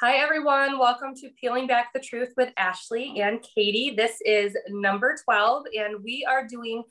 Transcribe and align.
Hi, 0.00 0.16
everyone. 0.16 0.78
Welcome 0.78 1.14
to 1.16 1.28
Peeling 1.38 1.66
Back 1.66 1.92
the 1.92 2.00
Truth 2.00 2.32
with 2.34 2.50
Ashley 2.56 3.20
and 3.20 3.38
Katie. 3.42 3.92
This 3.94 4.16
is 4.24 4.56
number 4.70 5.14
12, 5.24 5.64
and 5.78 6.02
we 6.02 6.26
are 6.26 6.46
doing 6.46 6.84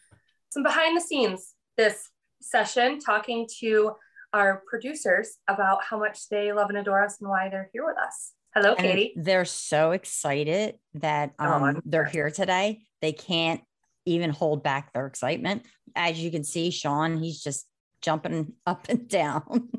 some 0.51 0.61
behind 0.61 0.95
the 0.95 1.01
scenes 1.01 1.55
this 1.75 2.07
session, 2.39 2.99
talking 2.99 3.47
to 3.61 3.93
our 4.31 4.61
producers 4.69 5.37
about 5.47 5.83
how 5.83 5.97
much 5.97 6.29
they 6.29 6.53
love 6.53 6.69
and 6.69 6.77
adore 6.77 7.03
us 7.03 7.19
and 7.19 7.27
why 7.27 7.49
they're 7.49 7.71
here 7.73 7.83
with 7.83 7.97
us. 7.97 8.33
Hello, 8.53 8.75
And 8.75 8.79
Katie. 8.85 9.13
They're 9.15 9.43
so 9.43 9.89
excited 9.89 10.75
that 10.93 11.33
Oh, 11.39 11.45
um, 11.45 11.63
I'm 11.63 11.81
they're 11.85 12.05
here 12.05 12.29
today. 12.29 12.81
They 13.01 13.13
can't 13.13 13.61
even 14.05 14.29
hold 14.29 14.61
back 14.61 14.93
their 14.93 15.07
excitement. 15.07 15.65
As 15.95 16.19
you 16.19 16.29
can 16.29 16.43
see, 16.43 16.69
Sean, 16.69 17.17
he's 17.17 17.41
just 17.41 17.65
jumping 18.03 18.53
up 18.67 18.87
and 18.87 19.07
down. 19.09 19.69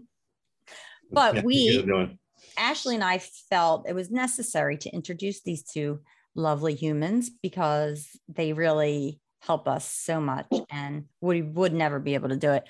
but 1.12 1.36
Yeah, 1.36 1.42
we, 1.44 1.54
you 1.54 1.82
doing? 1.82 2.18
Ashley 2.56 2.94
and 2.94 3.04
I 3.04 3.18
felt 3.18 3.88
it 3.88 3.94
was 3.94 4.10
necessary 4.10 4.76
to 4.78 4.90
introduce 4.90 5.42
these 5.42 5.62
two 5.62 6.00
lovely 6.34 6.74
humans 6.74 7.30
because 7.42 8.08
they 8.28 8.52
really 8.52 9.20
help 9.42 9.66
us 9.66 9.84
so 9.86 10.20
much 10.20 10.46
and 10.70 11.06
we 11.20 11.42
would 11.42 11.72
never 11.72 11.98
be 11.98 12.14
able 12.14 12.28
to 12.28 12.36
do 12.36 12.52
it. 12.52 12.64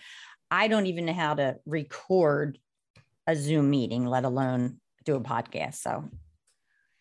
I 0.51 0.69
don't 0.69 0.87
even 0.87 1.07
know 1.07 1.13
how 1.13 1.35
to 1.35 1.57
record 1.67 2.59
a 3.27 3.37
Zoom 3.37 3.71
meeting, 3.71 4.07
let 4.07 4.25
alone 4.25 4.81
do 5.05 5.15
a 5.17 5.21
podcast. 5.21 5.75
So 5.77 6.09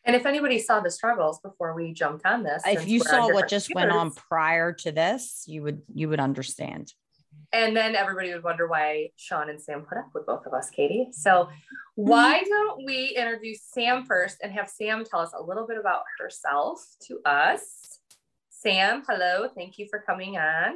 And 0.06 0.16
if 0.16 0.26
anybody 0.26 0.60
saw 0.60 0.80
the 0.80 0.92
struggles 0.92 1.40
before 1.40 1.74
we 1.74 1.94
jumped 1.94 2.26
on 2.26 2.44
this, 2.44 2.64
if 2.66 2.88
you 2.88 3.00
saw 3.00 3.32
what 3.32 3.48
just 3.48 3.74
went 3.74 3.92
on 3.92 4.12
prior 4.12 4.74
to 4.74 4.92
this, 4.92 5.44
you 5.48 5.64
would 5.64 5.82
you 5.94 6.10
would 6.10 6.20
understand. 6.20 6.94
And 7.52 7.76
then 7.76 7.96
everybody 7.96 8.34
would 8.34 8.44
wonder 8.44 8.68
why 8.68 9.10
Sean 9.16 9.50
and 9.50 9.62
Sam 9.62 9.82
put 9.88 9.98
up 9.98 10.10
with 10.14 10.26
both 10.26 10.46
of 10.46 10.54
us, 10.54 10.70
Katie. 10.70 11.10
So, 11.12 11.50
why 11.96 12.40
mm-hmm. 12.40 12.50
don't 12.50 12.86
we 12.86 13.16
introduce 13.18 13.62
Sam 13.64 14.06
first 14.06 14.38
and 14.42 14.52
have 14.52 14.70
Sam 14.70 15.04
tell 15.04 15.20
us 15.20 15.32
a 15.38 15.44
little 15.44 15.68
bit 15.68 15.78
about 15.78 16.04
herself 16.20 16.80
to 17.08 17.20
us? 17.26 18.00
Sam, 18.50 19.04
hello. 19.08 19.48
Thank 19.56 19.78
you 19.78 19.88
for 19.90 20.00
coming 20.00 20.38
on. 20.38 20.76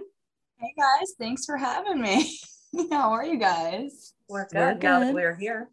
Hey 0.57 0.73
guys, 0.77 1.13
thanks 1.19 1.45
for 1.45 1.57
having 1.57 2.01
me. 2.01 2.37
How 2.89 3.11
are 3.11 3.25
you 3.25 3.37
guys? 3.37 4.13
We're 4.29 4.47
good 4.47 4.55
We're 4.55 4.73
now 4.75 4.99
that 4.99 5.05
good. 5.07 5.15
we're 5.15 5.35
here. 5.35 5.69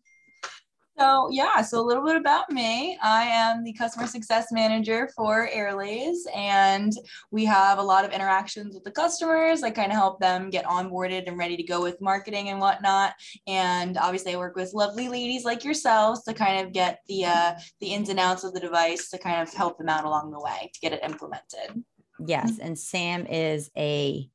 So, 1.00 1.30
yeah, 1.30 1.62
so 1.62 1.80
a 1.80 1.86
little 1.86 2.04
bit 2.04 2.16
about 2.16 2.50
me. 2.50 2.98
I 3.02 3.22
am 3.24 3.64
the 3.64 3.72
customer 3.72 4.06
success 4.06 4.48
manager 4.52 5.08
for 5.16 5.48
Aerolase, 5.48 6.18
and 6.34 6.92
we 7.30 7.46
have 7.46 7.78
a 7.78 7.82
lot 7.82 8.04
of 8.04 8.12
interactions 8.12 8.74
with 8.74 8.84
the 8.84 8.90
customers. 8.90 9.62
I 9.62 9.70
kind 9.70 9.90
of 9.90 9.96
help 9.96 10.20
them 10.20 10.50
get 10.50 10.66
onboarded 10.66 11.26
and 11.26 11.38
ready 11.38 11.56
to 11.56 11.62
go 11.62 11.80
with 11.80 11.98
marketing 12.02 12.50
and 12.50 12.60
whatnot. 12.60 13.14
And 13.46 13.96
obviously, 13.96 14.34
I 14.34 14.36
work 14.36 14.56
with 14.56 14.74
lovely 14.74 15.08
ladies 15.08 15.42
like 15.42 15.64
yourselves 15.64 16.22
to 16.24 16.34
kind 16.34 16.66
of 16.66 16.74
get 16.74 16.98
the 17.08 17.24
uh, 17.24 17.54
the 17.80 17.94
ins 17.94 18.10
and 18.10 18.20
outs 18.20 18.44
of 18.44 18.52
the 18.52 18.60
device 18.60 19.08
to 19.08 19.18
kind 19.18 19.40
of 19.40 19.54
help 19.54 19.78
them 19.78 19.88
out 19.88 20.04
along 20.04 20.32
the 20.32 20.40
way 20.40 20.70
to 20.74 20.80
get 20.80 20.92
it 20.92 21.02
implemented. 21.02 21.82
Yes, 22.26 22.58
and 22.58 22.78
Sam 22.78 23.26
is 23.26 23.70
a 23.74 24.28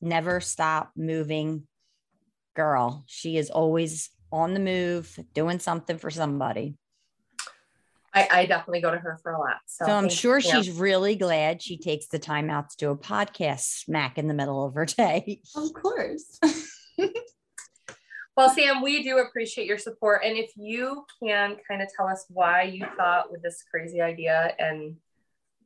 never 0.00 0.40
stop 0.40 0.92
moving 0.94 1.66
girl. 2.54 3.02
She 3.08 3.36
is 3.36 3.50
always 3.50 4.10
on 4.32 4.54
the 4.54 4.60
move, 4.60 5.18
doing 5.34 5.58
something 5.58 5.98
for 5.98 6.10
somebody. 6.10 6.74
I, 8.14 8.28
I 8.30 8.46
definitely 8.46 8.80
go 8.82 8.90
to 8.90 8.98
her 8.98 9.18
for 9.22 9.32
a 9.32 9.38
lot. 9.38 9.56
So, 9.66 9.86
So 9.86 9.92
I'm 9.92 10.02
thank 10.04 10.12
sure 10.18 10.36
you, 10.38 10.42
Sam. 10.42 10.62
she's 10.62 10.74
really 10.74 11.14
glad 11.16 11.62
she 11.62 11.78
takes 11.78 12.08
the 12.08 12.18
time 12.18 12.50
out 12.50 12.68
to 12.70 12.76
do 12.76 12.90
a 12.90 12.96
podcast 12.96 13.60
smack 13.84 14.18
in 14.18 14.28
the 14.28 14.34
middle 14.34 14.64
of 14.66 14.74
her 14.74 14.84
day. 14.86 15.40
Of 15.56 15.72
course. 15.74 16.38
Well, 18.34 18.48
Sam, 18.48 18.80
we 18.80 19.02
do 19.02 19.18
appreciate 19.18 19.66
your 19.66 19.76
support. 19.76 20.22
And 20.24 20.38
if 20.38 20.52
you 20.56 21.04
can 21.22 21.56
kind 21.68 21.82
of 21.82 21.88
tell 21.94 22.08
us 22.08 22.24
why 22.30 22.62
you 22.62 22.86
thought 22.96 23.30
with 23.30 23.42
this 23.42 23.62
crazy 23.70 24.00
idea 24.00 24.54
and 24.58 24.96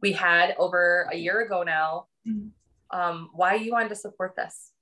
we 0.03 0.11
had 0.11 0.53
over 0.59 1.09
a 1.13 1.17
year 1.17 1.43
ago 1.43 1.63
now, 1.63 2.07
Mhm. 2.27 2.51
um, 2.91 3.31
why 3.35 3.55
you 3.55 3.71
wanted 3.71 3.91
to 3.91 3.95
support 3.97 4.35
this. 4.35 4.73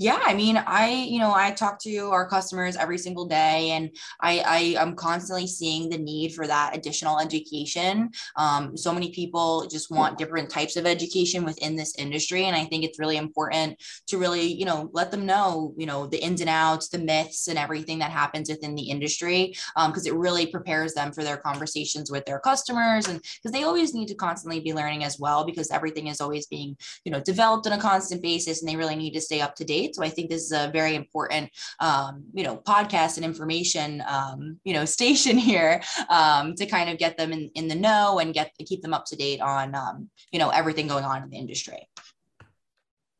Yeah, 0.00 0.18
I 0.24 0.32
mean, 0.32 0.56
I, 0.56 0.88
you 1.10 1.18
know, 1.18 1.34
I 1.34 1.50
talk 1.50 1.78
to 1.80 2.06
our 2.10 2.26
customers 2.26 2.74
every 2.74 2.96
single 2.96 3.26
day 3.26 3.72
and 3.72 3.94
I, 4.18 4.38
I 4.38 4.58
am 4.82 4.96
constantly 4.96 5.46
seeing 5.46 5.90
the 5.90 5.98
need 5.98 6.34
for 6.34 6.46
that 6.46 6.74
additional 6.74 7.18
education. 7.18 8.10
Um, 8.34 8.78
so 8.78 8.94
many 8.94 9.10
people 9.12 9.68
just 9.70 9.90
want 9.90 10.16
different 10.16 10.48
types 10.48 10.76
of 10.76 10.86
education 10.86 11.44
within 11.44 11.76
this 11.76 11.94
industry. 11.98 12.46
And 12.46 12.56
I 12.56 12.64
think 12.64 12.82
it's 12.82 12.98
really 12.98 13.18
important 13.18 13.78
to 14.06 14.16
really, 14.16 14.50
you 14.50 14.64
know, 14.64 14.88
let 14.94 15.10
them 15.10 15.26
know, 15.26 15.74
you 15.76 15.84
know, 15.84 16.06
the 16.06 16.24
ins 16.24 16.40
and 16.40 16.48
outs, 16.48 16.88
the 16.88 16.98
myths 16.98 17.48
and 17.48 17.58
everything 17.58 17.98
that 17.98 18.10
happens 18.10 18.48
within 18.48 18.74
the 18.74 18.88
industry. 18.88 19.54
Um, 19.76 19.90
because 19.90 20.06
it 20.06 20.14
really 20.14 20.46
prepares 20.46 20.94
them 20.94 21.12
for 21.12 21.22
their 21.24 21.36
conversations 21.36 22.10
with 22.10 22.24
their 22.24 22.40
customers 22.40 23.06
and 23.06 23.20
because 23.20 23.52
they 23.52 23.64
always 23.64 23.92
need 23.92 24.08
to 24.08 24.14
constantly 24.14 24.60
be 24.60 24.72
learning 24.72 25.04
as 25.04 25.18
well 25.18 25.44
because 25.44 25.70
everything 25.70 26.06
is 26.06 26.22
always 26.22 26.46
being 26.46 26.74
you 27.04 27.12
know 27.12 27.20
developed 27.20 27.66
on 27.66 27.74
a 27.74 27.78
constant 27.78 28.22
basis 28.22 28.62
and 28.62 28.68
they 28.68 28.76
really 28.76 28.96
need 28.96 29.12
to 29.12 29.20
stay 29.20 29.42
up 29.42 29.54
to 29.56 29.64
date 29.64 29.89
so 29.94 30.02
i 30.02 30.08
think 30.08 30.30
this 30.30 30.42
is 30.42 30.52
a 30.52 30.70
very 30.72 30.94
important 30.94 31.50
um, 31.80 32.24
you 32.32 32.44
know 32.44 32.56
podcast 32.56 33.16
and 33.16 33.24
information 33.24 34.02
um, 34.06 34.58
you 34.64 34.72
know 34.72 34.84
station 34.98 35.36
here 35.36 35.80
um, 36.08 36.54
to 36.54 36.66
kind 36.66 36.90
of 36.90 36.98
get 36.98 37.16
them 37.16 37.32
in, 37.32 37.50
in 37.54 37.68
the 37.68 37.74
know 37.74 38.18
and 38.18 38.34
get 38.34 38.52
keep 38.66 38.82
them 38.82 38.94
up 38.94 39.04
to 39.04 39.16
date 39.16 39.40
on 39.40 39.74
um, 39.74 40.08
you 40.30 40.38
know 40.38 40.50
everything 40.50 40.86
going 40.86 41.04
on 41.04 41.22
in 41.22 41.30
the 41.30 41.36
industry 41.38 41.88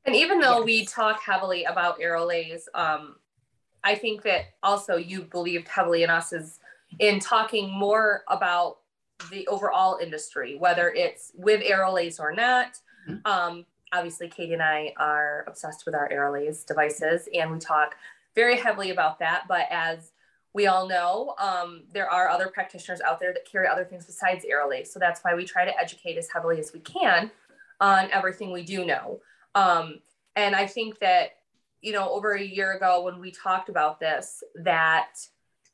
And 0.07 0.17
even 0.17 0.41
though 0.41 0.63
we 0.63 0.87
talk 0.87 1.21
heavily 1.23 1.65
about 1.65 2.01
Aerolase, 2.01 2.63
um, 2.75 3.17
I 3.85 3.95
think 3.95 4.23
that 4.23 4.47
also 4.63 4.97
you 4.97 5.23
believed 5.23 5.69
heavily 5.69 6.03
in 6.03 6.11
us 6.11 6.33
is 6.33 6.59
in 6.99 7.21
talking 7.21 7.71
more 7.71 8.25
about 8.29 8.79
the 9.31 9.47
overall 9.49 9.99
industry, 10.01 10.57
whether 10.59 10.89
it's 10.91 11.33
with 11.35 11.63
Aerolase 11.63 12.19
or 12.19 12.33
not. 12.33 12.79
Mhm. 13.09 13.27
Um, 13.27 13.67
obviously, 13.93 14.29
Katie 14.29 14.55
and 14.55 14.63
I 14.63 14.93
are 14.97 15.45
obsessed 15.47 15.87
with 15.87 15.95
our 15.95 16.09
Aerolase 16.09 16.67
devices, 16.67 17.29
and 17.35 17.51
we 17.51 17.59
talk 17.59 17.97
very 18.35 18.57
heavily 18.57 18.91
about 18.91 19.19
that. 19.19 19.45
But 19.49 19.67
as 19.71 20.13
we 20.53 20.67
all 20.67 20.89
know, 20.89 21.35
um, 21.39 21.83
there 21.93 22.09
are 22.11 22.29
other 22.29 22.49
practitioners 22.49 23.01
out 23.01 23.21
there 23.21 23.33
that 23.33 23.51
carry 23.51 23.69
other 23.69 23.85
things 23.85 24.07
besides 24.07 24.45
Aerolase. 24.45 24.89
So 24.89 24.99
that's 24.99 25.21
why 25.23 25.35
we 25.35 25.45
try 25.45 25.65
to 25.65 25.79
educate 25.79 26.17
as 26.17 26.29
heavily 26.29 26.59
as 26.59 26.73
we 26.73 26.81
can 26.81 27.31
on 27.81 28.11
everything 28.13 28.53
we 28.53 28.65
do 28.65 28.85
know. 28.85 29.21
Um, 29.55 30.01
and 30.37 30.55
I 30.55 30.67
think 30.67 30.99
that, 30.99 31.37
you 31.81 31.93
know, 31.93 32.11
over 32.11 32.33
a 32.33 32.43
year 32.43 32.73
ago 32.73 33.03
when 33.03 33.21
we 33.21 33.31
talked 33.31 33.69
about 33.69 34.01
this, 34.01 34.43
that, 34.57 35.15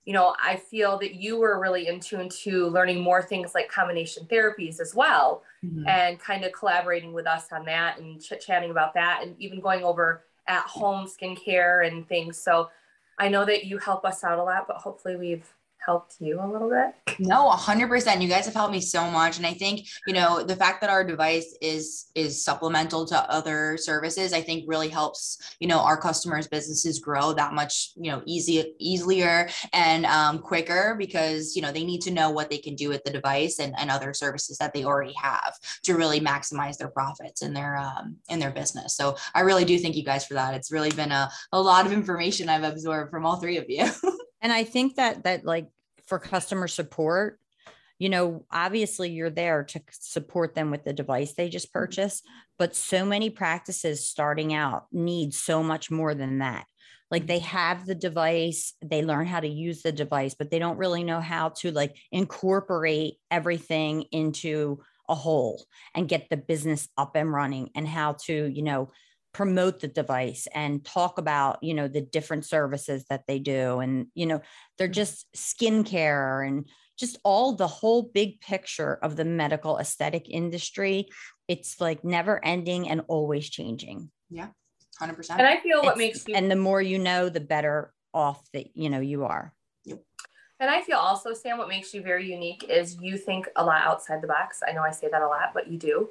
you 0.05 0.13
know, 0.13 0.35
I 0.43 0.57
feel 0.57 0.99
that 0.99 1.15
you 1.15 1.39
were 1.39 1.59
really 1.59 1.89
in 1.89 1.99
tune 1.99 2.29
to 2.45 2.69
learning 2.69 3.01
more 3.01 3.23
things 3.23 3.55
like 3.55 3.71
combination 3.71 4.25
therapies 4.27 4.79
as 4.79 4.95
well, 4.95 5.43
Mm-hmm. 5.67 5.89
and 5.89 6.19
kind 6.21 6.45
of 6.45 6.53
collaborating 6.53 7.13
with 7.13 7.27
us 7.27 7.47
on 7.51 7.65
that 7.65 7.99
and 7.99 8.23
chit 8.23 8.41
chatting 8.41 8.71
about 8.71 8.95
that, 8.95 9.21
and 9.23 9.35
even 9.41 9.61
going 9.61 9.83
over 9.83 10.23
at 10.47 10.63
home 10.63 11.07
skincare 11.07 11.87
and 11.87 12.09
things. 12.09 12.41
So 12.41 12.71
I 13.19 13.29
know 13.29 13.45
that 13.45 13.65
you 13.65 13.79
help 13.79 14.05
us 14.05 14.23
out 14.23 14.39
a 14.39 14.43
lot, 14.43 14.67
but 14.69 14.77
hopefully 14.77 15.17
we've 15.17 15.53
helped 15.85 16.17
you 16.19 16.41
a 16.41 16.47
little 16.51 16.69
bit. 16.69 17.19
No, 17.19 17.49
a 17.49 17.53
hundred 17.53 17.89
percent. 17.89 18.21
You 18.21 18.29
guys 18.29 18.45
have 18.47 18.55
helped 18.55 18.73
me 18.73 18.81
so 18.81 19.11
much. 19.11 19.39
And 19.39 19.47
I 19.47 19.55
think, 19.55 19.87
you 20.07 20.13
know, 20.13 20.43
the 20.43 20.57
fact 20.57 20.81
that 20.81 20.91
our 20.91 21.05
device 21.05 21.57
is 21.61 22.11
is 22.15 22.45
supplemental 22.45 23.07
to 23.07 23.31
other 23.31 23.77
services, 23.77 24.33
I 24.33 24.43
think 24.43 24.65
really 24.67 24.89
helps, 24.89 25.57
you 25.61 25.69
know, 25.69 25.79
our 25.79 25.97
customers' 25.97 26.49
businesses 26.49 26.99
grow 26.99 27.33
that 27.33 27.55
much, 27.55 27.93
you 27.97 28.11
know, 28.11 28.23
easy, 28.27 28.75
easier 28.79 29.49
and 29.73 30.05
um, 30.07 30.41
quicker 30.41 30.97
because, 30.99 31.55
you 31.55 31.63
know, 31.63 31.73
they 31.73 31.85
need 31.85 32.01
to 32.03 32.11
know 32.11 32.31
what 32.31 32.51
they 32.51 32.59
can 32.59 32.75
do 32.75 32.89
with 32.89 33.05
the 33.05 33.11
device 33.11 33.59
and, 33.59 33.75
and 33.79 33.91
other 33.91 34.13
services 34.13 34.59
that 34.59 34.75
they 34.75 34.85
already 34.85 35.15
have 35.15 35.59
to 35.85 35.95
really 35.95 36.21
maximize 36.21 36.77
their 36.77 36.89
profits 36.89 37.43
in 37.43 37.55
their 37.55 37.77
um 37.77 38.17
in 38.29 38.39
their 38.39 38.51
business. 38.51 38.95
So 38.97 39.17
I 39.35 39.41
really 39.41 39.65
do 39.65 39.79
thank 39.79 39.97
you 39.97 40.05
guys 40.05 40.27
for 40.27 40.35
that. 40.35 40.55
It's 40.55 40.73
really 40.73 40.91
been 40.91 41.13
a, 41.13 41.31
a 41.53 41.61
lot 41.61 41.87
of 41.87 41.93
information 41.93 42.49
I've 42.49 42.65
absorbed 42.65 43.11
from 43.11 43.25
all 43.25 43.37
three 43.37 43.59
of 43.59 43.67
you. 43.69 43.89
And 44.43 44.53
I 44.53 44.65
think 44.65 44.97
that 44.97 45.25
that 45.25 45.45
like 45.45 45.69
for 46.07 46.19
customer 46.19 46.69
support, 46.69 47.39
you 47.99 48.09
know, 48.09 48.45
obviously 48.51 49.11
you're 49.11 49.31
there 49.31 49.65
to 49.65 49.81
support 49.91 50.55
them 50.55 50.71
with 50.71 50.85
the 50.85 50.93
device 50.93 51.35
they 51.35 51.49
just 51.49 51.69
mm-hmm. 51.69 51.81
purchased, 51.81 52.25
but 52.59 52.77
so 52.77 53.05
many 53.05 53.31
practices 53.31 54.07
starting 54.07 54.55
out 54.55 54.87
need 54.93 55.35
so 55.35 55.63
much 55.63 55.91
more 55.91 56.15
than 56.15 56.39
that. 56.39 56.67
Like 57.11 57.23
mm-hmm. 57.23 57.29
they 57.29 57.39
have 57.41 57.87
the 57.87 57.95
device, 57.95 58.75
they 58.85 59.03
learn 59.03 59.27
how 59.27 59.41
to 59.41 59.49
use 59.49 59.83
the 59.83 59.93
device, 59.93 60.35
but 60.35 60.51
they 60.51 60.59
don't 60.59 60.79
really 60.79 61.05
know 61.05 61.21
how 61.21 61.51
to 61.61 61.71
like 61.71 61.97
incorporate 62.13 63.15
everything 63.31 64.03
into 64.13 64.81
a 65.09 65.15
whole 65.15 65.65
and 65.95 66.09
get 66.09 66.29
the 66.29 66.37
business 66.37 66.89
up 66.99 67.15
and 67.15 67.33
running 67.33 67.71
and 67.75 67.87
how 67.87 68.17
to, 68.25 68.47
you 68.47 68.63
know, 68.63 68.91
promote 69.37 69.81
the 69.81 69.89
device 69.89 70.49
and 70.55 70.83
talk 70.83 71.19
about 71.19 71.63
you 71.63 71.75
know 71.75 71.89
the 71.89 72.01
different 72.01 72.47
services 72.47 73.05
that 73.11 73.25
they 73.29 73.39
do 73.39 73.81
and 73.81 74.07
you 74.15 74.25
know 74.25 74.41
they're 74.79 74.87
mm-hmm. 74.87 74.95
just 74.95 75.27
skincare 75.37 76.49
and 76.49 76.67
just 76.99 77.19
all 77.23 77.55
the 77.55 77.67
whole 77.67 78.03
big 78.15 78.41
picture 78.41 78.95
of 79.03 79.15
the 79.15 79.27
medical 79.27 79.77
aesthetic 79.77 80.27
industry 80.31 81.07
it's 81.49 81.83
like 81.83 82.03
never 82.03 82.43
ending 82.43 82.89
and 82.89 83.03
always 83.09 83.51
changing 83.51 84.11
yeah 84.31 84.49
Hundred 84.99 85.11
And 85.11 85.17
percent. 85.19 85.41
And 85.41 85.47
i 85.47 85.59
feel 85.59 85.83
what 85.83 85.99
It's- 85.99 85.99
makes 85.99 86.27
you 86.27 86.35
and 86.35 86.51
the 86.51 86.57
more 86.57 86.81
you 86.81 86.99
know 86.99 87.29
the 87.29 87.41
better 87.41 87.93
off 88.15 88.41
that 88.55 88.75
you 88.75 88.89
know 88.89 89.01
you 89.01 89.25
are 89.25 89.53
And 90.59 90.71
I 90.71 90.81
feel 90.81 90.97
also, 90.97 91.35
Sam, 91.35 91.59
what 91.59 91.69
makes 91.69 91.93
you 91.93 92.01
very 92.01 92.33
unique 92.33 92.65
is 92.71 92.97
you 92.99 93.19
think 93.19 93.47
a 93.57 93.63
lot 93.63 93.83
outside 93.83 94.23
the 94.23 94.27
box. 94.27 94.63
I 94.67 94.73
know 94.73 94.81
I 94.81 94.91
say 94.91 95.07
that 95.13 95.21
a 95.21 95.27
lot, 95.27 95.51
but 95.53 95.71
you 95.71 95.77
do. 95.77 96.09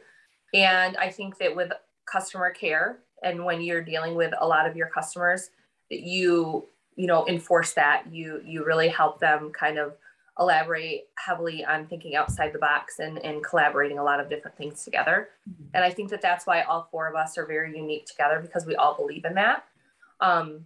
And 0.53 0.95
I 0.97 1.09
think 1.09 1.39
that 1.39 1.55
with 1.55 1.71
customer 2.05 2.51
care 2.51 2.99
and 3.25 3.43
when 3.43 3.61
you're 3.61 3.83
dealing 3.83 4.15
with 4.15 4.33
a 4.39 4.47
lot 4.47 4.69
of 4.69 4.77
your 4.77 4.87
customers, 4.87 5.49
that 5.89 6.01
you, 6.01 6.67
you 6.95 7.07
know, 7.07 7.27
enforce 7.27 7.73
that. 7.73 8.03
You 8.09 8.41
you 8.45 8.63
really 8.63 8.87
help 8.87 9.19
them 9.19 9.51
kind 9.51 9.77
of 9.77 9.95
elaborate 10.39 11.07
heavily 11.17 11.65
on 11.65 11.87
thinking 11.87 12.15
outside 12.15 12.51
the 12.53 12.59
box 12.59 12.99
and, 12.99 13.17
and 13.19 13.43
collaborating 13.43 13.99
a 13.99 14.03
lot 14.03 14.19
of 14.19 14.29
different 14.29 14.57
things 14.57 14.83
together. 14.83 15.29
Mm-hmm. 15.49 15.63
And 15.73 15.83
I 15.83 15.89
think 15.89 16.09
that 16.09 16.21
that's 16.21 16.45
why 16.45 16.61
all 16.63 16.87
four 16.91 17.07
of 17.07 17.15
us 17.15 17.37
are 17.37 17.45
very 17.45 17.77
unique 17.77 18.05
together 18.05 18.39
because 18.41 18.65
we 18.65 18.75
all 18.75 18.95
believe 18.95 19.23
in 19.25 19.33
that. 19.35 19.63
Um, 20.19 20.65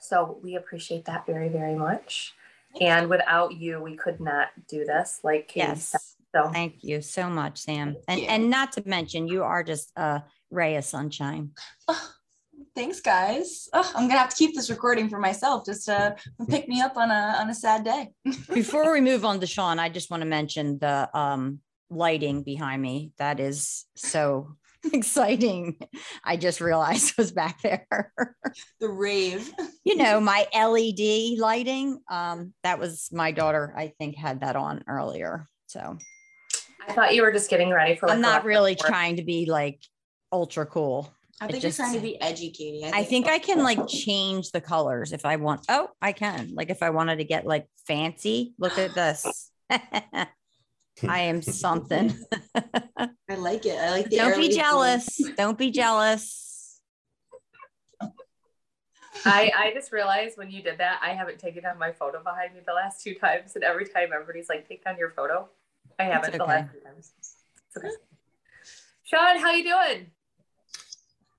so 0.00 0.38
we 0.42 0.56
appreciate 0.56 1.06
that 1.06 1.26
very, 1.26 1.48
very 1.48 1.74
much. 1.74 2.34
And 2.80 3.08
without 3.08 3.54
you, 3.54 3.80
we 3.80 3.96
could 3.96 4.20
not 4.20 4.48
do 4.68 4.84
this. 4.84 5.20
Like 5.24 5.48
Katie 5.48 5.66
yes. 5.66 5.88
Said. 5.88 6.00
So 6.32 6.48
thank 6.50 6.84
you 6.84 7.02
so 7.02 7.28
much, 7.28 7.58
Sam. 7.58 7.96
And 8.06 8.20
and 8.20 8.50
not 8.50 8.72
to 8.72 8.82
mention, 8.86 9.26
you 9.26 9.42
are 9.42 9.64
just 9.64 9.90
a 9.96 10.22
ray 10.50 10.76
of 10.76 10.84
sunshine. 10.84 11.50
Oh, 11.88 12.10
thanks, 12.74 13.00
guys. 13.00 13.68
Oh, 13.72 13.90
I'm 13.94 14.08
gonna 14.08 14.18
have 14.18 14.30
to 14.30 14.36
keep 14.36 14.54
this 14.54 14.70
recording 14.70 15.08
for 15.08 15.18
myself 15.18 15.64
just 15.64 15.86
to 15.86 16.16
pick 16.48 16.68
me 16.68 16.80
up 16.80 16.96
on 16.96 17.10
a 17.10 17.36
on 17.38 17.50
a 17.50 17.54
sad 17.54 17.84
day. 17.84 18.08
Before 18.52 18.92
we 18.92 19.00
move 19.00 19.24
on 19.24 19.40
to 19.40 19.46
Sean, 19.46 19.78
I 19.78 19.88
just 19.88 20.10
want 20.10 20.22
to 20.22 20.28
mention 20.28 20.78
the 20.78 21.08
um, 21.16 21.60
lighting 21.90 22.42
behind 22.42 22.80
me. 22.80 23.12
That 23.18 23.40
is 23.40 23.86
so 23.96 24.56
exciting. 24.92 25.78
I 26.24 26.36
just 26.36 26.60
realized 26.60 27.10
it 27.10 27.18
was 27.18 27.32
back 27.32 27.60
there. 27.62 27.86
the 28.80 28.88
rave. 28.88 29.52
you 29.84 29.96
know, 29.96 30.20
my 30.20 30.46
LED 30.54 31.38
lighting. 31.38 32.00
Um, 32.10 32.54
that 32.62 32.78
was 32.78 33.08
my 33.12 33.32
daughter, 33.32 33.74
I 33.76 33.92
think, 33.98 34.16
had 34.16 34.40
that 34.40 34.56
on 34.56 34.84
earlier. 34.88 35.46
So 35.66 35.98
I 36.86 36.92
thought 36.92 37.14
you 37.14 37.22
were 37.22 37.32
just 37.32 37.50
getting 37.50 37.70
ready 37.70 37.96
for 37.96 38.06
like, 38.06 38.16
I'm 38.16 38.22
not 38.22 38.44
really 38.44 38.74
trying 38.74 39.16
to 39.16 39.24
be 39.24 39.46
like 39.46 39.80
ultra 40.32 40.66
cool. 40.66 41.12
I 41.40 41.46
think 41.46 41.62
just, 41.62 41.78
you're 41.78 41.86
trying 41.86 41.96
to 41.96 42.02
be 42.02 42.20
educating. 42.20 42.84
I 42.84 42.90
think, 42.90 42.96
I, 42.96 43.04
think 43.04 43.28
I 43.28 43.38
can 43.38 43.62
like 43.62 43.88
change 43.88 44.50
the 44.50 44.60
colors 44.60 45.12
if 45.12 45.24
I 45.24 45.36
want. 45.36 45.64
Oh, 45.70 45.88
I 46.02 46.12
can. 46.12 46.52
Like 46.54 46.68
if 46.68 46.82
I 46.82 46.90
wanted 46.90 47.16
to 47.16 47.24
get 47.24 47.46
like 47.46 47.66
fancy, 47.86 48.52
look 48.58 48.76
at 48.76 48.94
this. 48.94 49.50
I 49.70 51.20
am 51.20 51.40
something. 51.40 52.14
I 52.54 53.34
like 53.36 53.64
it. 53.64 53.78
I 53.78 53.90
like 53.90 54.10
the 54.10 54.16
Don't 54.18 54.36
be 54.36 54.50
jealous. 54.50 55.18
Don't 55.36 55.56
be 55.56 55.70
jealous. 55.70 56.80
I 59.24 59.50
I 59.56 59.72
just 59.74 59.92
realized 59.92 60.38
when 60.38 60.50
you 60.50 60.62
did 60.62 60.78
that, 60.78 61.00
I 61.02 61.10
haven't 61.10 61.38
taken 61.38 61.62
down 61.62 61.78
my 61.78 61.92
photo 61.92 62.22
behind 62.22 62.54
me 62.54 62.60
the 62.66 62.72
last 62.72 63.02
two 63.02 63.14
times, 63.14 63.54
and 63.54 63.64
every 63.64 63.86
time 63.86 64.10
everybody's 64.14 64.48
like, 64.48 64.66
"Take 64.68 64.84
down 64.84 64.96
your 64.98 65.10
photo." 65.10 65.48
I 65.98 66.04
haven't 66.04 66.30
okay. 66.30 66.38
the 66.38 66.44
last 66.44 66.72
two 66.72 66.80
times. 66.80 67.12
Okay. 67.76 67.88
Sean, 69.02 69.38
how 69.38 69.50
you 69.52 69.64
doing? 69.64 70.10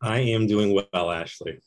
I 0.01 0.19
am 0.19 0.48
doing 0.48 0.74
well, 0.74 1.12
Ashley. 1.12 1.59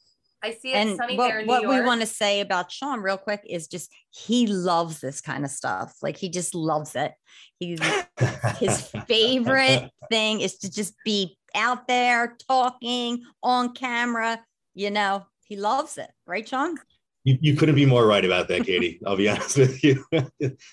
I 0.43 0.51
see 0.51 0.73
it 0.73 0.77
and 0.77 0.97
sunny 0.99 1.17
what, 1.17 1.29
there 1.29 1.41
in 1.41 1.47
what 1.47 1.63
New 1.63 1.71
we 1.71 1.81
want 1.81 2.03
to 2.03 2.07
say 2.07 2.41
about 2.41 2.71
Sean 2.71 3.01
real 3.01 3.17
quick 3.17 3.41
is 3.49 3.67
just 3.67 3.91
he 4.11 4.47
loves 4.47 5.01
this 5.01 5.23
kind 5.23 5.43
of 5.43 5.51
stuff. 5.51 5.97
Like 6.03 6.19
he 6.19 6.29
just 6.29 6.55
loves 6.55 6.95
it. 6.95 7.13
He's 7.59 7.81
his 8.59 8.89
favorite 9.07 9.91
thing 10.11 10.43
is 10.43 10.59
to 10.59 10.71
just 10.71 10.95
be 11.03 11.39
out 11.55 11.89
there 11.89 12.37
talking 12.47 13.23
on 13.43 13.73
camera. 13.73 14.45
You 14.75 14.91
know, 14.91 15.25
he 15.45 15.57
loves 15.57 15.97
it, 15.97 16.11
right, 16.27 16.47
Sean? 16.47 16.77
You, 17.23 17.39
you 17.41 17.57
couldn't 17.57 17.77
be 17.77 17.87
more 17.87 18.07
right 18.07 18.25
about 18.25 18.49
that, 18.49 18.67
Katie. 18.67 19.01
I'll 19.07 19.17
be 19.17 19.29
honest 19.31 19.57
with 19.57 19.83
you. 19.83 20.05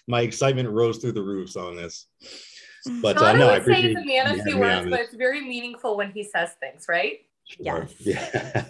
My 0.06 0.22
excitement 0.22 0.70
rose 0.70 0.98
through 0.98 1.14
the 1.14 1.24
roofs 1.24 1.56
on 1.56 1.78
this. 1.78 2.08
But 3.02 3.18
uh, 3.18 3.34
no, 3.34 3.50
I 3.50 3.58
appreciate 3.58 3.94
say 3.96 4.02
it's 4.02 4.02
a 4.02 4.06
man 4.06 4.40
of 4.40 4.44
few 4.44 4.58
words, 4.58 4.90
but 4.90 5.00
it's 5.00 5.14
very 5.14 5.40
meaningful 5.40 5.96
when 5.96 6.12
he 6.12 6.24
says 6.24 6.50
things, 6.60 6.88
right? 6.90 7.20
Sure. 7.52 7.88
Yes. 8.00 8.66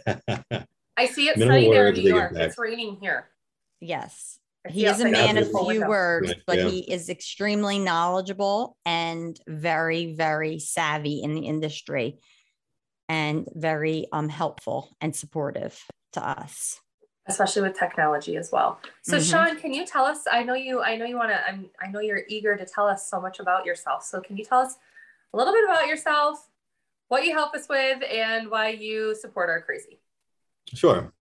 Yeah. 0.49 0.63
I 0.97 1.05
see 1.07 1.29
it 1.29 1.37
sunny 1.37 1.69
there 1.69 1.87
in 1.87 1.95
New 1.95 2.09
York. 2.09 2.33
It's 2.35 2.57
raining 2.57 2.97
here. 3.01 3.29
Yes. 3.79 4.39
He 4.69 4.85
is 4.85 4.99
a 4.99 5.09
man 5.09 5.37
of 5.37 5.49
few 5.49 5.87
words, 5.87 6.33
but 6.45 6.59
yeah. 6.59 6.69
he 6.69 6.79
is 6.79 7.09
extremely 7.09 7.79
knowledgeable 7.79 8.77
and 8.85 9.39
very, 9.47 10.13
very 10.13 10.59
savvy 10.59 11.23
in 11.23 11.33
the 11.33 11.41
industry 11.41 12.19
and 13.09 13.47
very 13.55 14.07
um, 14.11 14.29
helpful 14.29 14.95
and 15.01 15.15
supportive 15.15 15.83
to 16.13 16.27
us 16.27 16.79
especially 17.27 17.61
with 17.61 17.77
technology 17.77 18.35
as 18.35 18.51
well. 18.51 18.79
So 19.03 19.17
mm-hmm. 19.17 19.29
Sean, 19.29 19.59
can 19.59 19.73
you 19.73 19.85
tell 19.85 20.05
us 20.05 20.25
I 20.31 20.43
know 20.43 20.53
you 20.53 20.81
I 20.81 20.95
know 20.97 21.05
you 21.05 21.15
want 21.15 21.31
to 21.31 21.39
I 21.79 21.87
know 21.91 21.99
you're 21.99 22.23
eager 22.27 22.55
to 22.55 22.65
tell 22.65 22.87
us 22.87 23.09
so 23.09 23.21
much 23.21 23.39
about 23.39 23.65
yourself. 23.65 24.03
So 24.03 24.21
can 24.21 24.37
you 24.37 24.43
tell 24.43 24.59
us 24.59 24.75
a 25.33 25.37
little 25.37 25.53
bit 25.53 25.63
about 25.63 25.87
yourself, 25.87 26.49
what 27.11 27.25
you 27.25 27.33
help 27.33 27.53
us 27.53 27.67
with 27.67 28.01
and 28.09 28.49
why 28.49 28.69
you 28.69 29.13
support 29.19 29.49
our 29.49 29.61
crazy? 29.61 29.99
Sure. 30.73 31.11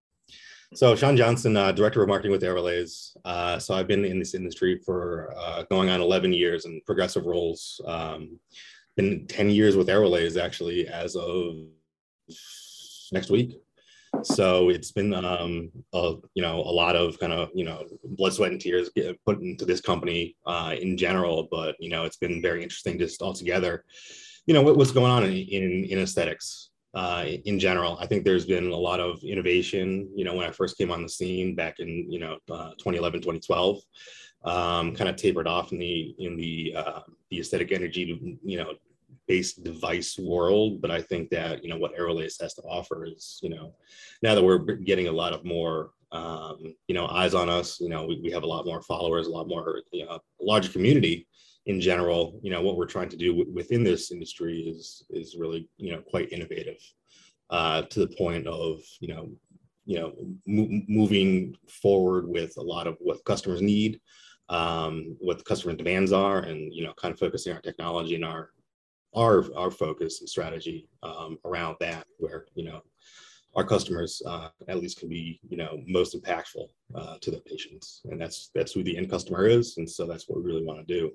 So 0.72 0.94
Sean 0.94 1.16
Johnson, 1.16 1.56
uh, 1.56 1.72
director 1.72 2.00
of 2.00 2.06
marketing 2.06 2.30
with 2.30 2.42
Aerolase. 2.42 3.16
Uh, 3.24 3.58
so 3.58 3.74
I've 3.74 3.88
been 3.88 4.04
in 4.04 4.20
this 4.20 4.34
industry 4.34 4.80
for 4.86 5.34
uh, 5.36 5.64
going 5.68 5.90
on 5.90 6.00
11 6.00 6.32
years 6.32 6.64
in 6.64 6.80
progressive 6.86 7.26
roles. 7.26 7.80
Um, 7.84 8.38
been 8.96 9.26
10 9.26 9.50
years 9.50 9.76
with 9.76 9.88
Aerolase 9.88 10.40
actually 10.40 10.86
as 10.86 11.16
of 11.16 11.56
next 13.10 13.30
week. 13.30 13.58
So 14.22 14.68
it's 14.68 14.92
been, 14.92 15.12
um, 15.12 15.72
a, 15.92 16.14
you 16.34 16.42
know, 16.42 16.60
a 16.60 16.70
lot 16.70 16.94
of 16.94 17.18
kind 17.18 17.32
of, 17.32 17.48
you 17.52 17.64
know, 17.64 17.84
blood, 18.04 18.32
sweat, 18.32 18.52
and 18.52 18.60
tears 18.60 18.90
put 19.26 19.40
into 19.40 19.64
this 19.64 19.80
company 19.80 20.36
uh, 20.46 20.76
in 20.80 20.96
general. 20.96 21.48
But 21.50 21.74
you 21.80 21.90
know, 21.90 22.04
it's 22.04 22.16
been 22.16 22.40
very 22.40 22.62
interesting 22.62 22.96
just 22.96 23.22
altogether. 23.22 23.84
You 24.46 24.54
know, 24.54 24.62
what, 24.62 24.76
what's 24.76 24.90
going 24.90 25.10
on 25.10 25.24
in, 25.24 25.32
in, 25.32 25.84
in 25.84 25.98
aesthetics 25.98 26.70
uh, 26.94 27.24
in 27.44 27.58
general. 27.58 27.96
I 28.00 28.06
think 28.06 28.24
there's 28.24 28.46
been 28.46 28.70
a 28.70 28.76
lot 28.76 29.00
of 29.00 29.22
innovation. 29.22 30.08
You 30.14 30.24
know, 30.24 30.34
when 30.34 30.46
I 30.46 30.50
first 30.50 30.76
came 30.76 30.90
on 30.90 31.02
the 31.02 31.08
scene 31.08 31.54
back 31.54 31.78
in 31.78 32.10
you 32.10 32.18
know 32.18 32.38
uh, 32.50 32.70
2011, 32.78 33.20
2012, 33.20 33.78
um, 34.44 34.94
kind 34.94 35.08
of 35.08 35.16
tapered 35.16 35.46
off 35.46 35.72
in 35.72 35.78
the 35.78 36.14
in 36.18 36.36
the 36.36 36.74
uh, 36.76 37.00
the 37.30 37.40
aesthetic 37.40 37.72
energy 37.72 38.38
you 38.42 38.58
know 38.58 38.74
based 39.28 39.62
device 39.62 40.18
world. 40.18 40.80
But 40.82 40.90
I 40.90 41.00
think 41.00 41.30
that 41.30 41.62
you 41.62 41.70
know 41.70 41.78
what 41.78 41.96
Aerolase 41.96 42.40
has 42.40 42.54
to 42.54 42.62
offer 42.62 43.04
is 43.04 43.38
you 43.42 43.50
know 43.50 43.74
now 44.22 44.34
that 44.34 44.42
we're 44.44 44.58
getting 44.58 45.06
a 45.06 45.12
lot 45.12 45.32
of 45.32 45.44
more 45.44 45.90
um, 46.10 46.74
you 46.88 46.94
know 46.94 47.06
eyes 47.06 47.34
on 47.34 47.48
us. 47.48 47.78
You 47.78 47.88
know, 47.88 48.04
we, 48.04 48.20
we 48.20 48.32
have 48.32 48.42
a 48.42 48.48
lot 48.48 48.66
more 48.66 48.82
followers, 48.82 49.28
a 49.28 49.30
lot 49.30 49.46
more 49.46 49.82
you 49.92 50.06
know, 50.06 50.12
a 50.12 50.20
larger 50.40 50.72
community 50.72 51.28
in 51.66 51.80
general, 51.80 52.38
you 52.42 52.50
know, 52.50 52.62
what 52.62 52.76
we're 52.76 52.86
trying 52.86 53.08
to 53.10 53.16
do 53.16 53.32
w- 53.32 53.52
within 53.52 53.84
this 53.84 54.10
industry 54.10 54.60
is 54.60 55.04
is 55.10 55.36
really, 55.38 55.68
you 55.76 55.92
know, 55.92 56.00
quite 56.00 56.32
innovative 56.32 56.78
uh, 57.50 57.82
to 57.82 58.00
the 58.00 58.14
point 58.16 58.46
of, 58.46 58.80
you 59.00 59.08
know, 59.08 59.30
you 59.84 59.98
know, 59.98 60.12
mo- 60.46 60.82
moving 60.88 61.56
forward 61.68 62.28
with 62.28 62.56
a 62.56 62.62
lot 62.62 62.86
of 62.86 62.96
what 63.00 63.24
customers 63.24 63.60
need, 63.60 64.00
um, 64.48 65.16
what 65.20 65.38
the 65.38 65.44
customer 65.44 65.74
demands 65.74 66.12
are, 66.12 66.40
and 66.40 66.72
you 66.72 66.84
know, 66.84 66.94
kind 66.94 67.12
of 67.12 67.18
focusing 67.18 67.52
our 67.52 67.60
technology 67.60 68.14
and 68.14 68.24
our 68.24 68.50
our 69.14 69.44
our 69.56 69.70
focus 69.70 70.20
and 70.20 70.28
strategy 70.28 70.88
um, 71.02 71.38
around 71.44 71.76
that, 71.80 72.06
where 72.18 72.46
you 72.54 72.64
know 72.64 72.80
our 73.56 73.64
customers 73.64 74.22
uh, 74.26 74.48
at 74.68 74.80
least 74.80 75.00
can 75.00 75.08
be 75.08 75.40
you 75.48 75.56
know 75.56 75.80
most 75.86 76.20
impactful 76.20 76.68
uh, 76.94 77.16
to 77.20 77.30
their 77.30 77.40
patients. 77.40 78.02
And 78.10 78.20
that's 78.20 78.50
that's 78.54 78.72
who 78.72 78.82
the 78.82 78.96
end 78.96 79.10
customer 79.10 79.46
is. 79.46 79.76
And 79.78 79.88
so 79.88 80.06
that's 80.06 80.28
what 80.28 80.38
we 80.38 80.44
really 80.44 80.64
want 80.64 80.86
to 80.86 80.94
do. 80.94 81.12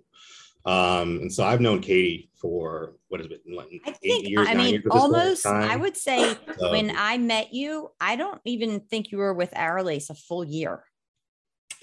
Um, 0.65 1.19
and 1.21 1.31
so 1.31 1.43
i've 1.43 1.61
known 1.61 1.79
katie 1.79 2.31
for 2.41 2.95
what 3.09 3.21
has 3.21 3.29
it 3.29 3.45
been 3.45 3.55
like 3.55 3.67
I 3.85 3.91
think, 3.91 4.27
years, 4.27 4.47
i 4.49 4.55
mean 4.55 4.81
almost 4.89 5.45
i 5.45 5.75
would 5.75 5.95
say 5.95 6.35
so, 6.57 6.71
when 6.71 6.91
i 6.97 7.19
met 7.19 7.53
you 7.53 7.91
i 8.01 8.15
don't 8.15 8.41
even 8.45 8.79
think 8.79 9.11
you 9.11 9.19
were 9.19 9.35
with 9.35 9.51
Aerolase 9.51 10.09
a 10.09 10.15
full 10.15 10.43
year. 10.43 10.83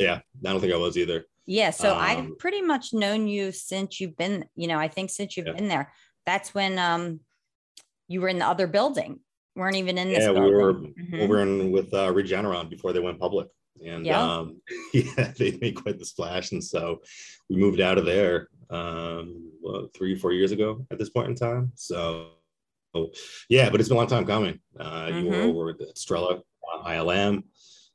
Yeah 0.00 0.16
i 0.44 0.50
don't 0.50 0.60
think 0.60 0.72
i 0.72 0.76
was 0.76 0.98
either. 0.98 1.26
Yeah 1.46 1.70
so 1.70 1.92
um, 1.92 2.00
i've 2.00 2.38
pretty 2.40 2.60
much 2.60 2.92
known 2.92 3.28
you 3.28 3.52
since 3.52 4.00
you've 4.00 4.16
been 4.16 4.46
you 4.56 4.66
know 4.66 4.78
i 4.78 4.88
think 4.88 5.10
since 5.10 5.36
you've 5.36 5.46
yeah. 5.46 5.52
been 5.52 5.68
there. 5.68 5.92
That's 6.26 6.52
when 6.52 6.76
um 6.76 7.20
you 8.08 8.20
were 8.20 8.28
in 8.28 8.40
the 8.40 8.48
other 8.48 8.66
building 8.66 9.20
weren't 9.54 9.76
even 9.76 9.98
in 9.98 10.08
this. 10.08 10.20
Yeah, 10.20 10.32
building. 10.32 10.44
we 10.44 10.50
were 10.50 10.74
mm-hmm. 10.74 11.20
over 11.20 11.42
in 11.42 11.70
with 11.70 11.92
uh, 11.92 12.12
Regeneron 12.12 12.68
before 12.68 12.92
they 12.92 13.00
went 13.00 13.18
public, 13.18 13.48
and 13.84 14.06
yeah. 14.06 14.22
Um, 14.22 14.60
yeah, 14.94 15.32
they 15.38 15.58
made 15.60 15.74
quite 15.74 15.98
the 15.98 16.04
splash, 16.04 16.52
and 16.52 16.62
so 16.62 17.00
we 17.48 17.56
moved 17.56 17.80
out 17.80 17.98
of 17.98 18.04
there 18.04 18.48
um, 18.70 19.52
well, 19.62 19.88
three, 19.94 20.16
four 20.16 20.32
years 20.32 20.52
ago 20.52 20.86
at 20.90 20.98
this 20.98 21.10
point 21.10 21.28
in 21.28 21.34
time. 21.34 21.72
So, 21.74 22.30
yeah, 23.48 23.70
but 23.70 23.80
it's 23.80 23.88
been 23.88 23.96
a 23.96 24.00
long 24.00 24.08
time 24.08 24.26
coming. 24.26 24.60
Uh, 24.78 25.06
mm-hmm. 25.06 25.18
You 25.18 25.30
were 25.30 25.36
mm-hmm. 25.36 25.50
over 25.50 25.70
at 25.70 25.96
Strella 25.96 26.40
uh, 26.72 26.84
ILM, 26.84 27.42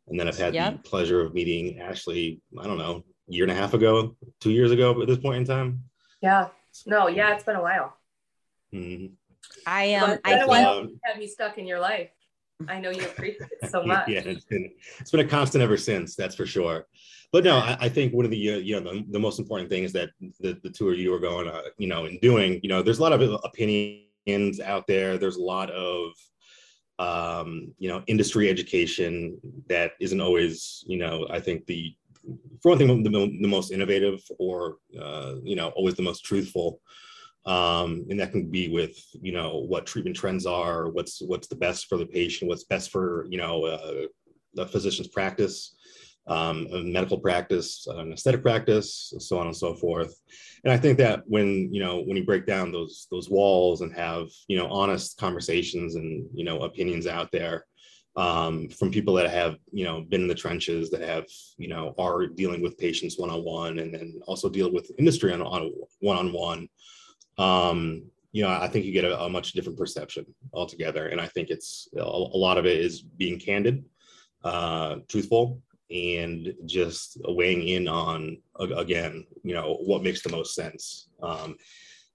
and 0.07 0.19
then 0.19 0.27
I've 0.27 0.37
had 0.37 0.53
yep. 0.53 0.83
the 0.83 0.89
pleasure 0.89 1.21
of 1.21 1.33
meeting 1.33 1.79
Ashley. 1.79 2.41
I 2.59 2.65
don't 2.65 2.77
know, 2.77 3.03
year 3.27 3.43
and 3.43 3.51
a 3.51 3.55
half 3.55 3.73
ago, 3.73 4.15
two 4.39 4.51
years 4.51 4.71
ago 4.71 5.01
at 5.01 5.07
this 5.07 5.17
point 5.17 5.37
in 5.37 5.45
time. 5.45 5.83
Yeah. 6.21 6.47
No. 6.85 7.07
Yeah, 7.07 7.33
it's 7.33 7.43
been 7.43 7.55
a 7.55 7.61
while. 7.61 7.97
Mm-hmm. 8.73 9.13
I 9.67 9.95
um 9.95 10.17
I 10.24 10.39
think, 10.39 11.00
have 11.03 11.21
you 11.21 11.27
stuck 11.27 11.57
in 11.57 11.67
your 11.67 11.79
life. 11.79 12.09
I 12.69 12.79
know 12.79 12.89
you 12.89 13.03
appreciate 13.03 13.50
it 13.62 13.69
so 13.69 13.83
much. 13.86 14.07
yeah, 14.07 14.21
it's 14.21 14.45
been 14.45 14.71
it's 15.00 15.12
been 15.12 15.19
a 15.19 15.27
constant 15.27 15.62
ever 15.62 15.75
since. 15.75 16.15
That's 16.15 16.36
for 16.36 16.45
sure. 16.45 16.88
But 17.33 17.43
no, 17.43 17.57
I, 17.57 17.77
I 17.81 17.89
think 17.89 18.13
one 18.13 18.24
of 18.24 18.31
the 18.31 18.53
uh, 18.53 18.57
you 18.57 18.79
know 18.79 18.93
the, 18.93 19.03
the, 19.09 19.19
most 19.19 19.39
important 19.39 19.69
things 19.69 19.91
that 19.91 20.09
the, 20.39 20.57
the 20.63 20.69
two 20.69 20.89
of 20.89 20.97
you 20.97 21.13
are 21.13 21.19
going 21.19 21.50
uh, 21.50 21.63
you 21.77 21.88
know 21.88 22.05
and 22.05 22.19
doing 22.21 22.62
you 22.63 22.69
know 22.69 22.81
there's 22.81 23.00
a 23.00 23.01
lot 23.01 23.12
of 23.12 23.39
opinions 23.43 24.62
out 24.62 24.88
there. 24.88 25.17
There's 25.17 25.36
a 25.36 25.43
lot 25.43 25.69
of 25.71 26.13
um, 26.97 27.74
you 27.77 27.89
know 27.89 28.03
industry 28.07 28.50
education 28.50 29.38
that 29.67 29.91
isn't 30.00 30.21
always 30.21 30.86
you 30.88 30.97
know 30.97 31.27
I 31.29 31.41
think 31.41 31.65
the 31.65 31.93
for 32.63 32.69
one 32.69 32.77
thing 32.77 33.03
the, 33.03 33.09
the 33.09 33.47
most 33.47 33.74
innovative 33.74 34.21
or 34.39 34.77
uh, 34.97 35.33
you 35.43 35.57
know 35.57 35.69
always 35.75 35.95
the 35.95 36.03
most 36.03 36.24
truthful 36.24 36.79
um, 37.48 38.06
and 38.10 38.20
that 38.20 38.32
can 38.32 38.51
be 38.51 38.68
with 38.68 38.96
you 39.13 39.32
know 39.32 39.66
what 39.68 39.86
treatment 39.86 40.16
trends 40.16 40.46
are 40.46 40.89
what's 40.89 41.22
what's 41.22 41.48
the 41.48 41.56
best 41.56 41.88
for 41.88 41.98
the 41.98 42.06
patient 42.06 42.50
what's 42.50 42.66
best 42.66 42.92
for 42.92 43.25
you 43.30 43.38
know 43.38 43.66
uh, 43.66 44.06
the 44.54 44.68
physician's 44.68 45.08
practice 45.08 45.75
um, 46.27 46.68
medical 46.92 47.18
practice 47.18 47.88
an 47.88 48.12
aesthetic 48.12 48.42
practice 48.42 49.13
so 49.18 49.39
on 49.39 49.48
and 49.48 49.56
so 49.56 49.74
forth. 49.74 50.13
And 50.66 50.74
i 50.74 50.77
think 50.77 50.98
that 50.98 51.24
when 51.25 51.74
you 51.74 51.80
know 51.80 52.01
when 52.01 52.18
you 52.18 52.25
break 52.25 52.46
down 52.46 52.72
those 52.72 53.08
those 53.10 53.30
walls 53.30 53.82
and 53.82 53.94
have 53.94 54.27
you 54.50 54.58
know 54.58 54.68
honest 54.68 55.18
conversations 55.18 55.96
and 55.96 56.27
you 56.34 56.44
know 56.44 56.60
opinions 56.60 57.08
out 57.08 57.32
there 57.32 57.66
um, 58.18 58.68
from 58.70 58.92
people 58.92 59.13
that 59.13 59.30
have 59.30 59.56
you 59.72 59.86
know 59.86 60.01
been 60.01 60.24
in 60.24 60.27
the 60.27 60.36
trenches 60.36 60.89
that 60.89 61.01
have 61.01 61.25
you 61.58 61.70
know 61.70 61.94
are 61.98 62.27
dealing 62.27 62.62
with 62.62 62.77
patients 62.77 63.18
one-on-one 63.18 63.80
and 63.80 63.94
then 63.94 64.20
also 64.27 64.50
deal 64.50 64.70
with 64.70 64.92
industry 65.00 65.32
on, 65.32 65.42
on 65.42 65.72
one-on-one 66.01 66.68
um, 67.38 68.03
you 68.32 68.44
know, 68.44 68.50
I 68.50 68.67
think 68.67 68.86
you 68.86 68.91
get 68.91 69.06
a, 69.06 69.20
a, 69.22 69.29
much 69.29 69.53
different 69.53 69.77
perception 69.77 70.25
altogether. 70.53 71.08
And 71.08 71.20
I 71.20 71.27
think 71.27 71.50
it's 71.50 71.88
a, 71.96 72.01
a 72.01 72.38
lot 72.38 72.58
of 72.58 72.65
it 72.65 72.79
is 72.79 73.01
being 73.01 73.39
candid, 73.39 73.84
uh, 74.44 74.98
truthful, 75.08 75.62
and 75.89 76.53
just 76.65 77.17
weighing 77.25 77.67
in 77.67 77.88
on 77.88 78.38
again, 78.60 79.25
you 79.44 79.53
know, 79.53 79.77
what 79.82 80.03
makes 80.03 80.22
the 80.22 80.29
most 80.29 80.53
sense. 80.53 81.08
Um, 81.24 81.56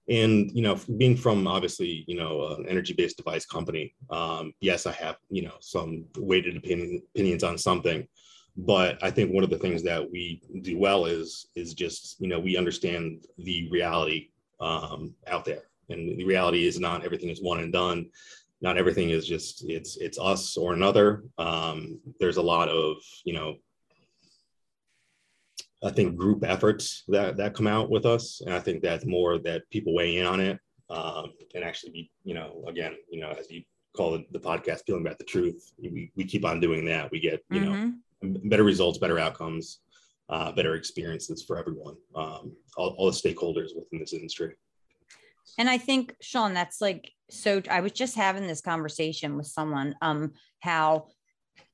and 0.09 0.51
you 0.53 0.61
know, 0.61 0.77
being 0.97 1.15
from 1.15 1.47
obviously, 1.47 2.03
you 2.07 2.17
know, 2.17 2.55
an 2.55 2.65
energy-based 2.67 3.17
device 3.17 3.45
company, 3.45 3.95
um, 4.09 4.53
yes, 4.59 4.85
I 4.85 4.91
have 4.93 5.15
you 5.29 5.43
know 5.43 5.55
some 5.61 6.05
weighted 6.17 6.57
opinion, 6.57 7.01
opinions 7.15 7.43
on 7.43 7.57
something, 7.57 8.05
but 8.57 9.01
I 9.01 9.09
think 9.11 9.33
one 9.33 9.45
of 9.45 9.49
the 9.49 9.57
things 9.57 9.81
that 9.83 10.11
we 10.11 10.41
do 10.61 10.77
well 10.77 11.05
is 11.05 11.47
is 11.55 11.73
just 11.73 12.17
you 12.19 12.27
know 12.27 12.39
we 12.39 12.57
understand 12.57 13.25
the 13.37 13.69
reality 13.71 14.29
um, 14.63 15.13
out 15.27 15.45
there. 15.45 15.63
And 15.89 16.17
the 16.17 16.23
reality 16.23 16.65
is 16.65 16.79
not 16.79 17.03
everything 17.03 17.29
is 17.29 17.41
one 17.41 17.59
and 17.59 17.73
done. 17.73 18.09
Not 18.61 18.77
everything 18.77 19.09
is 19.09 19.27
just 19.27 19.65
it's 19.69 19.97
it's 19.97 20.17
us 20.17 20.55
or 20.55 20.73
another. 20.73 21.23
Um, 21.37 21.99
there's 22.19 22.37
a 22.37 22.41
lot 22.41 22.69
of 22.69 22.97
you 23.25 23.33
know 23.33 23.55
I 25.83 25.91
think 25.91 26.15
group 26.15 26.45
efforts 26.45 27.03
that 27.09 27.35
that 27.37 27.53
come 27.53 27.67
out 27.67 27.89
with 27.89 28.05
us, 28.05 28.41
and 28.45 28.53
I 28.53 28.59
think 28.59 28.81
that's 28.81 29.05
more 29.05 29.37
that 29.39 29.69
people 29.69 29.93
weigh 29.93 30.17
in 30.17 30.25
on 30.25 30.39
it 30.39 30.59
um, 30.89 31.33
and 31.53 31.63
actually 31.63 31.91
be 31.91 32.11
you 32.23 32.33
know 32.33 32.63
again 32.67 32.95
you 33.09 33.19
know 33.19 33.35
as 33.37 33.51
you 33.51 33.63
call 33.95 34.15
it 34.15 34.31
the 34.31 34.39
podcast 34.39 34.85
peeling 34.85 35.03
back 35.03 35.17
the 35.17 35.25
truth. 35.25 35.73
We, 35.77 36.11
we 36.15 36.23
keep 36.23 36.45
on 36.45 36.61
doing 36.61 36.85
that. 36.85 37.11
We 37.11 37.19
get 37.19 37.43
you 37.51 37.59
mm-hmm. 37.59 37.89
know 37.89 38.39
better 38.45 38.63
results, 38.63 38.97
better 38.97 39.19
outcomes, 39.19 39.79
uh, 40.33 40.51
better 40.51 40.73
experiences 40.73 41.43
for 41.43 41.59
everyone, 41.59 41.95
um, 42.15 42.51
all, 42.75 42.95
all 42.97 43.05
the 43.05 43.11
stakeholders 43.11 43.69
within 43.75 43.99
this 43.99 44.13
industry. 44.13 44.55
And 45.59 45.69
I 45.69 45.77
think, 45.77 46.15
Sean, 46.21 46.55
that's 46.55 46.81
like 46.81 47.11
so. 47.29 47.61
I 47.69 47.81
was 47.81 47.91
just 47.91 48.15
having 48.15 48.47
this 48.47 48.61
conversation 48.61 49.37
with 49.37 49.45
someone, 49.45 49.93
um, 50.01 50.31
how 50.59 51.09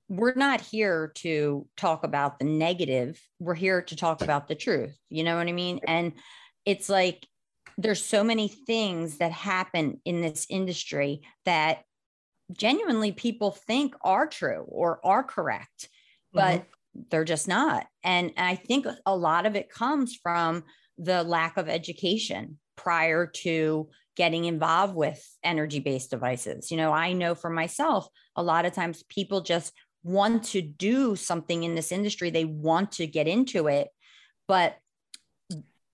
we're 0.09 0.33
not 0.35 0.59
here 0.59 1.13
to 1.15 1.67
talk 1.77 2.03
about 2.03 2.37
the 2.37 2.45
negative. 2.45 3.17
We're 3.39 3.53
here 3.55 3.81
to 3.81 3.95
talk 3.95 4.21
about 4.21 4.49
the 4.49 4.55
truth. 4.55 4.97
You 5.09 5.23
know 5.23 5.37
what 5.37 5.47
I 5.47 5.53
mean? 5.53 5.79
And 5.87 6.11
it's 6.65 6.89
like 6.89 7.25
there's 7.77 8.03
so 8.03 8.25
many 8.25 8.49
things 8.49 9.19
that 9.19 9.31
happen 9.31 10.01
in 10.03 10.19
this 10.19 10.45
industry 10.49 11.21
that 11.45 11.83
genuinely 12.51 13.13
people 13.13 13.51
think 13.51 13.95
are 14.01 14.27
true 14.27 14.65
or 14.67 14.99
are 15.05 15.23
correct, 15.23 15.87
but 16.33 16.61
mm-hmm. 16.61 16.69
They're 17.09 17.25
just 17.25 17.47
not. 17.47 17.85
And 18.03 18.31
I 18.37 18.55
think 18.55 18.85
a 19.05 19.15
lot 19.15 19.45
of 19.45 19.55
it 19.55 19.69
comes 19.69 20.15
from 20.15 20.63
the 20.97 21.23
lack 21.23 21.57
of 21.57 21.69
education 21.69 22.59
prior 22.75 23.25
to 23.27 23.89
getting 24.15 24.45
involved 24.45 24.95
with 24.95 25.23
energy 25.43 25.79
based 25.79 26.11
devices. 26.11 26.71
You 26.71 26.77
know, 26.77 26.91
I 26.91 27.13
know 27.13 27.35
for 27.35 27.49
myself, 27.49 28.07
a 28.35 28.43
lot 28.43 28.65
of 28.65 28.73
times 28.73 29.03
people 29.09 29.41
just 29.41 29.73
want 30.03 30.43
to 30.45 30.61
do 30.61 31.15
something 31.15 31.63
in 31.63 31.75
this 31.75 31.91
industry, 31.91 32.29
they 32.29 32.45
want 32.45 32.93
to 32.93 33.07
get 33.07 33.27
into 33.27 33.67
it, 33.67 33.89
but 34.47 34.77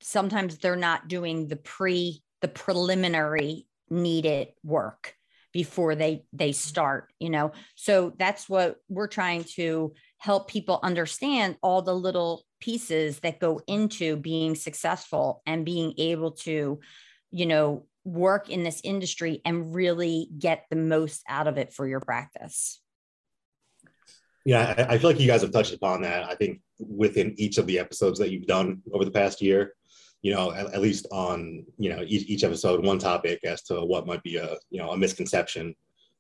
sometimes 0.02 0.58
they're 0.58 0.76
not 0.76 1.08
doing 1.08 1.48
the 1.48 1.56
pre 1.56 2.22
the 2.42 2.48
preliminary 2.48 3.68
needed 3.90 4.50
work 4.64 5.16
before 5.52 5.96
they 5.96 6.24
they 6.34 6.52
start 6.52 7.12
you 7.20 7.30
know 7.30 7.52
so 7.76 8.14
that's 8.18 8.50
what 8.50 8.76
we're 8.90 9.08
trying 9.08 9.44
to 9.44 9.94
help 10.26 10.48
people 10.50 10.80
understand 10.82 11.56
all 11.62 11.84
the 11.84 11.94
little 11.94 12.44
pieces 12.60 13.20
that 13.20 13.40
go 13.40 13.62
into 13.68 14.16
being 14.18 14.56
successful 14.56 15.44
and 15.46 15.64
being 15.64 15.94
able 16.00 16.32
to, 16.32 16.80
you 17.30 17.46
know, 17.46 17.86
work 18.04 18.50
in 18.50 18.64
this 18.64 18.82
industry 18.84 19.40
and 19.46 19.76
really 19.76 20.28
get 20.40 20.66
the 20.72 20.76
most 20.76 21.24
out 21.30 21.48
of 21.48 21.60
it 21.60 21.72
for 21.72 21.88
your 21.88 22.00
practice. 22.00 22.82
Yeah, 24.46 24.88
I 24.90 24.98
feel 24.98 25.12
like 25.12 25.20
you 25.20 25.28
guys 25.28 25.44
have 25.44 25.52
touched 25.52 25.76
upon 25.76 26.02
that. 26.02 26.24
I 26.24 26.34
think 26.34 26.60
within 26.80 27.36
each 27.38 27.60
of 27.60 27.68
the 27.68 27.78
episodes 27.78 28.18
that 28.18 28.32
you've 28.32 28.48
done 28.48 28.82
over 28.94 29.06
the 29.06 29.12
past 29.12 29.44
year, 29.44 29.74
you 30.24 30.34
know, 30.34 30.52
at, 30.52 30.74
at 30.74 30.82
least 30.82 31.06
on 31.12 31.66
you 31.78 31.92
know 31.92 32.04
each, 32.04 32.28
each 32.28 32.44
episode, 32.44 32.84
one 32.84 32.98
topic 32.98 33.42
as 33.44 33.62
to 33.64 33.82
what 33.82 34.08
might 34.08 34.24
be 34.24 34.38
a 34.38 34.58
you 34.72 34.80
know 34.80 34.90
a 34.90 34.98
misconception 34.98 35.76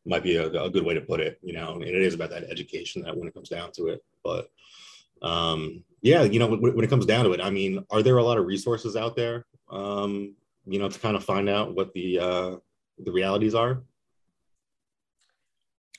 might 0.05 0.23
be 0.23 0.35
a, 0.35 0.47
a 0.47 0.69
good 0.69 0.85
way 0.85 0.93
to 0.93 1.01
put 1.01 1.19
it. 1.19 1.39
You 1.41 1.53
know, 1.53 1.73
and 1.73 1.83
it 1.83 1.95
is 1.95 2.13
about 2.13 2.29
that 2.31 2.43
education 2.45 3.01
that 3.03 3.15
when 3.15 3.27
it 3.27 3.33
comes 3.33 3.49
down 3.49 3.71
to 3.73 3.87
it. 3.87 4.03
But 4.23 4.49
um, 5.21 5.83
yeah, 6.01 6.23
you 6.23 6.39
know, 6.39 6.47
when, 6.47 6.75
when, 6.75 6.83
it 6.83 6.89
comes 6.89 7.05
down 7.05 7.25
to 7.25 7.31
it, 7.31 7.41
I 7.41 7.49
mean, 7.49 7.83
are 7.89 8.03
there 8.03 8.17
a 8.17 8.23
lot 8.23 8.37
of 8.37 8.45
resources 8.45 8.95
out 8.95 9.15
there, 9.15 9.45
um, 9.71 10.35
you 10.65 10.79
know, 10.79 10.89
to 10.89 10.99
kind 10.99 11.15
of 11.15 11.23
find 11.23 11.49
out 11.49 11.75
what 11.75 11.93
the 11.93 12.19
uh, 12.19 12.55
the 12.99 13.11
realities 13.11 13.55
are? 13.55 13.83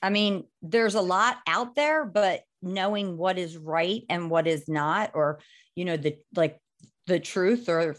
I 0.01 0.09
mean, 0.09 0.45
there's 0.61 0.95
a 0.95 1.01
lot 1.01 1.37
out 1.47 1.75
there, 1.75 2.05
but 2.05 2.43
knowing 2.61 3.17
what 3.17 3.37
is 3.37 3.57
right 3.57 4.03
and 4.09 4.29
what 4.29 4.47
is 4.47 4.69
not, 4.69 5.11
or 5.13 5.39
you 5.75 5.85
know, 5.85 5.97
the 5.97 6.17
like 6.35 6.59
the 7.07 7.19
truth 7.19 7.67
or 7.67 7.97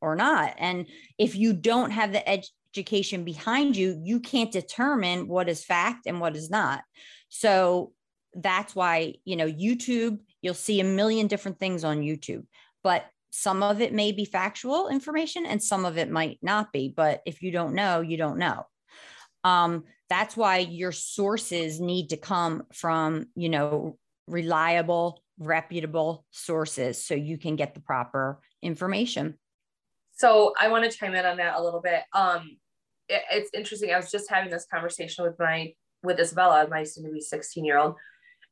or 0.00 0.16
not, 0.16 0.54
and 0.58 0.86
if 1.18 1.36
you 1.36 1.52
don't 1.52 1.90
have 1.90 2.12
the 2.12 2.28
education 2.74 3.24
behind 3.24 3.76
you, 3.76 4.00
you 4.02 4.20
can't 4.20 4.52
determine 4.52 5.28
what 5.28 5.48
is 5.48 5.64
fact 5.64 6.06
and 6.06 6.20
what 6.20 6.36
is 6.36 6.50
not. 6.50 6.82
So 7.28 7.92
that's 8.34 8.74
why 8.74 9.14
you 9.24 9.36
know 9.36 9.50
YouTube 9.50 10.18
You'll 10.44 10.52
see 10.52 10.78
a 10.78 10.84
million 10.84 11.26
different 11.26 11.58
things 11.58 11.84
on 11.84 12.02
YouTube, 12.02 12.44
but 12.82 13.06
some 13.30 13.62
of 13.62 13.80
it 13.80 13.94
may 13.94 14.12
be 14.12 14.26
factual 14.26 14.88
information 14.88 15.46
and 15.46 15.60
some 15.62 15.86
of 15.86 15.96
it 15.96 16.10
might 16.10 16.38
not 16.42 16.70
be. 16.70 16.92
But 16.94 17.22
if 17.24 17.40
you 17.40 17.50
don't 17.50 17.74
know, 17.74 18.02
you 18.02 18.18
don't 18.18 18.36
know. 18.36 18.66
Um, 19.42 19.84
that's 20.10 20.36
why 20.36 20.58
your 20.58 20.92
sources 20.92 21.80
need 21.80 22.10
to 22.10 22.18
come 22.18 22.64
from, 22.74 23.28
you 23.34 23.48
know, 23.48 23.96
reliable, 24.28 25.22
reputable 25.38 26.26
sources 26.30 27.02
so 27.02 27.14
you 27.14 27.38
can 27.38 27.56
get 27.56 27.72
the 27.72 27.80
proper 27.80 28.38
information. 28.60 29.38
So 30.12 30.52
I 30.60 30.68
want 30.68 30.84
to 30.84 30.94
chime 30.94 31.14
in 31.14 31.24
on 31.24 31.38
that 31.38 31.56
a 31.56 31.64
little 31.64 31.80
bit. 31.80 32.02
Um, 32.12 32.58
it, 33.08 33.22
it's 33.30 33.50
interesting. 33.54 33.92
I 33.92 33.96
was 33.96 34.10
just 34.10 34.30
having 34.30 34.50
this 34.50 34.66
conversation 34.70 35.24
with 35.24 35.38
my 35.38 35.74
with 36.02 36.20
Isabella, 36.20 36.66
my 36.68 36.84
soon 36.84 37.04
to 37.04 37.10
be 37.10 37.20
16 37.20 37.64
year 37.64 37.78
old, 37.78 37.96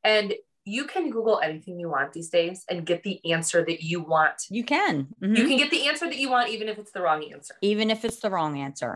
and 0.05 0.35
you 0.65 0.85
can 0.85 1.11
Google 1.11 1.41
anything 1.43 1.79
you 1.81 1.89
want 1.89 2.13
these 2.13 2.31
days 2.31 2.65
and 2.71 2.87
get 2.87 3.03
the 3.03 3.21
answer 3.33 3.65
that 3.65 3.83
you 3.83 4.01
want. 4.01 4.43
You 4.49 4.65
can. 4.65 5.09
Mm-hmm. 5.21 5.35
You 5.35 5.49
can 5.49 5.57
get 5.57 5.71
the 5.71 5.89
answer 5.89 6.07
that 6.07 6.17
you 6.17 6.31
want, 6.31 6.51
even 6.51 6.69
if 6.69 6.79
it's 6.79 6.93
the 6.93 7.03
wrong 7.03 7.25
answer. 7.33 7.55
Even 7.63 7.91
if 7.91 8.05
it's 8.05 8.21
the 8.21 8.31
wrong 8.31 8.59
answer. 8.59 8.95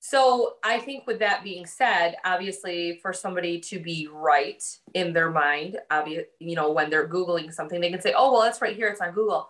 So 0.00 0.56
I 0.62 0.80
think 0.80 1.06
with 1.06 1.20
that 1.20 1.42
being 1.42 1.64
said, 1.64 2.16
obviously 2.26 2.98
for 3.00 3.14
somebody 3.14 3.58
to 3.60 3.78
be 3.78 4.06
right 4.12 4.62
in 4.92 5.14
their 5.14 5.30
mind, 5.30 5.78
obvious, 5.90 6.24
you 6.40 6.56
know, 6.56 6.72
when 6.72 6.90
they're 6.90 7.08
Googling 7.08 7.50
something, 7.52 7.80
they 7.80 7.90
can 7.90 8.02
say, 8.02 8.12
oh, 8.14 8.30
well, 8.30 8.42
that's 8.42 8.60
right 8.60 8.76
here. 8.76 8.88
It's 8.88 9.00
on 9.00 9.12
Google. 9.12 9.48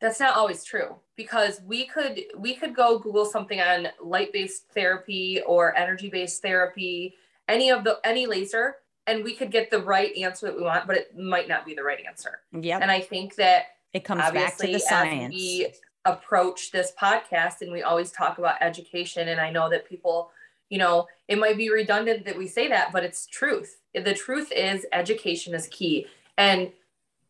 That's 0.00 0.20
not 0.20 0.36
always 0.36 0.62
true 0.64 0.96
because 1.16 1.60
we 1.66 1.86
could 1.86 2.20
we 2.36 2.54
could 2.54 2.74
go 2.74 2.98
Google 2.98 3.24
something 3.24 3.60
on 3.60 3.88
light-based 4.02 4.68
therapy 4.74 5.40
or 5.46 5.76
energy-based 5.76 6.42
therapy, 6.42 7.14
any 7.48 7.70
of 7.70 7.84
the 7.84 7.98
any 8.04 8.26
laser, 8.26 8.76
and 9.06 9.24
we 9.24 9.34
could 9.34 9.50
get 9.50 9.70
the 9.70 9.82
right 9.82 10.14
answer 10.16 10.46
that 10.46 10.56
we 10.56 10.62
want, 10.62 10.86
but 10.86 10.96
it 10.96 11.16
might 11.16 11.48
not 11.48 11.64
be 11.64 11.74
the 11.74 11.82
right 11.82 11.98
answer. 12.06 12.40
Yeah. 12.52 12.78
And 12.80 12.90
I 12.90 13.00
think 13.00 13.36
that 13.36 13.66
it 13.92 14.04
comes 14.04 14.30
back 14.32 14.56
to 14.58 14.66
the 14.66 14.78
science. 14.78 15.34
we 15.34 15.68
approach 16.04 16.70
this 16.70 16.92
podcast 17.00 17.62
and 17.62 17.72
we 17.72 17.82
always 17.82 18.12
talk 18.12 18.38
about 18.38 18.56
education, 18.60 19.28
and 19.28 19.40
I 19.40 19.50
know 19.50 19.70
that 19.70 19.88
people, 19.88 20.30
you 20.68 20.78
know, 20.78 21.06
it 21.28 21.38
might 21.38 21.56
be 21.56 21.70
redundant 21.70 22.24
that 22.26 22.36
we 22.36 22.46
say 22.46 22.68
that, 22.68 22.92
but 22.92 23.02
it's 23.04 23.26
truth. 23.26 23.78
The 23.94 24.14
truth 24.14 24.52
is 24.52 24.86
education 24.92 25.54
is 25.54 25.68
key. 25.68 26.06
And 26.36 26.70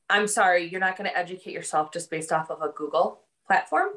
I'm 0.09 0.27
sorry, 0.27 0.69
you're 0.69 0.81
not 0.81 0.97
going 0.97 1.11
to 1.11 1.17
educate 1.17 1.53
yourself 1.53 1.93
just 1.93 2.11
based 2.11 2.33
off 2.33 2.51
of 2.51 2.63
a 2.63 2.69
Google 2.69 3.21
platform. 3.47 3.91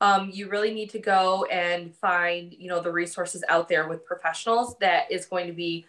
Um, 0.00 0.30
you 0.32 0.48
really 0.48 0.72
need 0.72 0.90
to 0.90 0.98
go 0.98 1.44
and 1.44 1.94
find, 1.94 2.54
you 2.58 2.68
know, 2.68 2.80
the 2.80 2.90
resources 2.90 3.44
out 3.48 3.68
there 3.68 3.86
with 3.86 4.06
professionals 4.06 4.76
that 4.80 5.10
is 5.10 5.26
going 5.26 5.46
to 5.46 5.52
be, 5.52 5.84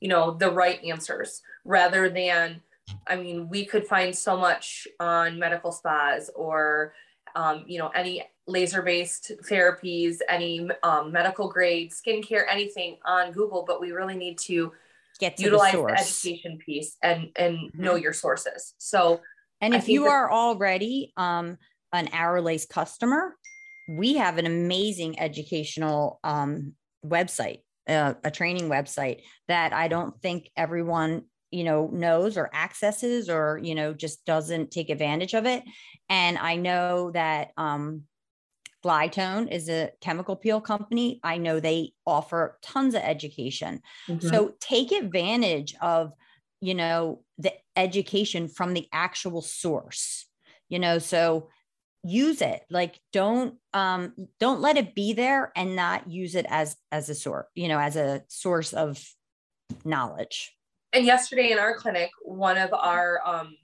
you 0.00 0.08
know, 0.08 0.32
the 0.32 0.50
right 0.50 0.82
answers 0.84 1.42
rather 1.64 2.08
than, 2.08 2.60
I 3.06 3.16
mean, 3.16 3.48
we 3.48 3.64
could 3.64 3.86
find 3.86 4.14
so 4.14 4.36
much 4.36 4.88
on 4.98 5.38
medical 5.38 5.70
spas 5.70 6.30
or, 6.34 6.94
um, 7.36 7.64
you 7.68 7.78
know, 7.78 7.88
any 7.88 8.28
laser 8.46 8.82
based 8.82 9.30
therapies, 9.48 10.18
any 10.28 10.68
um, 10.82 11.12
medical 11.12 11.48
grade 11.48 11.92
skincare, 11.92 12.44
anything 12.50 12.96
on 13.04 13.30
Google, 13.30 13.64
but 13.66 13.80
we 13.80 13.92
really 13.92 14.16
need 14.16 14.36
to 14.38 14.72
Get 15.24 15.36
to 15.38 15.42
utilize 15.44 15.72
the 15.72 15.78
the, 15.78 15.92
education 16.00 16.58
piece 16.58 16.96
and 17.02 17.30
and 17.36 17.56
Mhm. 17.56 17.78
know 17.84 17.94
your 17.94 18.12
sources. 18.12 18.74
So 18.78 19.20
And 19.62 19.74
I 19.74 19.78
if 19.78 19.88
you 19.88 20.04
that- 20.04 20.10
are 20.10 20.30
already 20.30 21.12
um, 21.16 21.56
an 21.92 22.08
Aerolase 22.08 22.68
customer, 22.68 23.36
we 23.86 24.14
have 24.16 24.36
an 24.38 24.44
amazing 24.46 25.18
educational 25.18 26.20
um, 26.24 26.74
website, 27.04 27.60
uh, 27.88 28.14
a 28.22 28.30
training 28.30 28.68
website 28.68 29.22
that 29.48 29.72
I 29.72 29.88
don't 29.88 30.20
think 30.20 30.50
everyone 30.56 31.22
you 31.50 31.64
know 31.64 31.88
knows 31.92 32.36
or 32.36 32.50
accesses 32.52 33.30
or 33.30 33.60
you 33.62 33.74
know 33.74 33.94
just 33.94 34.24
doesn't 34.26 34.70
take 34.70 34.90
advantage 34.90 35.34
of 35.34 35.46
it. 35.46 35.62
And 36.08 36.36
I 36.36 36.56
know 36.56 37.10
that 37.12 37.52
um, 37.56 38.02
Glytone 38.84 39.50
is 39.50 39.68
a 39.68 39.90
chemical 40.00 40.36
peel 40.36 40.60
company. 40.60 41.18
I 41.24 41.38
know 41.38 41.58
they 41.58 41.92
offer 42.06 42.58
tons 42.62 42.94
of 42.94 43.02
education. 43.02 43.80
So 44.20 44.54
take 44.60 44.92
advantage 44.92 45.74
of, 45.80 46.12
you 46.60 46.74
know, 46.74 47.22
the 47.38 47.54
education 47.74 48.48
from 48.48 48.74
the 48.74 48.86
actual 48.92 49.40
source, 49.42 50.26
you 50.68 50.78
know, 50.78 50.98
so 50.98 51.48
use 52.02 52.42
it. 52.42 52.60
Like 52.68 53.00
don't 53.12 53.54
um 53.72 54.12
don't 54.38 54.60
let 54.60 54.76
it 54.76 54.94
be 54.94 55.14
there 55.14 55.50
and 55.56 55.74
not 55.74 56.10
use 56.10 56.34
it 56.34 56.46
as 56.48 56.76
as 56.92 57.08
a 57.08 57.14
source, 57.14 57.46
you 57.54 57.68
know, 57.68 57.78
as 57.78 57.96
a 57.96 58.22
source 58.28 58.74
of 58.74 59.02
knowledge. 59.84 60.54
and 60.92 61.04
yesterday 61.04 61.50
in 61.50 61.58
our 61.58 61.74
clinic, 61.74 62.10
one 62.22 62.58
of 62.58 62.72
our 62.72 63.20
um, 63.26 63.56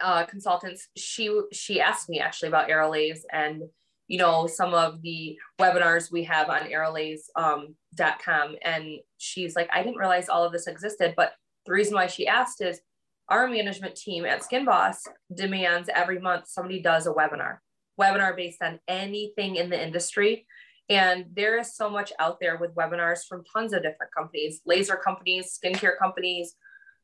uh, 0.00 0.24
consultants, 0.26 0.88
she 0.96 1.30
she 1.52 1.80
asked 1.80 2.08
me 2.08 2.20
actually 2.20 2.48
about 2.48 2.68
Aerolase 2.68 3.20
and 3.32 3.62
you 4.08 4.18
know 4.18 4.46
some 4.46 4.74
of 4.74 5.02
the 5.02 5.36
webinars 5.60 6.10
we 6.10 6.24
have 6.24 6.48
on 6.48 6.62
aerolase.com, 6.62 7.60
um, 7.60 7.74
dot 7.94 8.20
com, 8.22 8.56
and 8.62 8.98
she's 9.18 9.56
like, 9.56 9.68
I 9.72 9.82
didn't 9.82 9.98
realize 9.98 10.28
all 10.28 10.44
of 10.44 10.52
this 10.52 10.66
existed, 10.66 11.14
but 11.16 11.32
the 11.64 11.72
reason 11.72 11.94
why 11.94 12.06
she 12.06 12.26
asked 12.26 12.62
is 12.62 12.80
our 13.28 13.48
management 13.48 13.96
team 13.96 14.24
at 14.24 14.44
Skin 14.44 14.64
Boss 14.64 15.02
demands 15.34 15.90
every 15.92 16.20
month 16.20 16.46
somebody 16.46 16.80
does 16.80 17.06
a 17.06 17.12
webinar, 17.12 17.58
webinar 18.00 18.36
based 18.36 18.62
on 18.62 18.78
anything 18.86 19.56
in 19.56 19.68
the 19.68 19.82
industry. 19.82 20.46
And 20.88 21.24
there 21.34 21.58
is 21.58 21.74
so 21.74 21.90
much 21.90 22.12
out 22.20 22.38
there 22.40 22.56
with 22.58 22.76
webinars 22.76 23.26
from 23.28 23.42
tons 23.52 23.72
of 23.72 23.82
different 23.82 24.14
companies, 24.16 24.60
laser 24.64 24.94
companies, 24.94 25.58
skincare 25.58 25.98
companies, 25.98 26.54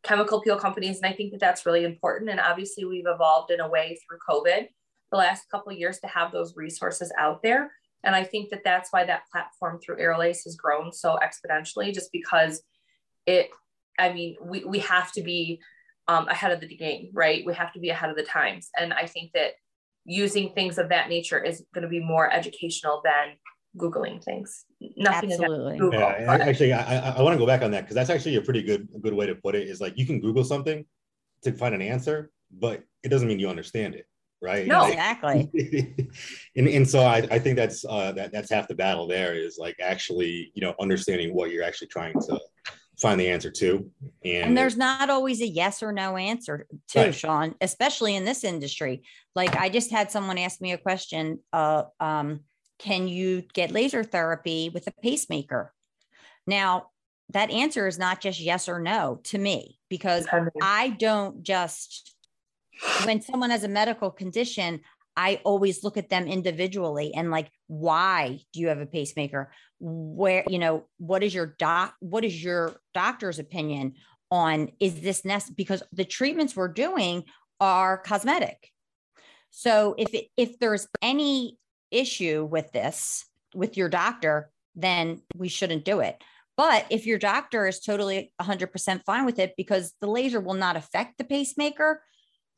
chemical 0.05 0.41
peel 0.41 0.57
companies. 0.57 0.99
And 0.99 1.13
I 1.13 1.17
think 1.17 1.33
that 1.33 1.41
that's 1.41 1.67
really 1.67 1.85
important. 1.85 2.31
And 2.31 2.39
obviously, 2.39 2.85
we've 2.85 3.07
evolved 3.07 3.51
in 3.51 3.59
a 3.59 3.69
way 3.69 3.99
through 4.07 4.19
COVID 4.29 4.69
the 5.13 5.19
last 5.19 5.49
couple 5.51 5.71
of 5.71 5.79
years 5.79 6.01
to 6.01 6.09
have 6.09 6.33
those 6.33 6.57
resources 6.57 7.13
out 7.19 7.43
there. 7.43 7.71
And 8.03 8.17
I 8.17 8.25
think 8.25 8.51
that 8.51 8.65
that's 8.65 8.93
why 8.93 9.05
that 9.05 9.23
platform 9.31 9.79
through 9.79 9.99
Aerolase 9.99 10.43
has 10.45 10.57
grown 10.57 10.93
so 10.93 11.17
exponentially, 11.23 11.95
just 11.95 12.11
because 12.11 12.63
it, 13.27 13.51
I 13.97 14.13
mean, 14.13 14.37
we, 14.43 14.65
we 14.65 14.81
have 14.81 15.13
to 15.13 15.23
be 15.23 15.61
um, 16.09 16.27
ahead 16.27 16.51
of 16.51 16.61
the 16.61 16.75
game, 16.75 17.11
right? 17.13 17.47
We 17.47 17.55
have 17.55 17.73
to 17.75 17.79
be 17.79 17.91
ahead 17.91 18.11
of 18.11 18.17
the 18.17 18.25
times. 18.25 18.71
And 18.77 18.93
I 18.93 19.07
think 19.07 19.31
that 19.35 19.53
using 20.05 20.53
things 20.55 20.79
of 20.79 20.89
that 20.89 21.09
nature 21.09 21.41
is 21.41 21.65
going 21.73 21.83
to 21.83 21.89
be 21.89 22.01
more 22.01 22.33
educational 22.33 23.03
than 23.05 23.37
Googling 23.77 24.23
things. 24.23 24.65
Nothing 24.97 25.33
Absolutely. 25.33 25.79
Google. 25.79 26.01
Yeah, 26.01 26.27
but- 26.27 26.41
actually, 26.41 26.73
I, 26.73 27.11
I, 27.11 27.11
I 27.19 27.23
want 27.23 27.35
to 27.35 27.39
go 27.39 27.47
back 27.47 27.63
on 27.63 27.71
that 27.71 27.83
because 27.83 27.95
that's 27.95 28.11
actually 28.11 28.37
a 28.37 28.43
pretty 28.43 28.63
good 28.63 28.89
good 29.01 29.15
way 29.15 29.27
to 29.27 29.35
put 29.35 29.55
it. 29.55 29.67
Is 29.67 29.81
like 29.81 29.97
you 29.97 30.05
can 30.05 30.21
Google 30.21 30.45
something 30.45 30.85
to 31.43 31.53
find 31.53 31.75
an 31.75 31.81
answer, 31.81 32.31
but 32.51 32.83
it 33.03 33.09
doesn't 33.09 33.29
mean 33.29 33.39
you 33.39 33.49
understand 33.49 33.95
it, 33.95 34.07
right? 34.43 34.67
No. 34.67 34.81
Like- 34.81 34.93
Exactly. 34.93 35.95
and 36.57 36.69
and 36.69 36.89
so 36.89 37.01
I, 37.01 37.19
I 37.31 37.39
think 37.39 37.57
that's 37.57 37.85
uh, 37.89 38.13
that 38.13 38.33
that's 38.33 38.51
half 38.51 38.69
the 38.69 38.75
battle. 38.75 39.07
There 39.07 39.35
is 39.35 39.57
like 39.59 39.77
actually 39.81 40.51
you 40.55 40.61
know 40.61 40.75
understanding 40.81 41.35
what 41.35 41.51
you're 41.51 41.65
actually 41.65 41.89
trying 41.89 42.15
to 42.15 42.41
find 43.01 43.19
the 43.19 43.29
answer 43.29 43.51
to, 43.51 43.91
and, 44.25 44.45
And 44.45 44.57
there's 44.59 44.77
not 44.77 45.11
always 45.11 45.41
a 45.41 45.47
yes 45.47 45.83
or 45.83 45.93
no 45.93 46.17
answer 46.17 46.67
to 46.91 46.99
Right. 47.01 47.15
Sean, 47.15 47.55
especially 47.61 48.15
in 48.15 48.25
this 48.25 48.45
industry. 48.45 49.03
Like 49.35 49.57
I 49.57 49.71
just 49.71 49.91
had 49.91 50.11
someone 50.11 50.39
ask 50.39 50.61
me 50.61 50.73
a 50.73 50.79
question, 50.79 51.41
uh, 51.53 51.85
um, 51.99 52.41
can 52.79 53.09
you 53.09 53.43
get 53.55 53.73
laser 53.73 54.05
therapy 54.05 54.69
with 54.73 54.87
a 54.87 54.93
pacemaker? 55.03 55.73
Now, 56.47 56.89
that 57.31 57.51
answer 57.51 57.89
is 57.89 57.99
not 57.99 58.21
just 58.21 58.39
yes 58.41 58.69
or 58.69 58.79
no 58.79 59.21
to 59.25 59.39
me, 59.39 59.79
because 59.89 60.27
I 60.61 60.91
don't 60.91 61.43
just, 61.43 62.15
when 63.05 63.21
someone 63.21 63.51
has 63.51 63.65
a 63.65 63.69
medical 63.69 64.11
condition, 64.11 64.81
I 65.17 65.41
always 65.45 65.85
look 65.85 65.97
at 65.97 66.09
them 66.09 66.27
individually 66.27 67.13
and 67.15 67.31
like, 67.31 67.51
why 67.67 68.41
do 68.53 68.61
you 68.61 68.69
have 68.69 68.81
a 68.81 68.87
pacemaker? 68.87 69.53
Where, 69.79 70.45
you 70.49 70.59
know, 70.59 70.85
what 70.99 71.23
is 71.23 71.35
your 71.35 71.55
doc, 71.59 71.95
what 72.01 72.25
is 72.25 72.43
your 72.43 72.75
doctor's 72.95 73.39
opinion 73.39 73.95
on 74.31 74.71
is 74.81 75.01
this 75.01 75.25
nest? 75.25 75.55
Because 75.57 75.83
the 75.93 76.05
treatments 76.05 76.57
we're 76.57 76.69
doing 76.69 77.25
are 77.61 77.99
cosmetic. 77.99 78.71
So 79.51 79.95
if 79.99 80.15
it, 80.15 80.27
if 80.37 80.59
there's 80.59 80.89
any 81.03 81.59
issue 81.91 82.49
with 82.51 82.73
this 82.73 83.27
with 83.55 83.77
your 83.77 83.91
doctor, 83.91 84.51
then 84.75 85.21
we 85.37 85.49
shouldn't 85.49 85.85
do 85.85 86.01
it. 86.01 86.23
But 86.57 86.87
if 86.91 87.07
your 87.07 87.19
doctor 87.19 87.67
is 87.67 87.81
totally 87.81 88.33
100% 88.41 89.05
fine 89.05 89.25
with 89.27 89.39
it 89.39 89.55
because 89.57 89.95
the 90.01 90.07
laser 90.07 90.41
will 90.41 90.55
not 90.55 90.77
affect 90.77 91.19
the 91.19 91.25
pacemaker, 91.25 92.03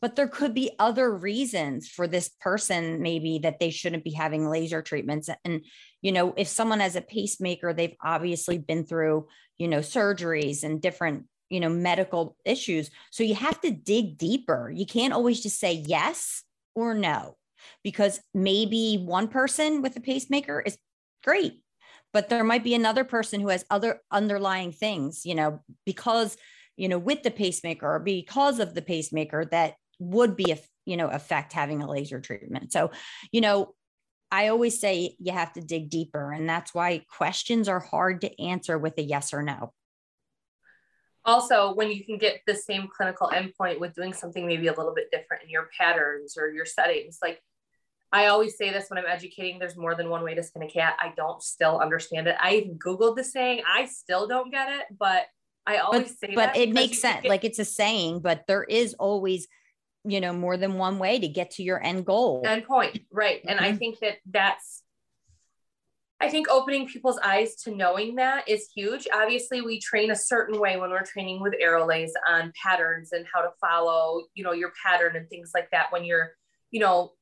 but 0.04 0.16
there 0.16 0.28
could 0.28 0.52
be 0.52 0.70
other 0.78 1.10
reasons 1.10 1.88
for 1.88 2.06
this 2.06 2.28
person 2.40 3.00
maybe 3.00 3.38
that 3.38 3.58
they 3.58 3.70
shouldn't 3.70 4.04
be 4.04 4.10
having 4.10 4.46
laser 4.46 4.82
treatments 4.82 5.30
and 5.46 5.64
you 6.02 6.12
know 6.12 6.34
if 6.36 6.46
someone 6.46 6.80
has 6.80 6.94
a 6.94 7.00
pacemaker 7.00 7.72
they've 7.72 7.96
obviously 8.02 8.58
been 8.58 8.84
through 8.84 9.26
you 9.56 9.66
know 9.66 9.78
surgeries 9.78 10.62
and 10.62 10.82
different 10.82 11.24
you 11.50 11.60
know 11.60 11.68
medical 11.68 12.36
issues. 12.44 12.90
So 13.10 13.22
you 13.22 13.36
have 13.36 13.60
to 13.60 13.70
dig 13.70 14.18
deeper. 14.18 14.72
You 14.74 14.86
can't 14.86 15.12
always 15.12 15.40
just 15.40 15.60
say 15.60 15.74
yes 15.74 16.42
or 16.74 16.94
no 16.94 17.36
because 17.84 18.20
maybe 18.34 18.96
one 18.96 19.28
person 19.28 19.80
with 19.80 19.96
a 19.96 20.00
pacemaker 20.00 20.60
is 20.60 20.76
great 21.22 21.62
but 22.12 22.28
there 22.28 22.44
might 22.44 22.62
be 22.62 22.74
another 22.74 23.04
person 23.04 23.40
who 23.40 23.48
has 23.48 23.64
other 23.70 24.00
underlying 24.10 24.72
things 24.72 25.24
you 25.24 25.34
know 25.34 25.60
because 25.86 26.36
you 26.76 26.88
know 26.88 26.98
with 26.98 27.22
the 27.22 27.30
pacemaker 27.30 27.94
or 27.94 28.00
because 28.00 28.58
of 28.58 28.74
the 28.74 28.82
pacemaker 28.82 29.46
that 29.46 29.76
would 29.98 30.36
be 30.36 30.52
a 30.52 30.58
you 30.84 30.96
know 30.96 31.08
affect 31.08 31.52
having 31.52 31.82
a 31.82 31.90
laser 31.90 32.20
treatment. 32.20 32.72
So 32.72 32.90
you 33.32 33.40
know 33.40 33.74
i 34.34 34.48
always 34.48 34.80
say 34.80 35.14
you 35.20 35.32
have 35.32 35.52
to 35.52 35.60
dig 35.60 35.88
deeper 35.88 36.32
and 36.32 36.48
that's 36.48 36.74
why 36.74 37.04
questions 37.08 37.68
are 37.68 37.78
hard 37.78 38.22
to 38.22 38.42
answer 38.42 38.76
with 38.76 38.98
a 38.98 39.02
yes 39.02 39.32
or 39.32 39.42
no. 39.42 39.72
Also 41.24 41.72
when 41.74 41.90
you 41.90 42.04
can 42.04 42.18
get 42.18 42.40
the 42.46 42.54
same 42.54 42.88
clinical 42.94 43.30
endpoint 43.32 43.78
with 43.78 43.94
doing 43.94 44.12
something 44.12 44.46
maybe 44.46 44.66
a 44.66 44.74
little 44.74 44.94
bit 44.94 45.10
different 45.12 45.44
in 45.44 45.50
your 45.50 45.68
patterns 45.78 46.36
or 46.36 46.50
your 46.50 46.66
settings 46.66 47.18
like 47.22 47.40
i 48.12 48.26
always 48.26 48.56
say 48.56 48.72
this 48.72 48.86
when 48.88 48.98
i'm 48.98 49.06
educating 49.06 49.58
there's 49.58 49.76
more 49.76 49.94
than 49.94 50.10
one 50.10 50.24
way 50.24 50.34
to 50.34 50.42
skin 50.42 50.62
a 50.62 50.68
cat. 50.68 50.96
I 51.00 51.12
don't 51.16 51.42
still 51.42 51.78
understand 51.78 52.26
it. 52.26 52.36
I 52.40 52.56
even 52.56 52.78
googled 52.78 53.16
the 53.16 53.24
saying. 53.24 53.62
I 53.66 53.86
still 53.86 54.26
don't 54.26 54.50
get 54.50 54.68
it 54.68 54.84
but 54.98 55.26
i 55.66 55.76
always 55.76 56.08
but, 56.08 56.18
say 56.18 56.34
but 56.34 56.56
it 56.56 56.72
makes 56.72 56.98
sense. 57.00 57.22
get- 57.22 57.28
like 57.28 57.44
it's 57.44 57.58
a 57.58 57.64
saying 57.64 58.20
but 58.20 58.44
there 58.48 58.64
is 58.64 58.94
always 58.94 59.46
you 60.04 60.20
know 60.20 60.32
more 60.32 60.56
than 60.56 60.74
one 60.74 60.98
way 60.98 61.18
to 61.18 61.28
get 61.28 61.52
to 61.52 61.62
your 61.62 61.82
end 61.82 62.04
goal. 62.04 62.42
End 62.44 62.64
point 62.64 62.98
right. 63.10 63.40
And 63.46 63.58
i 63.60 63.72
Mhm. 63.72 63.78
think 63.78 63.98
that 64.00 64.18
that's 64.26 64.82
i 66.20 66.28
think 66.28 66.48
opening 66.48 66.86
people's 66.86 67.18
eyes 67.18 67.56
to 67.62 67.70
knowing 67.74 68.14
that 68.16 68.48
is 68.48 68.70
huge. 68.74 69.06
Obviously 69.12 69.60
we 69.62 69.80
train 69.80 70.10
a 70.10 70.16
certain 70.16 70.60
way 70.60 70.76
when 70.76 70.90
we're 70.90 71.04
training 71.04 71.40
with 71.40 71.54
Aerolase 71.62 72.12
on 72.28 72.52
patterns 72.62 73.12
and 73.12 73.26
how 73.32 73.40
to 73.42 73.50
follow 73.60 74.24
you 74.34 74.44
know 74.44 74.52
your 74.52 74.72
pattern 74.84 75.16
and 75.16 75.28
things 75.28 75.50
like 75.54 75.70
that. 75.72 75.90
When 75.92 76.04
you're 76.04 76.32
you 76.70 76.80
know 76.80 77.12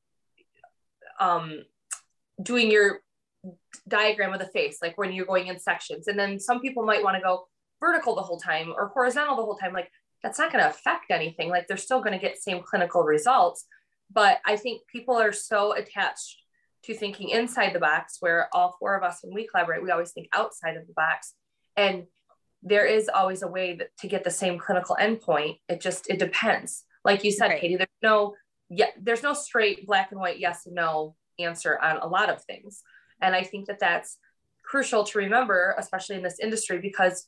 um 1.19 1.63
doing 2.41 2.71
your 2.71 3.01
diagram 3.87 4.33
of 4.33 4.39
the 4.39 4.47
face 4.47 4.77
like 4.81 4.97
when 4.97 5.11
you're 5.13 5.25
going 5.25 5.47
in 5.47 5.59
sections. 5.59 6.07
And 6.07 6.17
then 6.17 6.39
some 6.39 6.59
people 6.61 6.83
might 6.83 7.03
want 7.03 7.15
to 7.17 7.21
go 7.21 7.47
vertical 7.79 8.15
the 8.15 8.21
whole 8.21 8.39
time 8.39 8.73
or 8.75 8.87
horizontal 8.87 9.35
the 9.35 9.43
whole 9.43 9.57
time 9.57 9.73
like 9.73 9.91
that's 10.23 10.39
not 10.39 10.51
going 10.51 10.63
to 10.63 10.69
affect 10.69 11.11
anything. 11.11 11.49
Like 11.49 11.67
they're 11.67 11.77
still 11.77 11.99
going 11.99 12.13
to 12.13 12.25
get 12.25 12.41
same 12.41 12.63
clinical 12.63 13.03
results. 13.03 13.65
But 14.11 14.39
i 14.45 14.55
think 14.55 14.81
people 14.87 15.15
are 15.15 15.33
so 15.33 15.73
attached 15.73 16.37
to 16.83 16.93
thinking 16.93 17.29
inside 17.29 17.73
the 17.73 17.79
box 17.79 18.17
where 18.19 18.49
all 18.53 18.75
four 18.79 18.95
of 18.95 19.03
us 19.03 19.19
when 19.21 19.33
we 19.33 19.47
collaborate 19.47 19.81
we 19.81 19.91
always 19.91 20.11
think 20.11 20.27
outside 20.33 20.77
of 20.77 20.87
the 20.87 20.93
box. 20.93 21.33
And 21.75 22.05
there 22.61 22.85
is 22.85 23.09
always 23.09 23.41
a 23.41 23.47
way 23.47 23.75
that, 23.75 23.89
to 23.99 24.07
get 24.07 24.23
the 24.23 24.31
same 24.31 24.57
clinical 24.57 24.95
endpoint. 24.99 25.59
It 25.67 25.81
just 25.81 26.09
it 26.09 26.19
depends. 26.19 26.85
Like 27.03 27.23
you 27.23 27.31
said 27.31 27.49
right. 27.49 27.61
katie 27.61 27.75
there's 27.75 27.89
no 28.01 28.35
yeah 28.69 28.91
there's 29.01 29.23
no 29.23 29.33
straight 29.33 29.85
black 29.85 30.11
and 30.11 30.19
white 30.19 30.39
yes 30.39 30.65
and 30.65 30.75
no 30.75 31.15
answer 31.39 31.77
on 31.81 31.97
a 31.97 32.07
lot 32.07 32.29
of 32.29 32.43
things. 32.43 32.81
And 33.21 33.35
i 33.35 33.43
think 33.43 33.67
that 33.67 33.79
that's 33.79 34.17
crucial 34.63 35.03
to 35.03 35.17
remember 35.17 35.75
especially 35.77 36.15
in 36.15 36.23
this 36.23 36.39
industry 36.39 36.79
because 36.79 37.27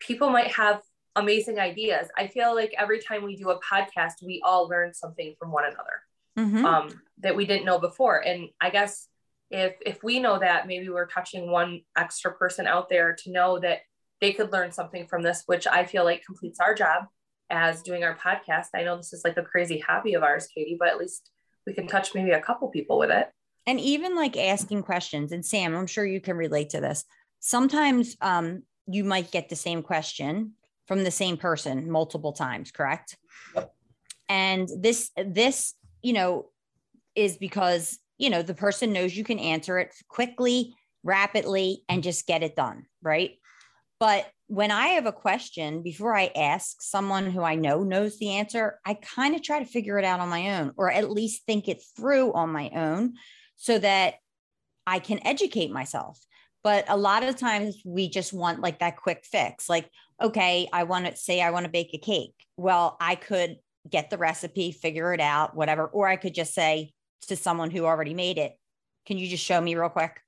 people 0.00 0.30
might 0.30 0.52
have 0.52 0.80
amazing 1.16 1.58
ideas 1.58 2.08
i 2.16 2.26
feel 2.26 2.54
like 2.54 2.74
every 2.78 2.98
time 2.98 3.22
we 3.22 3.36
do 3.36 3.50
a 3.50 3.60
podcast 3.60 4.14
we 4.22 4.40
all 4.44 4.68
learn 4.68 4.94
something 4.94 5.34
from 5.38 5.50
one 5.50 5.64
another 5.64 6.02
mm-hmm. 6.38 6.64
um, 6.64 6.88
that 7.18 7.36
we 7.36 7.46
didn't 7.46 7.64
know 7.64 7.78
before. 7.78 8.18
And 8.18 8.48
I 8.60 8.70
guess 8.70 9.08
if 9.50 9.74
if 9.84 10.02
we 10.02 10.18
know 10.18 10.38
that, 10.38 10.66
maybe 10.66 10.88
we're 10.88 11.06
touching 11.06 11.50
one 11.50 11.82
extra 11.96 12.32
person 12.32 12.66
out 12.66 12.88
there 12.88 13.14
to 13.24 13.32
know 13.32 13.58
that 13.60 13.80
they 14.20 14.32
could 14.32 14.52
learn 14.52 14.72
something 14.72 15.06
from 15.06 15.22
this, 15.22 15.42
which 15.46 15.66
I 15.66 15.84
feel 15.84 16.04
like 16.04 16.24
completes 16.24 16.60
our 16.60 16.74
job 16.74 17.04
as 17.50 17.82
doing 17.82 18.04
our 18.04 18.16
podcast. 18.16 18.68
I 18.74 18.84
know 18.84 18.96
this 18.96 19.12
is 19.12 19.24
like 19.24 19.36
a 19.36 19.42
crazy 19.42 19.78
hobby 19.78 20.14
of 20.14 20.22
ours, 20.22 20.48
Katie, 20.54 20.76
but 20.78 20.88
at 20.88 20.98
least 20.98 21.30
we 21.66 21.74
can 21.74 21.86
touch 21.86 22.14
maybe 22.14 22.30
a 22.30 22.40
couple 22.40 22.68
people 22.68 22.98
with 22.98 23.10
it. 23.10 23.28
And 23.66 23.78
even 23.78 24.16
like 24.16 24.36
asking 24.36 24.82
questions. 24.82 25.32
And 25.32 25.44
Sam, 25.44 25.76
I'm 25.76 25.86
sure 25.86 26.04
you 26.04 26.20
can 26.20 26.36
relate 26.36 26.70
to 26.70 26.80
this. 26.80 27.04
Sometimes 27.40 28.16
um, 28.20 28.62
you 28.86 29.04
might 29.04 29.30
get 29.30 29.48
the 29.48 29.56
same 29.56 29.82
question 29.82 30.52
from 30.86 31.04
the 31.04 31.10
same 31.10 31.36
person 31.36 31.90
multiple 31.90 32.32
times, 32.32 32.70
correct? 32.70 33.16
Yep. 33.54 33.74
And 34.28 34.68
this 34.80 35.10
this 35.16 35.74
you 36.02 36.12
know, 36.12 36.50
is 37.14 37.36
because, 37.36 37.98
you 38.18 38.28
know, 38.28 38.42
the 38.42 38.54
person 38.54 38.92
knows 38.92 39.16
you 39.16 39.24
can 39.24 39.38
answer 39.38 39.78
it 39.78 39.94
quickly, 40.08 40.74
rapidly, 41.02 41.84
and 41.88 42.02
just 42.02 42.26
get 42.26 42.42
it 42.42 42.56
done. 42.56 42.86
Right. 43.00 43.38
But 43.98 44.26
when 44.48 44.70
I 44.70 44.88
have 44.88 45.06
a 45.06 45.12
question, 45.12 45.82
before 45.82 46.14
I 46.14 46.30
ask 46.34 46.82
someone 46.82 47.30
who 47.30 47.42
I 47.42 47.54
know 47.54 47.84
knows 47.84 48.18
the 48.18 48.30
answer, 48.30 48.80
I 48.84 48.94
kind 48.94 49.34
of 49.34 49.42
try 49.42 49.60
to 49.60 49.64
figure 49.64 49.98
it 49.98 50.04
out 50.04 50.20
on 50.20 50.28
my 50.28 50.58
own, 50.58 50.72
or 50.76 50.90
at 50.90 51.10
least 51.10 51.46
think 51.46 51.68
it 51.68 51.82
through 51.96 52.32
on 52.32 52.50
my 52.50 52.70
own 52.74 53.14
so 53.56 53.78
that 53.78 54.14
I 54.86 54.98
can 54.98 55.24
educate 55.24 55.70
myself. 55.70 56.18
But 56.64 56.84
a 56.88 56.96
lot 56.96 57.22
of 57.22 57.36
times 57.36 57.80
we 57.84 58.08
just 58.08 58.32
want 58.32 58.60
like 58.60 58.80
that 58.80 58.96
quick 58.96 59.24
fix. 59.24 59.68
Like, 59.68 59.88
okay, 60.22 60.68
I 60.72 60.84
want 60.84 61.06
to 61.06 61.16
say 61.16 61.40
I 61.40 61.50
want 61.50 61.64
to 61.64 61.70
bake 61.70 61.90
a 61.94 61.98
cake. 61.98 62.34
Well, 62.56 62.96
I 63.00 63.14
could 63.14 63.58
get 63.88 64.10
the 64.10 64.18
recipe, 64.18 64.72
figure 64.72 65.12
it 65.12 65.20
out, 65.20 65.56
whatever. 65.56 65.86
Or 65.86 66.08
I 66.08 66.16
could 66.16 66.34
just 66.34 66.54
say 66.54 66.92
to 67.28 67.36
someone 67.36 67.70
who 67.70 67.84
already 67.84 68.14
made 68.14 68.38
it, 68.38 68.52
can 69.06 69.18
you 69.18 69.28
just 69.28 69.44
show 69.44 69.60
me 69.60 69.74
real 69.74 69.88
quick? 69.88 70.20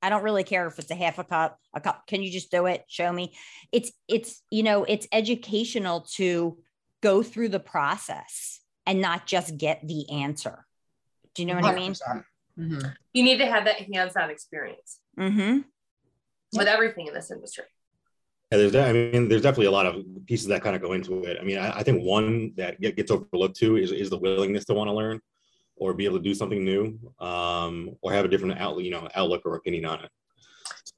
I 0.00 0.08
don't 0.08 0.24
really 0.24 0.44
care 0.44 0.66
if 0.66 0.78
it's 0.78 0.90
a 0.90 0.96
half 0.96 1.18
a 1.18 1.24
cup, 1.24 1.58
a 1.74 1.80
cup. 1.80 2.06
Can 2.06 2.22
you 2.22 2.30
just 2.30 2.50
do 2.50 2.66
it? 2.66 2.84
Show 2.88 3.12
me. 3.12 3.34
It's, 3.70 3.92
it's, 4.08 4.42
you 4.50 4.62
know, 4.62 4.84
it's 4.84 5.06
educational 5.12 6.06
to 6.14 6.58
go 7.02 7.22
through 7.22 7.50
the 7.50 7.60
process 7.60 8.60
and 8.86 9.00
not 9.00 9.26
just 9.26 9.56
get 9.58 9.86
the 9.86 10.10
answer. 10.10 10.66
Do 11.34 11.42
you 11.42 11.48
know 11.48 11.54
what 11.54 11.64
100%. 11.64 11.68
I 11.68 11.74
mean? 11.74 11.94
Mm-hmm. 12.58 12.88
You 13.12 13.22
need 13.22 13.38
to 13.38 13.46
have 13.46 13.66
that 13.66 13.76
hands 13.76 14.16
on 14.16 14.30
experience 14.30 14.98
mm-hmm. 15.18 15.60
with 16.52 16.66
everything 16.66 17.06
in 17.06 17.14
this 17.14 17.30
industry. 17.30 17.64
Yeah, 18.52 18.58
there's 18.58 18.76
I 18.76 18.92
mean, 18.92 19.28
there's 19.28 19.40
definitely 19.40 19.66
a 19.66 19.70
lot 19.70 19.86
of 19.86 20.04
pieces 20.26 20.46
that 20.48 20.62
kind 20.62 20.76
of 20.76 20.82
go 20.82 20.92
into 20.92 21.24
it. 21.24 21.38
I 21.40 21.42
mean, 21.42 21.56
I, 21.56 21.78
I 21.78 21.82
think 21.82 22.02
one 22.02 22.52
that 22.56 22.78
gets 22.82 23.10
overlooked 23.10 23.56
too 23.56 23.78
is, 23.78 23.92
is 23.92 24.10
the 24.10 24.18
willingness 24.18 24.66
to 24.66 24.74
want 24.74 24.88
to 24.88 24.92
learn 24.92 25.20
or 25.76 25.94
be 25.94 26.04
able 26.04 26.18
to 26.18 26.22
do 26.22 26.34
something 26.34 26.62
new 26.62 26.98
um, 27.18 27.96
or 28.02 28.12
have 28.12 28.26
a 28.26 28.28
different 28.28 28.60
outlook, 28.60 28.84
you 28.84 28.90
know, 28.90 29.08
outlook 29.14 29.46
or 29.46 29.54
opinion 29.54 29.86
on 29.86 30.04
it. 30.04 30.10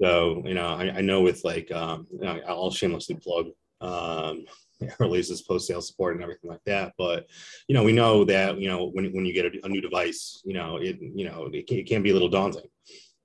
So, 0.03 0.43
you 0.45 0.55
know, 0.55 0.67
I, 0.67 0.97
I 0.97 1.01
know 1.01 1.21
with 1.21 1.45
like, 1.45 1.71
um, 1.71 2.09
you 2.11 2.23
know, 2.23 2.41
I'll 2.49 2.73
shamelessly 2.73 3.15
plug 3.23 3.47
um, 3.81 4.47
releases, 4.99 5.43
post 5.43 5.69
sale 5.69 5.81
support, 5.81 6.17
and 6.17 6.25
everything 6.25 6.51
like 6.51 6.65
that. 6.67 6.95
But 6.99 7.29
you 7.69 7.75
know, 7.77 7.85
we 7.85 7.93
know 7.93 8.25
that 8.25 8.59
you 8.59 8.67
know 8.67 8.91
when 8.95 9.13
when 9.13 9.25
you 9.25 9.33
get 9.33 9.47
a, 9.47 9.65
a 9.65 9.69
new 9.69 9.81
device, 9.81 10.43
you 10.45 10.55
know, 10.55 10.79
it 10.79 10.99
you 11.01 11.25
know 11.25 11.49
it 11.53 11.69
can, 11.69 11.79
it 11.79 11.87
can 11.87 12.03
be 12.03 12.11
a 12.11 12.15
little 12.15 12.29
daunting 12.29 12.69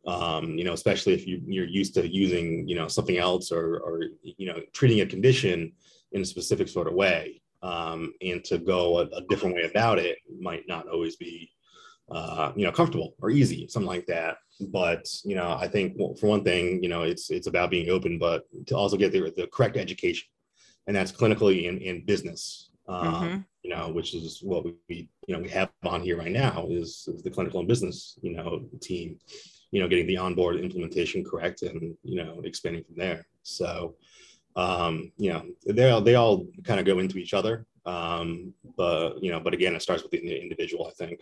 um, 0.07 0.57
you 0.57 0.63
know, 0.63 0.73
especially 0.73 1.13
if 1.13 1.27
you, 1.27 1.41
you're 1.45 1.67
used 1.67 1.93
to 1.95 2.07
using, 2.07 2.67
you 2.67 2.75
know, 2.75 2.87
something 2.87 3.17
else 3.17 3.51
or, 3.51 3.77
or, 3.79 4.03
you 4.23 4.47
know, 4.47 4.59
treating 4.73 5.01
a 5.01 5.05
condition 5.05 5.73
in 6.11 6.21
a 6.21 6.25
specific 6.25 6.67
sort 6.67 6.87
of 6.87 6.93
way. 6.93 7.41
Um, 7.61 8.13
and 8.21 8.43
to 8.45 8.57
go 8.57 8.99
a, 8.99 9.01
a, 9.07 9.21
different 9.27 9.53
way 9.53 9.63
about 9.63 9.99
it 9.99 10.19
might 10.39 10.63
not 10.69 10.87
always 10.87 11.17
be, 11.17 11.51
uh, 12.09 12.53
you 12.55 12.63
know, 12.63 12.71
comfortable 12.71 13.15
or 13.19 13.29
easy, 13.31 13.67
something 13.67 13.87
like 13.87 14.05
that. 14.05 14.37
But, 14.69 15.09
you 15.25 15.35
know, 15.35 15.57
I 15.59 15.67
think 15.67 15.95
well, 15.97 16.15
for 16.15 16.27
one 16.27 16.45
thing, 16.45 16.81
you 16.81 16.87
know, 16.87 17.03
it's, 17.03 17.29
it's 17.29 17.47
about 17.47 17.69
being 17.69 17.89
open, 17.89 18.17
but 18.17 18.43
to 18.67 18.77
also 18.77 18.95
get 18.95 19.11
the, 19.11 19.33
the 19.35 19.49
correct 19.51 19.75
education 19.75 20.29
and 20.87 20.95
that's 20.95 21.11
clinically 21.11 21.65
in, 21.65 21.79
in 21.79 22.05
business, 22.05 22.71
um, 22.87 23.13
mm-hmm. 23.13 23.37
you 23.63 23.75
know, 23.75 23.89
which 23.89 24.15
is 24.15 24.39
what 24.41 24.63
we, 24.87 25.09
you 25.27 25.35
know, 25.35 25.41
we 25.41 25.49
have 25.49 25.69
on 25.83 26.01
here 26.01 26.17
right 26.17 26.31
now 26.31 26.65
is, 26.69 27.09
is 27.13 27.21
the 27.23 27.29
clinical 27.29 27.59
and 27.59 27.67
business, 27.67 28.17
you 28.21 28.31
know, 28.31 28.63
team 28.81 29.19
you 29.71 29.81
know, 29.81 29.87
getting 29.87 30.07
the 30.07 30.17
onboard 30.17 30.57
implementation 30.57 31.23
correct 31.23 31.61
and, 31.61 31.95
you 32.03 32.23
know, 32.23 32.41
expanding 32.43 32.83
from 32.83 32.95
there. 32.95 33.27
So, 33.43 33.95
um, 34.55 35.11
you 35.17 35.31
know, 35.31 35.45
they 35.65 35.89
all, 35.89 36.01
they 36.01 36.15
all 36.15 36.47
kind 36.63 36.79
of 36.79 36.85
go 36.85 36.99
into 36.99 37.17
each 37.17 37.33
other. 37.33 37.65
Um, 37.85 38.53
but, 38.77 39.23
you 39.23 39.31
know, 39.31 39.39
but 39.39 39.53
again, 39.53 39.75
it 39.75 39.81
starts 39.81 40.03
with 40.03 40.11
the 40.11 40.41
individual, 40.41 40.87
I 40.87 40.91
think. 40.91 41.21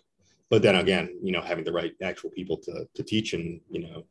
But 0.49 0.61
then 0.61 0.75
again, 0.75 1.17
you 1.21 1.31
know, 1.31 1.41
having 1.41 1.65
the 1.65 1.73
right 1.73 1.93
actual 2.01 2.29
people 2.29 2.57
to, 2.57 2.87
to 2.93 3.03
teach 3.03 3.33
and, 3.33 3.59
you 3.69 3.81
know, 3.81 4.05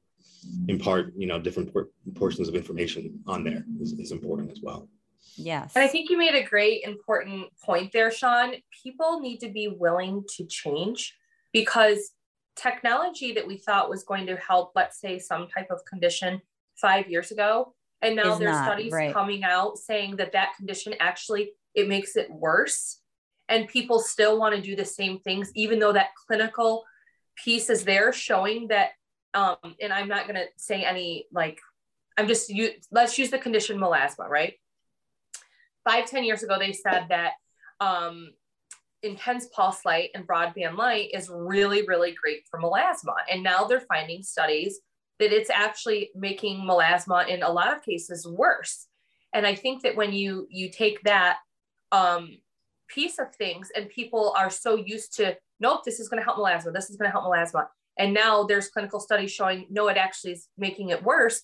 impart, 0.68 1.12
you 1.16 1.26
know, 1.26 1.40
different 1.40 1.72
por- 1.72 1.88
portions 2.14 2.48
of 2.48 2.54
information 2.54 3.20
on 3.26 3.42
there 3.42 3.64
is, 3.80 3.92
is 3.94 4.12
important 4.12 4.50
as 4.52 4.60
well. 4.62 4.88
Yes. 5.36 5.72
And 5.74 5.82
I 5.82 5.88
think 5.88 6.08
you 6.08 6.18
made 6.18 6.34
a 6.34 6.42
great 6.42 6.82
important 6.84 7.46
point 7.64 7.92
there, 7.92 8.10
Sean. 8.10 8.54
People 8.82 9.20
need 9.20 9.38
to 9.40 9.48
be 9.48 9.68
willing 9.68 10.24
to 10.36 10.46
change 10.46 11.14
because 11.52 12.12
technology 12.56 13.32
that 13.32 13.46
we 13.46 13.58
thought 13.58 13.90
was 13.90 14.04
going 14.04 14.26
to 14.26 14.36
help, 14.36 14.72
let's 14.74 15.00
say, 15.00 15.18
some 15.18 15.48
type 15.48 15.68
of 15.70 15.84
condition 15.84 16.40
five 16.74 17.08
years 17.08 17.30
ago, 17.30 17.74
and 18.02 18.16
now 18.16 18.36
there's 18.36 18.56
studies 18.56 18.92
right. 18.92 19.12
coming 19.12 19.44
out 19.44 19.78
saying 19.78 20.16
that 20.16 20.32
that 20.32 20.54
condition 20.56 20.94
actually 21.00 21.52
it 21.74 21.88
makes 21.88 22.16
it 22.16 22.30
worse, 22.30 23.00
and 23.48 23.68
people 23.68 23.98
still 23.98 24.38
want 24.38 24.54
to 24.54 24.60
do 24.60 24.74
the 24.74 24.84
same 24.84 25.18
things, 25.20 25.50
even 25.54 25.78
though 25.78 25.92
that 25.92 26.08
clinical 26.26 26.84
piece 27.36 27.70
is 27.70 27.84
there 27.84 28.12
showing 28.12 28.68
that. 28.68 28.90
Um, 29.34 29.56
and 29.82 29.92
I'm 29.92 30.08
not 30.08 30.26
going 30.26 30.36
to 30.36 30.46
say 30.56 30.82
any 30.82 31.26
like, 31.30 31.60
I'm 32.16 32.26
just 32.26 32.48
you. 32.48 32.70
Let's 32.90 33.18
use 33.18 33.30
the 33.30 33.38
condition 33.38 33.78
melasma, 33.78 34.26
right? 34.28 34.54
Five 35.84 36.06
ten 36.06 36.24
years 36.24 36.42
ago, 36.42 36.58
they 36.58 36.72
said 36.72 37.06
that 37.10 37.32
um, 37.78 38.32
intense 39.06 39.48
pulse 39.52 39.84
light 39.84 40.10
and 40.14 40.26
broadband 40.26 40.76
light 40.76 41.10
is 41.14 41.30
really, 41.30 41.86
really 41.86 42.12
great 42.12 42.42
for 42.50 42.60
melasma. 42.60 43.14
And 43.30 43.42
now 43.42 43.64
they're 43.64 43.80
finding 43.80 44.22
studies 44.22 44.80
that 45.18 45.32
it's 45.32 45.50
actually 45.50 46.10
making 46.14 46.58
melasma 46.58 47.28
in 47.28 47.42
a 47.42 47.50
lot 47.50 47.74
of 47.74 47.82
cases 47.82 48.26
worse. 48.26 48.86
And 49.32 49.46
I 49.46 49.54
think 49.54 49.82
that 49.82 49.96
when 49.96 50.12
you 50.12 50.46
you 50.50 50.70
take 50.70 51.02
that 51.02 51.38
um, 51.92 52.38
piece 52.88 53.18
of 53.18 53.34
things 53.34 53.70
and 53.74 53.88
people 53.88 54.34
are 54.36 54.50
so 54.50 54.76
used 54.76 55.14
to, 55.16 55.36
nope, 55.60 55.84
this 55.84 56.00
is 56.00 56.08
going 56.08 56.20
to 56.20 56.24
help 56.24 56.38
melasma, 56.38 56.72
this 56.72 56.90
is 56.90 56.96
going 56.96 57.10
to 57.10 57.12
help 57.12 57.24
melasma. 57.24 57.66
And 57.98 58.12
now 58.12 58.44
there's 58.44 58.68
clinical 58.68 59.00
studies 59.00 59.30
showing, 59.32 59.66
no, 59.70 59.88
it 59.88 59.96
actually 59.96 60.32
is 60.32 60.48
making 60.58 60.90
it 60.90 61.02
worse. 61.02 61.42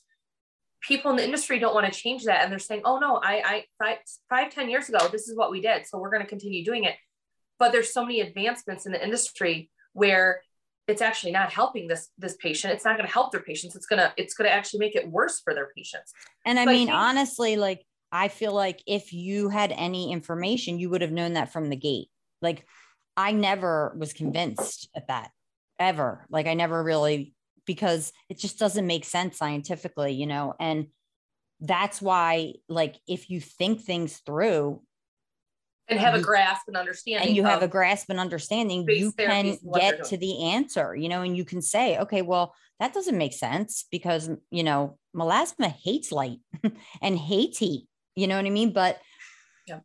People 0.83 1.11
in 1.13 1.17
the 1.17 1.25
industry 1.25 1.59
don't 1.59 1.75
want 1.75 1.91
to 1.91 1.99
change 1.99 2.25
that. 2.25 2.43
And 2.43 2.53
they're 2.53 2.59
saying, 2.59 2.83
oh 2.85 2.99
no, 2.99 3.17
I, 3.23 3.43
I 3.45 3.65
five, 3.79 3.99
five, 4.29 4.53
10 4.53 4.69
years 4.69 4.89
ago, 4.89 5.09
this 5.11 5.29
is 5.29 5.37
what 5.37 5.51
we 5.51 5.61
did. 5.61 5.87
So 5.87 5.99
we're 5.99 6.11
going 6.11 6.23
to 6.23 6.29
continue 6.29 6.65
doing 6.65 6.85
it 6.85 6.97
but 7.63 7.71
there's 7.71 7.93
so 7.93 8.03
many 8.03 8.21
advancements 8.21 8.87
in 8.87 8.93
the 8.93 9.01
industry 9.01 9.71
where 9.93 10.41
it's 10.89 11.01
actually 11.01 11.31
not 11.31 11.53
helping 11.53 11.87
this 11.87 12.09
this 12.19 12.35
patient. 12.35 12.75
It's 12.75 12.85
not 12.85 12.97
going 12.97 13.07
to 13.07 13.13
help 13.13 13.31
their 13.31 13.41
patients. 13.41 13.77
It's 13.77 13.87
going 13.87 14.01
to 14.01 14.13
it's 14.17 14.35
going 14.35 14.49
to 14.49 14.53
actually 14.53 14.81
make 14.81 14.97
it 14.97 15.09
worse 15.09 15.39
for 15.39 15.55
their 15.55 15.69
patients. 15.77 16.13
And 16.45 16.59
i 16.59 16.67
mean 16.67 16.89
I 16.89 16.93
think, 16.93 16.93
honestly 16.93 17.57
like 17.57 17.87
i 18.11 18.27
feel 18.27 18.53
like 18.53 18.83
if 18.85 19.13
you 19.13 19.49
had 19.49 19.71
any 19.71 20.11
information 20.11 20.81
you 20.81 20.91
would 20.91 21.03
have 21.03 21.13
known 21.13 21.35
that 21.35 21.53
from 21.53 21.71
the 21.71 21.77
gate. 21.77 22.09
Like 22.41 22.67
i 23.17 23.31
never 23.31 23.95
was 23.97 24.13
convinced 24.13 24.89
at 24.97 25.07
that 25.07 25.31
ever. 25.79 26.27
Like 26.31 26.49
i 26.49 26.55
never 26.55 26.83
really 26.83 27.33
because 27.65 28.13
it 28.29 28.41
just 28.41 28.59
doesn't 28.59 28.89
make 28.89 29.05
sense 29.05 29.39
scientifically 29.39 30.15
you 30.15 30.27
know? 30.27 30.55
And 30.59 30.89
that's 31.61 32.03
why 32.03 32.55
like 32.69 32.97
if 33.07 33.31
you 33.31 33.41
think 33.41 33.83
things 33.83 34.21
through 34.27 34.83
and 35.89 35.99
have 35.99 36.15
a 36.15 36.21
grasp 36.21 36.69
and 36.69 36.77
understanding. 36.77 37.29
And 37.29 37.37
you 37.37 37.45
have 37.45 37.63
a 37.63 37.69
grasp 37.69 38.09
and 38.11 38.21
understanding, 38.21 38.87
you 38.89 39.13
can 39.13 39.59
get 39.75 40.05
to 40.05 40.17
the 40.17 40.45
answer, 40.45 40.95
you 40.95 41.09
know, 41.09 41.23
and 41.23 41.37
you 41.37 41.45
can 41.45 41.61
say, 41.61 41.99
okay, 41.99 42.23
well, 42.23 42.55
that 42.81 42.95
doesn't 42.95 43.19
make 43.19 43.33
sense 43.33 43.87
because, 43.91 44.31
you 44.51 44.63
know, 44.63 44.99
melasma 45.15 45.73
hates 45.73 46.13
light 46.13 46.39
and 47.03 47.19
hates 47.19 47.59
heat. 47.59 47.87
You 48.15 48.27
know 48.27 48.37
what 48.37 48.47
I 48.47 48.51
mean? 48.51 48.73
But 48.73 49.01
yeah. 49.67 49.81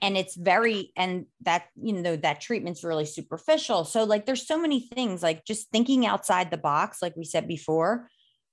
and 0.00 0.16
it's 0.16 0.34
very 0.34 0.92
and 0.96 1.26
that 1.42 1.66
you 1.80 1.92
know 1.92 2.16
that 2.16 2.40
treatment's 2.40 2.84
really 2.84 3.04
superficial 3.04 3.84
so 3.84 4.04
like 4.04 4.24
there's 4.24 4.46
so 4.46 4.58
many 4.58 4.80
things 4.80 5.22
like 5.22 5.44
just 5.44 5.70
thinking 5.70 6.06
outside 6.06 6.50
the 6.50 6.56
box 6.56 7.02
like 7.02 7.14
we 7.16 7.24
said 7.24 7.46
before 7.46 8.08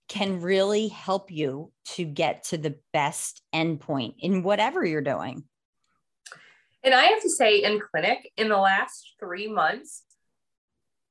can 0.10 0.42
really 0.42 0.88
help 0.88 1.32
you 1.32 1.72
to 1.86 2.04
get 2.04 2.44
to 2.44 2.58
the 2.58 2.76
best 2.92 3.42
endpoint 3.54 4.16
in 4.20 4.44
whatever 4.44 4.84
you're 4.84 5.02
doing 5.02 5.44
and 6.84 6.94
i 6.94 7.04
have 7.04 7.22
to 7.22 7.30
say 7.30 7.62
in 7.62 7.80
clinic 7.80 8.32
in 8.38 8.50
the 8.50 8.58
last 8.58 9.16
three 9.20 9.48
months 9.48 10.04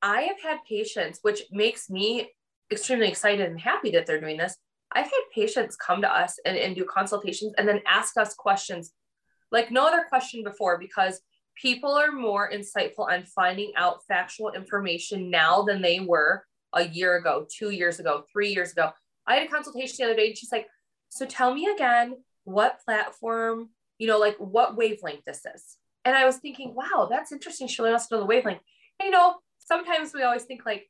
i 0.03 0.23
have 0.23 0.41
had 0.41 0.59
patients 0.69 1.19
which 1.23 1.43
makes 1.51 1.89
me 1.91 2.31
extremely 2.71 3.09
excited 3.09 3.49
and 3.49 3.61
happy 3.61 3.91
that 3.91 4.07
they're 4.07 4.21
doing 4.21 4.37
this 4.37 4.57
i've 4.93 5.05
had 5.05 5.23
patients 5.35 5.77
come 5.77 6.01
to 6.01 6.13
us 6.13 6.39
and, 6.45 6.57
and 6.57 6.77
do 6.77 6.85
consultations 6.85 7.53
and 7.59 7.67
then 7.67 7.81
ask 7.87 8.17
us 8.17 8.35
questions 8.35 8.93
like 9.51 9.71
no 9.71 9.87
other 9.87 10.05
question 10.09 10.43
before 10.43 10.79
because 10.79 11.21
people 11.61 11.93
are 11.93 12.13
more 12.13 12.51
insightful 12.51 13.11
on 13.11 13.25
finding 13.25 13.73
out 13.77 14.05
factual 14.07 14.53
information 14.53 15.31
now 15.31 15.63
than 15.63 15.83
they 15.83 16.01
were 16.01 16.45
a 16.75 16.87
year 16.89 17.17
ago, 17.17 17.47
two 17.51 17.71
years 17.71 17.99
ago, 17.99 18.25
three 18.33 18.51
years 18.51 18.73
ago. 18.73 18.91
I 19.27 19.37
had 19.37 19.49
a 19.49 19.51
consultation 19.51 19.97
the 19.99 20.05
other 20.05 20.15
day 20.15 20.29
and 20.29 20.37
she's 20.37 20.53
like, 20.53 20.67
So 21.09 21.27
tell 21.27 21.53
me 21.55 21.67
again 21.67 22.17
what 22.45 22.81
platform, 22.85 23.71
you 23.99 24.07
know, 24.07 24.19
like 24.19 24.37
what 24.39 24.77
wavelength 24.77 25.25
this 25.27 25.43
is. 25.55 25.77
And 26.05 26.17
I 26.17 26.25
was 26.25 26.37
thinking, 26.37 26.75
wow, 26.75 27.09
that's 27.11 27.33
interesting. 27.33 27.69
She 27.69 27.83
wants 27.83 28.07
to 28.07 28.15
know 28.15 28.21
the 28.21 28.27
wavelength. 28.27 28.61
And, 28.99 29.07
you 29.07 29.13
know, 29.13 29.35
sometimes 29.59 30.13
we 30.15 30.23
always 30.23 30.45
think 30.45 30.65
like, 30.65 30.89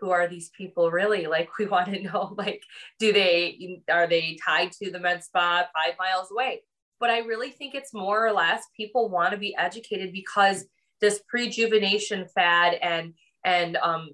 who 0.00 0.10
are 0.10 0.26
these 0.28 0.50
people 0.50 0.90
really? 0.90 1.26
Like 1.34 1.50
we 1.58 1.66
want 1.66 1.92
to 1.92 2.02
know, 2.02 2.34
like, 2.36 2.62
do 2.98 3.12
they 3.12 3.82
are 3.90 4.06
they 4.06 4.36
tied 4.44 4.72
to 4.72 4.90
the 4.90 5.00
med 5.00 5.22
spa 5.24 5.68
five 5.74 5.94
miles 5.98 6.30
away? 6.30 6.62
but 7.04 7.10
I 7.10 7.18
really 7.18 7.50
think 7.50 7.74
it's 7.74 7.92
more 7.92 8.26
or 8.26 8.32
less 8.32 8.64
people 8.74 9.10
want 9.10 9.32
to 9.32 9.36
be 9.38 9.54
educated 9.56 10.10
because 10.10 10.64
this 11.00 11.20
prejuvenation 11.32 12.30
fad 12.30 12.78
and 12.80 13.12
and 13.44 13.76
um, 13.76 14.10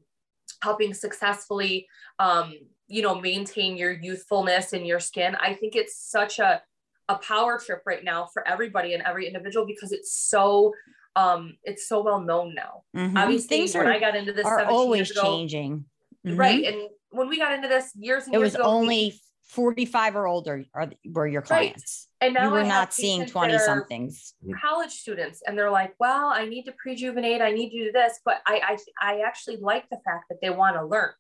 helping 0.63 0.93
successfully 0.93 1.87
um, 2.19 2.53
you 2.89 3.03
know 3.03 3.15
maintain 3.15 3.77
your 3.77 3.93
youthfulness 3.93 4.73
in 4.73 4.85
your 4.85 4.99
skin. 4.99 5.37
I 5.37 5.55
think 5.55 5.77
it's 5.77 6.11
such 6.11 6.41
a 6.41 6.63
a 7.11 7.17
power 7.19 7.59
trip 7.59 7.83
right 7.85 8.05
now 8.05 8.29
for 8.33 8.47
everybody 8.47 8.95
and 8.95 9.03
every 9.03 9.27
individual 9.27 9.67
because 9.67 9.91
it's 9.91 10.15
so 10.15 10.73
um 11.17 11.57
it's 11.65 11.89
so 11.89 12.03
well 12.03 12.21
known 12.21 12.55
now. 12.55 12.83
Mm-hmm. 12.97 13.17
Obviously, 13.17 13.59
Things 13.59 13.75
when 13.75 13.87
are, 13.89 13.93
I 13.93 13.99
got 13.99 14.15
into 14.15 14.33
this, 14.33 14.47
are 14.47 14.65
always 14.65 15.11
ago, 15.11 15.23
changing, 15.23 15.85
mm-hmm. 16.27 16.37
right? 16.37 16.65
And 16.65 16.89
when 17.11 17.29
we 17.29 17.39
got 17.39 17.53
into 17.53 17.67
this 17.67 17.91
years 17.97 18.27
and 18.27 18.35
it 18.35 18.39
years 18.39 18.53
was 18.53 18.55
ago, 18.55 18.65
only 18.65 19.21
45 19.49 20.15
or 20.15 20.27
older 20.29 20.65
are 20.73 20.93
were 21.05 21.27
your 21.27 21.43
clients. 21.43 22.07
Right. 22.23 22.27
And 22.27 22.35
now 22.35 22.53
we're 22.53 22.63
not 22.63 22.95
seeing 22.95 23.27
20 23.27 23.59
somethings. 23.59 24.35
College 24.63 24.93
students 24.93 25.43
and 25.45 25.59
they're 25.59 25.71
like, 25.71 25.95
well, 25.99 26.29
I 26.29 26.47
need 26.47 26.67
to 26.67 26.75
prejuvenate, 26.87 27.41
I 27.41 27.51
need 27.51 27.71
to 27.71 27.87
do 27.87 27.93
this, 27.93 28.21
but 28.25 28.41
I 28.47 28.79
I, 29.03 29.15
I 29.15 29.21
actually 29.27 29.57
like 29.57 29.91
the 29.91 29.99
fact 30.05 30.27
that 30.31 30.39
they 30.41 30.51
want 30.51 30.77
to 30.77 30.87
learn. 30.87 31.11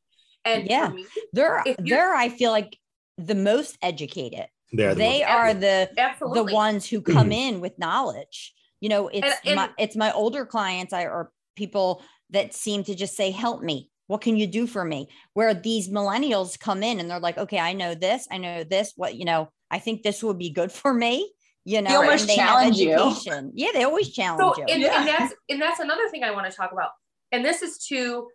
And 0.44 0.68
yeah, 0.68 0.88
me, 0.88 1.06
they're 1.32 1.64
they're 1.78 2.14
I 2.14 2.28
feel 2.28 2.52
like 2.52 2.78
the 3.18 3.34
most 3.34 3.76
educated. 3.82 4.46
They're 4.72 4.94
the 4.94 4.98
they 4.98 5.22
are 5.22 5.54
the 5.54 5.90
Absolutely. 5.96 6.44
the 6.44 6.54
ones 6.54 6.88
who 6.88 7.00
come 7.00 7.30
mm-hmm. 7.30 7.32
in 7.32 7.60
with 7.60 7.78
knowledge. 7.78 8.54
You 8.80 8.88
know, 8.88 9.08
it's 9.08 9.26
and, 9.26 9.34
and, 9.44 9.56
my 9.56 9.70
it's 9.78 9.96
my 9.96 10.12
older 10.12 10.46
clients 10.46 10.92
I 10.92 11.04
or 11.04 11.30
people 11.56 12.02
that 12.30 12.54
seem 12.54 12.84
to 12.84 12.94
just 12.94 13.16
say, 13.16 13.30
help 13.30 13.62
me 13.62 13.90
what 14.10 14.22
can 14.22 14.36
you 14.36 14.48
do 14.48 14.66
for 14.66 14.84
me? 14.84 15.06
Where 15.34 15.54
these 15.54 15.88
millennials 15.88 16.58
come 16.58 16.82
in 16.82 16.98
and 16.98 17.08
they're 17.08 17.20
like, 17.20 17.38
okay, 17.38 17.60
I 17.60 17.74
know 17.74 17.94
this, 17.94 18.26
I 18.28 18.38
know 18.38 18.64
this, 18.64 18.92
what, 18.96 19.14
you 19.14 19.24
know, 19.24 19.52
I 19.70 19.78
think 19.78 20.02
this 20.02 20.20
would 20.24 20.36
be 20.36 20.50
good 20.50 20.72
for 20.72 20.92
me. 20.92 21.32
You 21.64 21.80
know, 21.80 21.90
they 21.90 21.94
always 21.94 22.26
they 22.26 22.34
challenge 22.34 22.76
you. 22.76 23.14
Yeah, 23.54 23.68
they 23.72 23.84
always 23.84 24.12
challenge 24.12 24.56
so, 24.56 24.60
you. 24.60 24.64
And, 24.68 24.82
yeah. 24.82 24.98
and 24.98 25.06
that's 25.06 25.34
and 25.48 25.62
that's 25.62 25.78
another 25.78 26.08
thing 26.08 26.24
I 26.24 26.32
want 26.32 26.50
to 26.50 26.56
talk 26.56 26.72
about. 26.72 26.90
And 27.30 27.44
this 27.44 27.62
is 27.62 27.78
to 27.86 28.26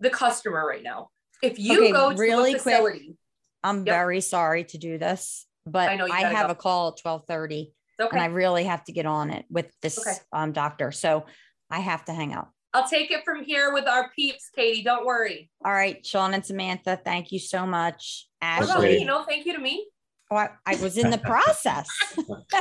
the 0.00 0.10
customer 0.10 0.66
right 0.66 0.82
now. 0.82 1.10
If 1.44 1.60
you 1.60 1.80
okay, 1.80 1.92
go 1.92 2.10
to 2.10 2.16
really 2.16 2.54
a 2.54 2.58
facility, 2.58 2.98
quick, 2.98 3.16
I'm 3.62 3.86
yep. 3.86 3.86
very 3.86 4.20
sorry 4.20 4.64
to 4.64 4.78
do 4.78 4.98
this, 4.98 5.46
but 5.66 5.88
I, 5.88 5.96
know 5.96 6.08
I 6.10 6.22
have 6.22 6.46
go. 6.46 6.52
a 6.52 6.54
call 6.54 6.88
at 6.88 7.00
1230 7.02 7.72
okay. 8.00 8.08
and 8.10 8.20
I 8.20 8.26
really 8.26 8.64
have 8.64 8.84
to 8.84 8.92
get 8.92 9.06
on 9.06 9.30
it 9.30 9.44
with 9.50 9.72
this 9.82 9.98
okay. 9.98 10.16
um, 10.32 10.52
doctor. 10.52 10.92
So 10.92 11.26
I 11.70 11.80
have 11.80 12.04
to 12.06 12.12
hang 12.12 12.32
out. 12.32 12.48
I'll 12.72 12.88
take 12.88 13.10
it 13.10 13.24
from 13.24 13.42
here 13.42 13.72
with 13.72 13.88
our 13.88 14.10
peeps, 14.14 14.48
Katie. 14.54 14.82
Don't 14.82 15.04
worry. 15.04 15.50
All 15.64 15.72
right, 15.72 16.04
Sean 16.06 16.34
and 16.34 16.46
Samantha, 16.46 17.00
thank 17.04 17.32
you 17.32 17.40
so 17.40 17.66
much. 17.66 18.28
Ashley, 18.40 18.66
what 18.68 18.76
about 18.76 18.82
me? 18.84 19.04
No, 19.04 19.24
thank 19.24 19.44
you 19.44 19.54
to 19.54 19.58
me. 19.58 19.86
Oh, 20.30 20.36
I, 20.36 20.50
I 20.64 20.76
was 20.76 20.96
in 20.96 21.10
the 21.10 21.18
process. 21.18 21.88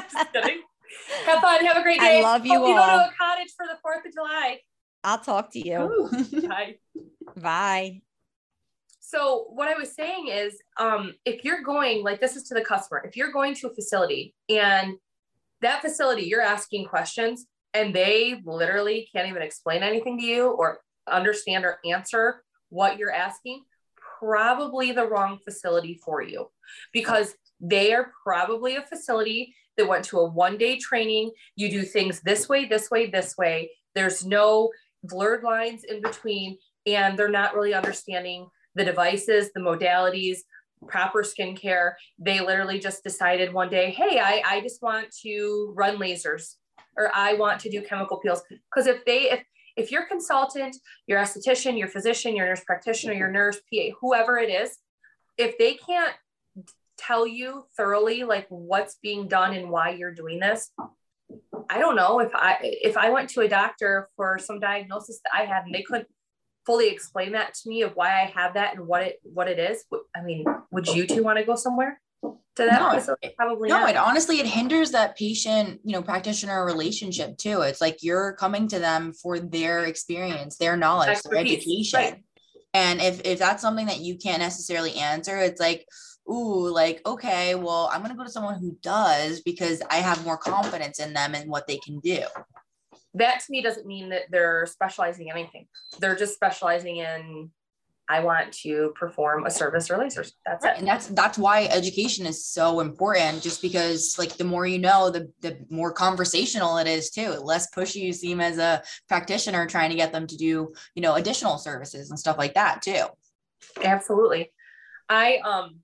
Have 1.25 1.41
fun. 1.41 1.65
Have 1.65 1.77
a 1.77 1.83
great 1.83 1.99
day. 1.99 2.19
I 2.19 2.21
love 2.23 2.45
you 2.45 2.53
Hope 2.53 2.63
all. 2.63 2.69
You 2.69 2.75
go 2.75 2.81
to 2.81 3.09
a 3.09 3.13
cottage 3.19 3.53
for 3.55 3.67
the 3.67 3.77
4th 3.85 4.07
of 4.07 4.13
July. 4.13 4.59
I'll 5.03 5.19
talk 5.19 5.51
to 5.53 5.59
you. 5.59 6.09
Bye. 6.47 6.75
Bye. 7.37 8.01
So 9.09 9.47
what 9.49 9.67
I 9.67 9.73
was 9.73 9.95
saying 9.95 10.27
is, 10.27 10.59
um, 10.77 11.15
if 11.25 11.43
you're 11.43 11.63
going, 11.63 12.03
like 12.03 12.21
this 12.21 12.35
is 12.35 12.43
to 12.43 12.53
the 12.53 12.61
customer, 12.61 13.01
if 13.03 13.17
you're 13.17 13.31
going 13.31 13.55
to 13.55 13.67
a 13.67 13.73
facility 13.73 14.35
and 14.49 14.97
that 15.61 15.81
facility, 15.81 16.23
you're 16.23 16.43
asking 16.43 16.85
questions, 16.85 17.47
and 17.73 17.93
they 17.93 18.39
literally 18.45 19.09
can't 19.11 19.27
even 19.27 19.41
explain 19.41 19.81
anything 19.81 20.19
to 20.19 20.23
you 20.23 20.51
or 20.51 20.81
understand 21.09 21.65
or 21.65 21.79
answer 21.89 22.43
what 22.69 22.99
you're 22.99 23.11
asking, 23.11 23.63
probably 24.19 24.91
the 24.91 25.07
wrong 25.07 25.39
facility 25.43 25.99
for 26.05 26.21
you 26.21 26.47
because 26.93 27.33
they 27.59 27.95
are 27.95 28.11
probably 28.23 28.75
a 28.75 28.83
facility 28.83 29.55
that 29.75 29.87
went 29.87 30.05
to 30.05 30.19
a 30.19 30.29
one 30.29 30.55
day 30.55 30.77
training. 30.77 31.31
You 31.55 31.71
do 31.71 31.81
things 31.81 32.21
this 32.21 32.47
way, 32.47 32.65
this 32.65 32.91
way, 32.91 33.09
this 33.09 33.35
way. 33.35 33.71
There's 33.95 34.23
no 34.23 34.69
blurred 35.03 35.43
lines 35.43 35.83
in 35.83 35.99
between, 35.99 36.59
and 36.85 37.17
they're 37.17 37.27
not 37.27 37.55
really 37.55 37.73
understanding 37.73 38.45
the 38.75 38.85
devices, 38.85 39.51
the 39.53 39.61
modalities, 39.61 40.39
proper 40.87 41.23
skincare. 41.23 41.93
They 42.17 42.39
literally 42.39 42.79
just 42.79 43.03
decided 43.03 43.53
one 43.53 43.69
day, 43.69 43.91
hey, 43.91 44.19
I, 44.19 44.41
I 44.45 44.61
just 44.61 44.81
want 44.81 45.07
to 45.23 45.73
run 45.75 45.97
lasers 45.97 46.55
or 46.97 47.11
I 47.13 47.33
want 47.33 47.59
to 47.61 47.69
do 47.69 47.81
chemical 47.81 48.19
peels. 48.19 48.41
Because 48.73 48.87
if 48.87 49.03
they, 49.05 49.31
if, 49.31 49.43
if 49.75 49.91
your 49.91 50.05
consultant, 50.05 50.75
your 51.07 51.19
esthetician, 51.19 51.77
your 51.77 51.87
physician, 51.87 52.35
your 52.35 52.47
nurse 52.47 52.63
practitioner, 52.65 53.13
your 53.13 53.31
nurse, 53.31 53.57
PA, 53.57 53.95
whoever 54.01 54.37
it 54.37 54.49
is, 54.49 54.77
if 55.37 55.57
they 55.57 55.75
can't 55.75 56.13
tell 56.97 57.25
you 57.25 57.63
thoroughly 57.77 58.23
like 58.23 58.45
what's 58.49 58.97
being 59.01 59.27
done 59.27 59.53
and 59.55 59.69
why 59.69 59.91
you're 59.91 60.13
doing 60.13 60.39
this, 60.39 60.71
I 61.69 61.77
don't 61.77 61.95
know 61.95 62.19
if 62.19 62.31
I 62.33 62.57
if 62.61 62.97
I 62.97 63.09
went 63.11 63.29
to 63.31 63.41
a 63.41 63.47
doctor 63.47 64.09
for 64.15 64.39
some 64.39 64.59
diagnosis 64.59 65.19
that 65.23 65.39
I 65.39 65.45
had 65.45 65.65
and 65.65 65.73
they 65.73 65.83
couldn't 65.83 66.07
fully 66.69 66.89
explain 66.89 67.31
that 67.31 67.55
to 67.55 67.67
me 67.67 67.81
of 67.81 67.93
why 67.95 68.09
I 68.21 68.31
have 68.35 68.53
that 68.53 68.75
and 68.75 68.85
what 68.85 69.01
it 69.01 69.19
what 69.23 69.47
it 69.47 69.57
is. 69.57 69.83
I 70.15 70.21
mean, 70.21 70.45
would 70.69 70.87
you 70.87 71.07
two 71.07 71.23
want 71.23 71.39
to 71.39 71.43
go 71.43 71.55
somewhere? 71.55 71.99
to 72.21 72.65
that 72.65 73.07
no? 73.07 73.15
Probably 73.37 73.69
no. 73.69 73.79
Not. 73.79 73.89
It 73.89 73.95
honestly 73.95 74.39
it 74.39 74.45
hinders 74.45 74.91
that 74.91 75.17
patient, 75.17 75.79
you 75.83 75.93
know, 75.93 76.01
practitioner 76.01 76.63
relationship 76.65 77.37
too. 77.37 77.61
It's 77.61 77.81
like 77.81 78.03
you're 78.03 78.33
coming 78.33 78.67
to 78.67 78.79
them 78.79 79.13
for 79.13 79.39
their 79.39 79.85
experience, 79.85 80.57
their 80.57 80.77
knowledge, 80.77 81.09
Expertise. 81.09 81.31
their 81.31 81.57
education. 81.57 81.99
Right. 81.99 82.23
And 82.73 83.01
if 83.01 83.21
if 83.25 83.39
that's 83.39 83.61
something 83.61 83.87
that 83.87 84.01
you 84.01 84.17
can't 84.17 84.41
necessarily 84.41 84.93
answer, 84.95 85.37
it's 85.37 85.59
like, 85.59 85.87
ooh, 86.29 86.69
like, 86.69 87.01
okay, 87.05 87.55
well, 87.55 87.89
I'm 87.91 88.01
gonna 88.01 88.15
go 88.15 88.23
to 88.23 88.29
someone 88.29 88.59
who 88.59 88.77
does 88.83 89.41
because 89.41 89.81
I 89.89 89.95
have 89.95 90.23
more 90.23 90.37
confidence 90.37 90.99
in 90.99 91.13
them 91.13 91.33
and 91.33 91.49
what 91.49 91.65
they 91.65 91.77
can 91.77 91.99
do. 91.99 92.23
That 93.19 93.41
to 93.41 93.51
me 93.51 93.61
doesn't 93.61 93.85
mean 93.85 94.09
that 94.09 94.23
they're 94.31 94.65
specializing 94.65 95.27
in 95.27 95.37
anything. 95.37 95.67
They're 95.99 96.15
just 96.15 96.33
specializing 96.33 96.97
in 96.97 97.51
I 98.11 98.21
want 98.21 98.51
to 98.63 98.91
perform 98.95 99.45
a 99.45 99.51
service 99.51 99.91
or 99.91 99.97
lasers. 99.97 100.31
That's 100.43 100.65
right. 100.65 100.73
it. 100.73 100.79
And 100.79 100.87
that's 100.87 101.07
that's 101.07 101.37
why 101.37 101.65
education 101.65 102.25
is 102.25 102.43
so 102.43 102.79
important, 102.79 103.43
just 103.43 103.61
because 103.61 104.15
like 104.17 104.35
the 104.35 104.43
more 104.43 104.65
you 104.65 104.79
know, 104.79 105.11
the 105.11 105.31
the 105.41 105.59
more 105.69 105.93
conversational 105.93 106.79
it 106.79 106.87
is 106.87 107.11
too. 107.11 107.29
Less 107.29 107.69
pushy 107.69 108.01
you 108.01 108.11
seem 108.11 108.41
as 108.41 108.57
a 108.57 108.81
practitioner 109.07 109.67
trying 109.67 109.91
to 109.91 109.95
get 109.95 110.11
them 110.11 110.25
to 110.25 110.35
do, 110.35 110.73
you 110.95 111.03
know, 111.03 111.15
additional 111.15 111.59
services 111.59 112.09
and 112.09 112.17
stuff 112.17 112.39
like 112.39 112.55
that 112.55 112.81
too. 112.81 113.05
Absolutely. 113.83 114.51
I 115.07 115.37
um 115.45 115.81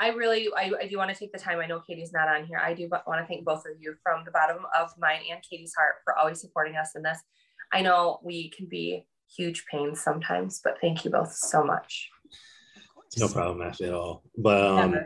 I 0.00 0.08
really 0.08 0.48
I, 0.56 0.70
I 0.80 0.86
do 0.86 0.96
want 0.96 1.10
to 1.10 1.16
take 1.16 1.32
the 1.32 1.38
time. 1.38 1.58
I 1.58 1.66
know 1.66 1.80
Katie's 1.80 2.12
not 2.12 2.28
on 2.28 2.46
here. 2.46 2.58
I 2.58 2.74
do 2.74 2.88
want 3.06 3.20
to 3.20 3.26
thank 3.26 3.44
both 3.44 3.64
of 3.66 3.80
you 3.80 3.94
from 4.02 4.24
the 4.24 4.30
bottom 4.30 4.58
of 4.78 4.90
mine 4.98 5.20
and 5.30 5.40
Katie's 5.48 5.74
heart 5.74 5.96
for 6.04 6.16
always 6.16 6.40
supporting 6.40 6.76
us 6.76 6.92
in 6.94 7.02
this. 7.02 7.18
I 7.72 7.82
know 7.82 8.20
we 8.22 8.50
can 8.50 8.66
be 8.66 9.04
huge 9.36 9.64
pains 9.70 10.00
sometimes, 10.00 10.60
but 10.62 10.78
thank 10.80 11.04
you 11.04 11.10
both 11.10 11.32
so 11.32 11.64
much. 11.64 12.08
No 13.18 13.28
problem, 13.28 13.66
Ashley, 13.66 13.88
at 13.88 13.94
all. 13.94 14.22
But 14.36 14.64
um, 14.64 14.96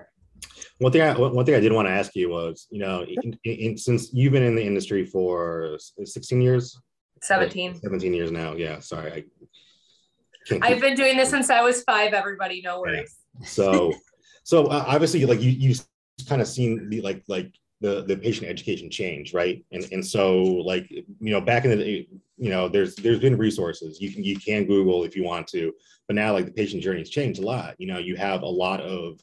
one 0.79 0.93
thing 0.93 1.03
I 1.03 1.17
one 1.17 1.45
thing 1.47 1.55
I 1.55 1.61
did 1.61 1.73
want 1.73 1.89
to 1.89 1.93
ask 1.93 2.15
you 2.15 2.29
was, 2.29 2.67
you 2.71 2.81
know, 2.81 3.05
in, 3.05 3.39
in, 3.45 3.79
since 3.79 4.13
you've 4.13 4.33
been 4.33 4.43
in 4.43 4.55
the 4.55 4.65
industry 4.65 5.05
for 5.07 5.79
16 6.05 6.41
years, 6.41 6.79
17, 7.23 7.81
17 7.81 8.13
years 8.13 8.31
now. 8.31 8.55
Yeah, 8.55 8.81
sorry, 8.81 9.13
I 9.13 9.25
I've 10.63 10.81
been 10.81 10.97
doing 10.97 11.17
this 11.17 11.31
since 11.37 11.51
I 11.51 11.63
was 11.63 11.83
five. 11.85 12.13
Everybody, 12.13 12.63
no 12.63 12.81
worries. 12.81 13.17
Yeah. 13.41 13.47
So, 13.47 13.93
so 14.43 14.67
uh, 14.67 14.85
obviously, 14.87 15.25
like 15.27 15.41
you 15.41 15.51
you 15.51 15.75
kind 16.29 16.41
of 16.43 16.49
seen 16.49 16.89
the 16.89 17.01
like 17.01 17.23
like 17.29 17.53
the 17.81 18.03
the 18.05 18.17
patient 18.17 18.49
education 18.49 18.91
change, 18.91 19.35
right? 19.35 19.65
And 19.73 19.85
and 19.93 20.07
so 20.07 20.43
like 20.43 20.89
you 20.91 21.07
know 21.33 21.41
back 21.41 21.65
in 21.65 21.77
the 21.79 22.07
you 22.39 22.51
know 22.51 22.69
there's 22.69 22.95
there's 22.97 23.21
been 23.21 23.37
resources 23.37 24.01
you 24.01 24.13
can 24.13 24.25
you 24.25 24.37
can 24.39 24.65
Google 24.65 25.05
if 25.05 25.17
you 25.17 25.25
want 25.25 25.47
to, 25.49 25.73
but 26.07 26.17
now 26.17 26.33
like 26.33 26.47
the 26.47 26.53
patient 26.53 26.83
journey 26.83 27.01
has 27.01 27.11
changed 27.11 27.41
a 27.43 27.47
lot. 27.47 27.75
You 27.79 27.87
know 27.89 27.99
you 27.99 28.17
have 28.17 28.43
a 28.43 28.47
lot 28.47 28.81
of 28.81 29.21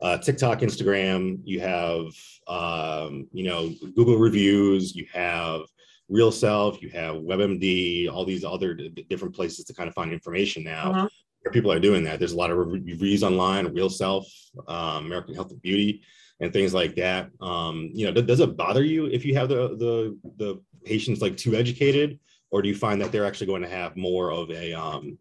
uh, 0.00 0.18
TikTok, 0.18 0.60
Instagram, 0.60 1.38
you 1.44 1.60
have 1.60 2.06
um, 2.48 3.28
you 3.32 3.44
know 3.44 3.72
Google 3.94 4.16
reviews, 4.18 4.94
you 4.94 5.06
have 5.12 5.62
Real 6.08 6.32
Self, 6.32 6.82
you 6.82 6.90
have 6.90 7.16
WebMD, 7.16 8.10
all 8.12 8.24
these 8.24 8.44
other 8.44 8.74
d- 8.74 9.06
different 9.08 9.34
places 9.34 9.64
to 9.64 9.72
kind 9.74 9.88
of 9.88 9.94
find 9.94 10.12
information 10.12 10.64
now. 10.64 10.92
Mhm. 10.92 11.08
People 11.50 11.72
are 11.72 11.80
doing 11.80 12.04
that. 12.04 12.18
There's 12.18 12.32
a 12.32 12.36
lot 12.36 12.50
of 12.50 12.58
reviews 12.58 13.24
online, 13.24 13.66
RealSelf, 13.66 14.24
um, 14.68 15.06
American 15.06 15.34
Health 15.34 15.50
and 15.50 15.60
Beauty, 15.60 16.02
and 16.40 16.52
things 16.52 16.72
like 16.72 16.94
that. 16.96 17.30
Um, 17.40 17.90
you 17.92 18.06
know, 18.06 18.12
th- 18.12 18.26
does 18.26 18.40
it 18.40 18.56
bother 18.56 18.84
you 18.84 19.06
if 19.06 19.24
you 19.24 19.34
have 19.34 19.48
the 19.48 19.76
the 19.76 20.18
the 20.36 20.62
patients 20.84 21.20
like 21.20 21.36
too 21.36 21.54
educated, 21.54 22.20
or 22.50 22.62
do 22.62 22.68
you 22.68 22.76
find 22.76 23.00
that 23.00 23.10
they're 23.10 23.26
actually 23.26 23.48
going 23.48 23.62
to 23.62 23.68
have 23.68 23.96
more 23.96 24.30
of 24.30 24.50
a 24.50 24.72
um, 24.72 25.18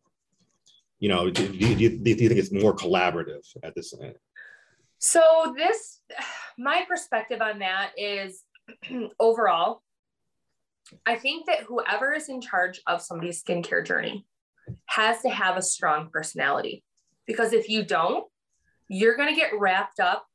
you 1.01 1.09
know, 1.09 1.29
do, 1.29 1.47
do, 1.47 1.57
you, 1.57 1.89
do 1.97 2.09
you 2.11 2.15
think 2.15 2.39
it's 2.39 2.51
more 2.51 2.75
collaborative 2.75 3.43
at 3.63 3.75
this 3.75 3.93
point? 3.93 4.15
So 4.99 5.53
this, 5.57 5.99
my 6.57 6.85
perspective 6.87 7.41
on 7.41 7.59
that 7.59 7.91
is 7.97 8.43
overall, 9.19 9.81
I 11.05 11.15
think 11.15 11.47
that 11.47 11.63
whoever 11.63 12.13
is 12.13 12.29
in 12.29 12.39
charge 12.39 12.81
of 12.85 13.01
somebody's 13.01 13.43
skincare 13.43 13.85
journey 13.85 14.25
has 14.95 15.21
to 15.21 15.29
have 15.29 15.57
a 15.57 15.61
strong 15.61 16.09
personality 16.11 16.83
because 17.25 17.53
if 17.53 17.69
you 17.69 17.83
don't, 17.83 18.25
you're 18.89 19.15
going 19.15 19.29
to 19.29 19.39
get 19.39 19.57
wrapped 19.57 19.99
up 19.99 20.25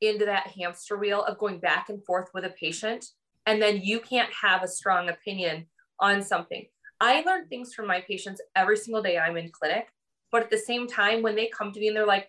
into 0.00 0.26
that 0.26 0.48
hamster 0.48 0.98
wheel 0.98 1.22
of 1.24 1.38
going 1.38 1.58
back 1.58 1.88
and 1.88 2.04
forth 2.04 2.28
with 2.34 2.44
a 2.44 2.50
patient 2.50 3.06
and 3.46 3.60
then 3.60 3.80
you 3.82 4.00
can't 4.00 4.30
have 4.32 4.62
a 4.62 4.68
strong 4.68 5.08
opinion 5.08 5.66
on 5.98 6.22
something. 6.22 6.66
I 7.00 7.22
learn 7.22 7.48
things 7.48 7.74
from 7.74 7.86
my 7.86 8.00
patients 8.00 8.40
every 8.54 8.76
single 8.76 9.02
day 9.02 9.18
I'm 9.18 9.36
in 9.36 9.50
clinic, 9.50 9.88
but 10.30 10.42
at 10.42 10.50
the 10.50 10.58
same 10.58 10.86
time 10.86 11.22
when 11.22 11.34
they 11.34 11.48
come 11.48 11.72
to 11.72 11.80
me 11.80 11.88
and 11.88 11.96
they're 11.96 12.06
like, 12.06 12.28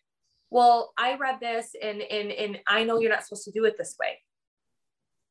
well, 0.49 0.93
I 0.97 1.15
read 1.15 1.39
this 1.39 1.75
and 1.81 2.01
and 2.01 2.31
and 2.31 2.59
I 2.67 2.83
know 2.83 2.99
you're 2.99 3.11
not 3.11 3.23
supposed 3.23 3.45
to 3.45 3.51
do 3.51 3.65
it 3.65 3.75
this 3.77 3.95
way. 3.99 4.19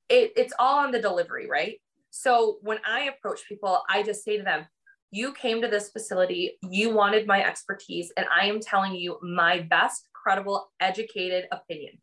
It, 0.09 0.33
it's 0.37 0.53
all 0.59 0.81
on 0.81 0.91
the 0.91 1.01
delivery, 1.01 1.49
right? 1.49 1.81
So 2.11 2.59
when 2.61 2.79
I 2.87 3.05
approach 3.05 3.41
people, 3.49 3.83
I 3.89 4.03
just 4.03 4.25
say 4.25 4.37
to 4.37 4.43
them, 4.43 4.67
you 5.13 5.33
came 5.35 5.61
to 5.63 5.69
this 5.69 5.91
facility, 5.91 6.59
you 6.69 6.93
wanted 6.93 7.27
my 7.27 7.45
expertise, 7.45 8.11
and 8.17 8.27
I 8.35 8.47
am 8.47 8.61
telling 8.61 8.95
you 8.95 9.19
my 9.23 9.61
best, 9.61 10.09
credible, 10.13 10.73
educated 10.81 11.45
opinion. 11.53 11.99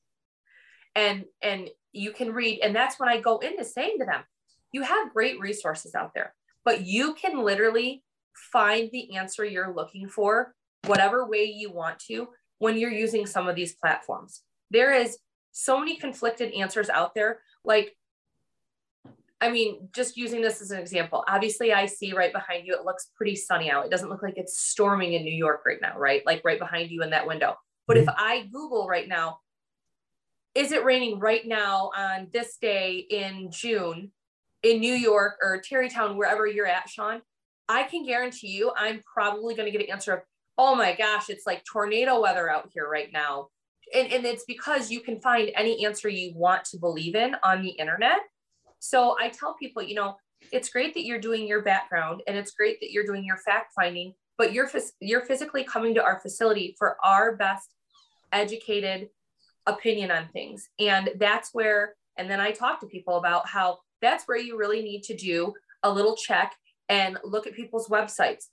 And 0.96 1.26
and 1.42 1.70
you 1.92 2.12
can 2.12 2.32
read, 2.32 2.60
and 2.62 2.76
that's 2.76 3.00
when 3.00 3.10
I 3.10 3.20
go 3.20 3.40
into 3.40 3.66
saying 3.66 3.98
to 4.00 4.06
them, 4.06 4.22
you 4.72 4.84
have 4.84 5.12
great 5.12 5.40
resources 5.40 5.96
out 5.96 6.14
there, 6.14 6.36
but 6.64 6.86
you 6.86 7.16
can 7.16 7.44
literally 7.44 8.04
find 8.52 8.90
the 8.92 9.18
answer 9.18 9.44
you're 9.44 9.74
looking 9.74 10.08
for, 10.08 10.54
whatever 10.86 11.28
way 11.28 11.46
you 11.46 11.72
want 11.72 12.00
to, 12.08 12.30
when 12.60 12.78
you're 12.78 12.92
using 12.92 13.26
some 13.26 13.48
of 13.48 13.56
these 13.56 13.74
platforms. 13.74 14.44
There 14.70 14.94
is 14.94 15.18
so 15.52 15.80
many 15.80 15.98
conflicted 15.98 16.54
answers 16.54 16.90
out 16.90 17.16
there. 17.16 17.40
Like, 17.66 17.98
I 19.42 19.50
mean, 19.50 19.88
just 19.94 20.18
using 20.18 20.42
this 20.42 20.62
as 20.62 20.72
an 20.72 20.80
example, 20.80 21.24
obviously, 21.28 21.72
I 21.72 21.86
see 21.86 22.14
right 22.14 22.34
behind 22.34 22.68
you, 22.68 22.76
it 22.76 22.84
looks 22.84 23.12
pretty 23.16 23.36
sunny 23.36 23.72
out. 23.72 23.86
It 23.86 23.92
doesn't 23.92 24.10
look 24.10 24.22
like 24.22 24.38
it's 24.38 24.60
storming 24.60 25.14
in 25.14 25.24
New 25.24 25.34
York 25.34 25.62
right 25.66 25.80
now, 25.82 25.98
right? 25.98 26.26
Like 26.26 26.42
right 26.44 26.60
behind 26.60 26.92
you 26.92 27.04
in 27.04 27.12
that 27.12 27.26
window. 27.26 27.56
But 27.88 27.98
if 27.98 28.06
mm-hmm. 28.06 28.22
I 28.22 28.48
Google 28.52 28.88
right 28.88 29.08
now, 29.08 29.40
is 30.56 30.72
it 30.72 30.84
raining 30.84 31.20
right 31.20 31.48
now 31.48 31.92
on 31.96 32.28
this 32.34 32.58
day 32.58 33.06
in 33.10 33.50
June 33.50 34.12
in 34.62 34.80
New 34.82 34.94
York 34.94 35.36
or 35.42 35.62
Tarrytown, 35.62 36.18
wherever 36.18 36.46
you're 36.46 36.68
at, 36.68 36.90
Sean? 36.90 37.22
I 37.70 37.84
can 37.84 38.06
guarantee 38.06 38.50
you 38.50 38.74
I'm 38.76 39.02
probably 39.12 39.56
going 39.56 39.72
to 39.72 39.72
get 39.72 39.86
an 39.86 39.92
answer 39.92 40.14
of, 40.14 40.22
oh 40.58 40.76
my 40.76 40.96
gosh, 40.96 41.30
it's 41.30 41.46
like 41.46 41.64
tornado 41.64 42.20
weather 42.20 42.50
out 42.50 42.70
here 42.74 42.90
right 42.90 43.10
now. 43.14 43.48
And, 43.96 44.12
and 44.12 44.26
it's 44.26 44.44
because 44.46 44.92
you 44.92 45.00
can 45.00 45.22
find 45.22 45.50
any 45.56 45.86
answer 45.86 46.10
you 46.10 46.34
want 46.36 46.66
to 46.66 46.78
believe 46.78 47.16
in 47.16 47.36
on 47.44 47.62
the 47.62 47.70
internet. 47.70 48.20
So 48.80 49.16
I 49.20 49.30
tell 49.30 49.56
people, 49.56 49.84
you 49.84 49.96
know, 49.96 50.18
it's 50.52 50.70
great 50.70 50.94
that 50.94 51.06
you're 51.06 51.20
doing 51.20 51.48
your 51.48 51.62
background 51.62 52.24
and 52.28 52.38
it's 52.38 52.52
great 52.52 52.80
that 52.82 52.92
you're 52.92 53.06
doing 53.06 53.24
your 53.24 53.38
fact 53.38 53.74
finding, 53.76 54.14
but 54.38 54.54
you're, 54.54 54.70
you're 55.00 55.26
physically 55.26 55.64
coming 55.64 55.94
to 55.96 56.04
our 56.04 56.20
facility 56.20 56.76
for 56.78 56.98
our 57.04 57.36
best 57.36 57.70
educated 58.32 59.10
opinion 59.66 60.12
on 60.12 60.28
things. 60.30 60.70
And 60.80 61.12
that's 61.18 61.50
where, 61.54 61.96
and 62.18 62.30
then 62.30 62.40
I 62.40 62.52
talk 62.52 62.80
to 62.80 62.88
people 62.88 63.18
about 63.18 63.48
how 63.48 63.80
that's 64.02 64.26
where 64.26 64.38
you 64.38 64.58
really 64.58 64.82
need 64.82 65.04
to 65.04 65.16
do 65.16 65.54
a 65.84 65.92
little 65.92 66.16
check 66.16 66.56
and 66.88 67.18
look 67.24 67.48
at 67.48 67.54
people's 67.54 67.88
websites 67.88 68.46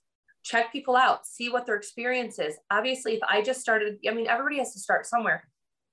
check 0.43 0.71
people 0.71 0.95
out 0.95 1.25
see 1.27 1.49
what 1.49 1.65
their 1.65 1.75
experience 1.75 2.39
is 2.39 2.55
obviously 2.71 3.15
if 3.15 3.19
i 3.27 3.41
just 3.41 3.59
started 3.59 3.97
i 4.07 4.13
mean 4.13 4.27
everybody 4.27 4.59
has 4.59 4.71
to 4.71 4.79
start 4.79 5.05
somewhere 5.05 5.43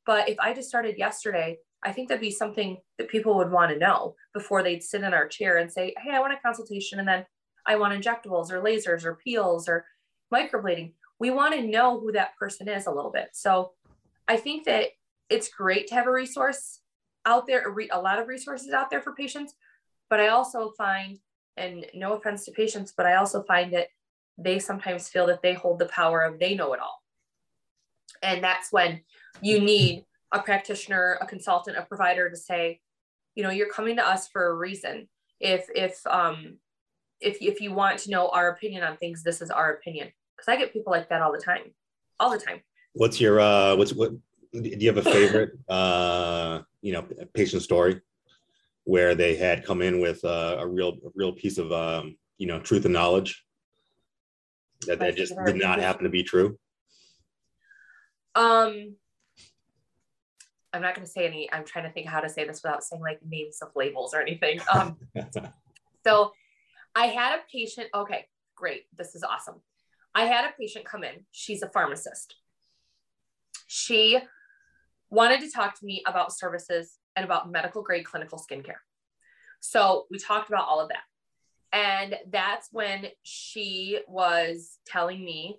but 0.07 0.29
if 0.29 0.39
i 0.39 0.55
just 0.55 0.69
started 0.69 0.97
yesterday 0.97 1.57
i 1.85 1.93
think 1.93 2.09
that'd 2.09 2.21
be 2.21 2.31
something 2.31 2.77
that 2.99 3.09
people 3.09 3.37
would 3.37 3.51
want 3.51 3.71
to 3.71 3.79
know 3.79 4.15
before 4.33 4.63
they'd 4.63 4.83
sit 4.83 5.03
in 5.03 5.15
our 5.15 5.29
chair 5.29 5.59
and 5.59 5.71
say 5.71 5.95
hey 6.03 6.15
i 6.15 6.21
want 6.21 6.33
a 6.33 6.41
consultation 6.45 6.99
and 6.99 7.09
then 7.09 7.25
i 7.67 7.77
want 7.77 7.95
injectables 7.95 8.51
or 8.51 8.61
lasers 8.61 9.05
or 9.05 9.17
peels 9.17 9.69
or 9.69 9.85
microblading 10.33 10.93
we 11.21 11.31
want 11.31 11.55
to 11.55 11.63
know 11.63 12.01
who 12.01 12.13
that 12.13 12.37
person 12.37 12.69
is 12.69 12.87
a 12.87 12.93
little 12.93 13.11
bit 13.11 13.29
so 13.33 13.73
i 14.29 14.37
think 14.37 14.65
that 14.65 14.89
it's 15.31 15.49
great 15.49 15.87
to 15.87 15.95
have 15.95 16.07
a 16.07 16.13
resource 16.13 16.81
out 17.27 17.47
there 17.47 17.75
a, 17.93 18.01
lot 18.01 18.19
of 18.19 18.29
resources 18.29 18.73
out 18.73 18.91
there 18.91 19.01
for 19.01 19.15
patients 19.15 19.55
but 20.11 20.21
i 20.21 20.29
also 20.29 20.73
find 20.77 21.19
and 21.57 21.87
no 21.95 22.15
offense 22.15 22.45
to 22.45 22.53
patients 22.53 22.93
but 22.97 23.07
i 23.07 23.15
also 23.15 23.43
find 23.45 23.73
that 23.73 23.87
they 24.39 24.59
sometimes 24.59 25.09
feel 25.09 25.27
that 25.27 25.43
they 25.43 25.55
hold 25.55 25.79
the 25.79 25.87
power 25.87 26.23
of 26.23 26.39
they 26.39 26.55
know 26.55 26.73
it 26.73 26.81
all. 26.81 27.03
And 28.23 28.43
that's 28.43 28.73
when 28.73 29.01
you 29.41 29.61
need 29.61 30.05
a 30.33 30.41
practitioner, 30.41 31.19
a 31.21 31.27
consultant, 31.27 31.77
a 31.77 31.83
provider 31.83 32.29
to 32.29 32.37
say, 32.37 32.81
you 33.35 33.43
know, 33.43 33.51
you're 33.51 33.69
coming 33.69 33.97
to 33.97 34.07
us 34.07 34.29
for 34.29 34.47
a 34.47 34.55
reason. 34.55 35.09
If 35.41 35.67
if 35.75 36.01
um 36.07 36.59
if 37.21 37.39
if 37.41 37.61
you 37.61 37.73
want 37.73 37.99
to 38.01 38.11
know 38.11 38.29
our 38.29 38.51
opinion 38.51 38.83
on 38.83 38.97
things, 38.97 39.23
this 39.23 39.41
is 39.41 39.51
our 39.51 39.73
opinion. 39.73 40.13
Because 40.37 40.49
I 40.49 40.57
get 40.57 40.73
people 40.73 40.93
like 40.93 41.09
that 41.09 41.23
all 41.23 41.33
the 41.33 41.41
time, 41.41 41.73
all 42.19 42.31
the 42.31 42.39
time. 42.39 42.61
What's 42.93 43.21
your 43.21 43.41
uh 43.41 43.77
what's 43.77 43.93
what 43.93 44.13
do 44.53 44.61
you 44.63 44.89
have 44.89 45.05
a 45.05 45.11
favorite 45.11 45.51
uh 45.69 46.61
you 46.81 46.93
know 46.93 47.05
patient 47.33 47.63
story 47.63 48.01
where 48.85 49.15
they 49.15 49.35
had 49.35 49.65
come 49.65 49.83
in 49.83 50.01
with 50.01 50.25
uh, 50.25 50.59
a 50.61 50.67
real 50.67 50.99
a 51.05 51.11
real 51.15 51.33
piece 51.33 51.59
of 51.59 51.73
um 51.73 52.17
you 52.39 52.47
know 52.47 52.61
truth 52.61 52.85
and 52.85 52.95
knowledge 52.95 53.45
that 54.87 54.99
that 54.99 55.17
just 55.17 55.35
did 55.47 55.57
not 55.57 55.81
happen 55.81 56.05
to 56.05 56.11
be 56.11 56.23
true? 56.23 56.59
Um, 58.35 58.97
I'm 60.75 60.83
not 60.83 60.95
going 60.95 61.07
to 61.07 61.11
say 61.11 61.27
any. 61.27 61.49
I'm 61.53 61.65
trying 61.65 61.85
to 61.85 61.93
think 61.93 62.09
how 62.09 62.21
to 62.21 62.29
say 62.29 62.47
this 62.47 62.63
without 62.63 62.83
saying 62.83 63.01
like 63.01 63.21
names 63.25 63.59
of 63.63 63.69
labels 63.77 64.13
or 64.13 64.21
anything. 64.21 64.61
Um, 64.73 64.97
so 66.07 66.33
I 66.95 67.07
had 67.07 67.39
a 67.39 67.43
patient. 67.51 67.89
Okay, 67.95 68.27
great. 68.57 68.83
This 68.97 69.15
is 69.15 69.23
awesome. 69.23 69.61
I 70.15 70.25
had 70.25 70.45
a 70.45 70.53
patient 70.59 70.85
come 70.85 71.05
in. 71.05 71.25
She's 71.31 71.63
a 71.63 71.69
pharmacist. 71.69 72.35
She 73.69 74.19
wanted 75.11 75.41
to 75.41 75.51
talk 75.51 75.79
to 75.79 75.87
me 75.87 76.03
about 76.07 76.33
services 76.33 76.99
and 77.15 77.25
about 77.25 77.51
medical 77.51 77.83
grade 77.83 78.05
clinical 78.05 78.39
skincare. 78.39 78.83
So 79.61 80.07
we 80.11 80.19
talked 80.19 80.49
about 80.49 80.67
all 80.67 80.81
of 80.81 80.89
that. 80.89 81.05
And 81.73 82.17
that's 82.31 82.69
when 82.73 83.07
she 83.23 84.01
was 84.07 84.79
telling 84.87 85.25
me 85.25 85.57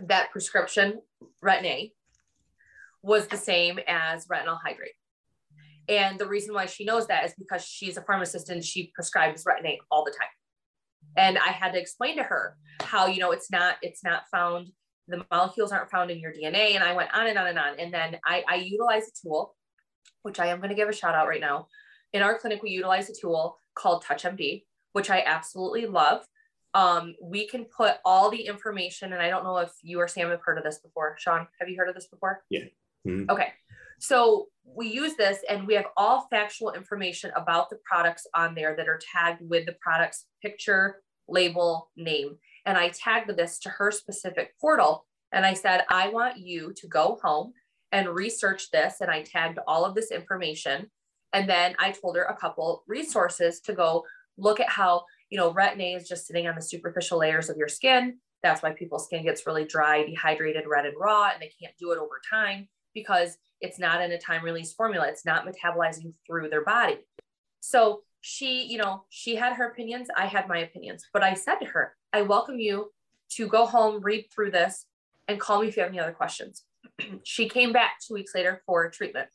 that 0.00 0.30
prescription 0.30 1.00
retin-A 1.44 1.92
was 3.02 3.26
the 3.26 3.36
same 3.36 3.78
as 3.86 4.26
retinaldehyde. 4.26 4.76
And 5.88 6.18
the 6.18 6.28
reason 6.28 6.54
why 6.54 6.66
she 6.66 6.84
knows 6.84 7.08
that 7.08 7.24
is 7.24 7.34
because 7.36 7.64
she's 7.64 7.96
a 7.96 8.02
pharmacist 8.02 8.48
and 8.48 8.64
she 8.64 8.92
prescribes 8.94 9.44
retin-A 9.44 9.80
all 9.90 10.04
the 10.04 10.12
time. 10.12 10.28
And 11.16 11.38
I 11.38 11.50
had 11.50 11.72
to 11.72 11.80
explain 11.80 12.16
to 12.16 12.22
her 12.22 12.56
how, 12.80 13.06
you 13.06 13.20
know, 13.20 13.32
it's 13.32 13.50
not, 13.50 13.76
it's 13.82 14.04
not 14.04 14.22
found, 14.30 14.68
the 15.08 15.24
molecules 15.30 15.72
aren't 15.72 15.90
found 15.90 16.10
in 16.10 16.20
your 16.20 16.32
DNA. 16.32 16.74
And 16.74 16.84
I 16.84 16.94
went 16.94 17.12
on 17.12 17.26
and 17.26 17.38
on 17.38 17.48
and 17.48 17.58
on. 17.58 17.78
And 17.78 17.92
then 17.92 18.18
I, 18.24 18.44
I 18.48 18.54
utilize 18.56 19.08
a 19.08 19.26
tool, 19.26 19.56
which 20.22 20.38
I 20.38 20.46
am 20.46 20.58
going 20.58 20.70
to 20.70 20.76
give 20.76 20.88
a 20.88 20.92
shout 20.92 21.14
out 21.14 21.28
right 21.28 21.40
now. 21.40 21.66
In 22.12 22.22
our 22.22 22.38
clinic, 22.38 22.62
we 22.62 22.70
utilize 22.70 23.10
a 23.10 23.14
tool 23.20 23.58
called 23.74 24.04
TouchMD 24.04 24.62
which 24.92 25.10
I 25.10 25.22
absolutely 25.26 25.86
love. 25.86 26.24
Um, 26.74 27.14
we 27.22 27.46
can 27.46 27.64
put 27.64 27.96
all 28.04 28.30
the 28.30 28.46
information, 28.46 29.12
and 29.12 29.20
I 29.20 29.28
don't 29.28 29.44
know 29.44 29.58
if 29.58 29.72
you 29.82 30.00
or 30.00 30.08
Sam 30.08 30.30
have 30.30 30.40
heard 30.42 30.58
of 30.58 30.64
this 30.64 30.78
before. 30.78 31.16
Sean, 31.18 31.46
have 31.60 31.68
you 31.68 31.76
heard 31.76 31.88
of 31.88 31.94
this 31.94 32.06
before? 32.06 32.42
Yeah. 32.48 32.64
Mm-hmm. 33.06 33.30
Okay. 33.30 33.52
So 33.98 34.48
we 34.64 34.88
use 34.88 35.14
this 35.16 35.38
and 35.48 35.66
we 35.66 35.74
have 35.74 35.86
all 35.96 36.26
factual 36.30 36.72
information 36.72 37.30
about 37.36 37.70
the 37.70 37.78
products 37.84 38.26
on 38.34 38.54
there 38.54 38.74
that 38.76 38.88
are 38.88 39.00
tagged 39.12 39.40
with 39.48 39.66
the 39.66 39.76
product's 39.80 40.26
picture, 40.40 41.02
label, 41.28 41.90
name. 41.96 42.38
And 42.66 42.78
I 42.78 42.88
tagged 42.90 43.36
this 43.36 43.58
to 43.60 43.68
her 43.68 43.90
specific 43.90 44.54
portal. 44.60 45.06
And 45.32 45.46
I 45.46 45.54
said, 45.54 45.84
I 45.88 46.08
want 46.08 46.38
you 46.38 46.72
to 46.76 46.88
go 46.88 47.18
home 47.22 47.52
and 47.90 48.08
research 48.08 48.70
this. 48.70 49.00
And 49.00 49.10
I 49.10 49.22
tagged 49.22 49.58
all 49.66 49.84
of 49.84 49.94
this 49.94 50.10
information 50.10 50.90
And 51.32 51.48
then 51.48 51.74
I 51.78 51.92
told 51.92 52.16
her 52.16 52.24
a 52.24 52.36
couple 52.36 52.84
resources 52.86 53.60
to 53.62 53.72
go 53.72 54.04
look 54.36 54.60
at 54.60 54.68
how, 54.68 55.04
you 55.30 55.38
know, 55.38 55.52
retin 55.52 55.80
A 55.80 55.94
is 55.94 56.08
just 56.08 56.26
sitting 56.26 56.46
on 56.46 56.54
the 56.54 56.62
superficial 56.62 57.18
layers 57.18 57.48
of 57.48 57.56
your 57.56 57.68
skin. 57.68 58.18
That's 58.42 58.62
why 58.62 58.72
people's 58.72 59.06
skin 59.06 59.24
gets 59.24 59.46
really 59.46 59.64
dry, 59.64 60.04
dehydrated, 60.04 60.64
red, 60.68 60.86
and 60.86 60.96
raw, 60.98 61.30
and 61.32 61.40
they 61.40 61.52
can't 61.60 61.76
do 61.78 61.92
it 61.92 61.98
over 61.98 62.20
time 62.28 62.68
because 62.94 63.38
it's 63.60 63.78
not 63.78 64.02
in 64.02 64.12
a 64.12 64.18
time 64.18 64.44
release 64.44 64.72
formula. 64.72 65.06
It's 65.08 65.24
not 65.24 65.46
metabolizing 65.46 66.12
through 66.26 66.48
their 66.48 66.64
body. 66.64 66.98
So 67.60 68.02
she, 68.20 68.64
you 68.64 68.78
know, 68.78 69.04
she 69.08 69.36
had 69.36 69.54
her 69.54 69.68
opinions. 69.68 70.08
I 70.16 70.26
had 70.26 70.48
my 70.48 70.58
opinions. 70.58 71.04
But 71.12 71.22
I 71.22 71.34
said 71.34 71.56
to 71.56 71.66
her, 71.66 71.94
I 72.12 72.22
welcome 72.22 72.58
you 72.58 72.92
to 73.30 73.46
go 73.46 73.66
home, 73.66 74.02
read 74.02 74.26
through 74.32 74.50
this, 74.50 74.86
and 75.28 75.40
call 75.40 75.62
me 75.62 75.68
if 75.68 75.76
you 75.76 75.82
have 75.82 75.90
any 75.90 76.00
other 76.00 76.12
questions. 76.12 76.64
she 77.24 77.48
came 77.48 77.72
back 77.72 78.00
two 78.00 78.14
weeks 78.14 78.34
later 78.34 78.62
for 78.66 78.90
treatment. 78.90 79.28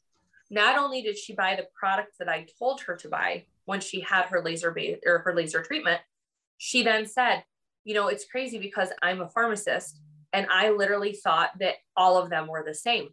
Not 0.50 0.78
only 0.78 1.02
did 1.02 1.18
she 1.18 1.34
buy 1.34 1.56
the 1.56 1.68
product 1.78 2.14
that 2.20 2.30
I 2.30 2.48
told 2.58 2.82
her 2.82 2.96
to 2.98 3.10
buy 3.10 3.46
when 3.66 3.82
she 3.82 4.02
had 4.02 4.26
her 4.26 4.42
laser 4.42 4.72
base 4.72 5.00
or 5.06 5.20
her 5.20 5.36
laser 5.36 5.62
treatment, 5.62 6.02
she 6.58 6.84
then 6.84 7.06
said, 7.06 7.44
you 7.84 7.94
know, 7.94 8.08
it's 8.08 8.26
crazy 8.26 8.58
because 8.58 8.90
I'm 9.02 9.22
a 9.22 9.30
pharmacist 9.30 10.00
and 10.34 10.48
I 10.50 10.72
literally 10.72 11.14
thought 11.14 11.52
that 11.60 11.76
all 11.96 12.18
of 12.18 12.30
them 12.30 12.48
were 12.48 12.64
the 12.66 12.74
same. 12.74 13.10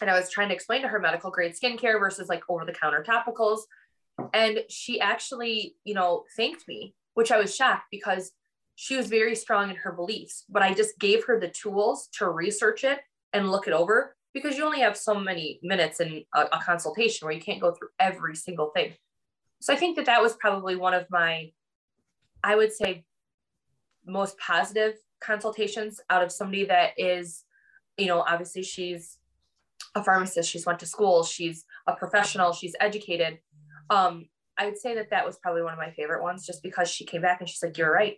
And 0.00 0.10
I 0.10 0.18
was 0.18 0.30
trying 0.30 0.48
to 0.48 0.54
explain 0.54 0.82
to 0.82 0.88
her 0.88 0.98
medical 0.98 1.30
grade 1.30 1.54
skincare 1.54 1.98
versus 1.98 2.28
like 2.28 2.42
over 2.48 2.64
the 2.64 2.72
counter 2.72 3.04
topicals. 3.06 3.60
And 4.32 4.60
she 4.68 5.00
actually, 5.00 5.76
you 5.84 5.94
know, 5.94 6.24
thanked 6.36 6.66
me, 6.68 6.94
which 7.14 7.32
I 7.32 7.38
was 7.38 7.54
shocked 7.54 7.86
because 7.90 8.32
she 8.76 8.96
was 8.96 9.08
very 9.08 9.34
strong 9.34 9.70
in 9.70 9.76
her 9.76 9.92
beliefs. 9.92 10.44
But 10.48 10.62
I 10.62 10.74
just 10.74 10.98
gave 10.98 11.24
her 11.24 11.38
the 11.38 11.48
tools 11.48 12.08
to 12.18 12.28
research 12.28 12.84
it 12.84 13.00
and 13.32 13.50
look 13.50 13.66
it 13.66 13.72
over 13.72 14.16
because 14.32 14.56
you 14.56 14.64
only 14.64 14.80
have 14.80 14.96
so 14.96 15.14
many 15.14 15.60
minutes 15.62 16.00
in 16.00 16.24
a, 16.34 16.40
a 16.52 16.60
consultation 16.60 17.24
where 17.24 17.34
you 17.34 17.40
can't 17.40 17.60
go 17.60 17.72
through 17.72 17.88
every 18.00 18.34
single 18.34 18.70
thing. 18.74 18.92
So 19.60 19.72
I 19.72 19.76
think 19.76 19.96
that 19.96 20.06
that 20.06 20.20
was 20.20 20.34
probably 20.34 20.76
one 20.76 20.92
of 20.92 21.06
my, 21.10 21.52
I 22.42 22.56
would 22.56 22.72
say, 22.72 23.04
most 24.06 24.36
positive 24.38 24.94
consultations 25.22 26.00
out 26.10 26.22
of 26.22 26.30
somebody 26.30 26.64
that 26.66 26.90
is, 26.98 27.44
you 27.96 28.06
know, 28.06 28.20
obviously 28.20 28.62
she's 28.62 29.18
a 29.94 30.02
pharmacist, 30.02 30.50
she's 30.50 30.66
went 30.66 30.78
to 30.80 30.86
school, 30.86 31.22
she's 31.22 31.64
a 31.86 31.94
professional, 31.94 32.52
she's 32.52 32.74
educated. 32.80 33.38
Um, 33.90 34.26
I 34.58 34.66
would 34.66 34.78
say 34.78 34.94
that 34.94 35.10
that 35.10 35.26
was 35.26 35.38
probably 35.38 35.62
one 35.62 35.72
of 35.72 35.78
my 35.78 35.90
favorite 35.90 36.22
ones 36.22 36.46
just 36.46 36.62
because 36.62 36.88
she 36.88 37.04
came 37.04 37.22
back 37.22 37.40
and 37.40 37.48
she's 37.48 37.62
like, 37.62 37.76
you're 37.78 37.92
right. 37.92 38.16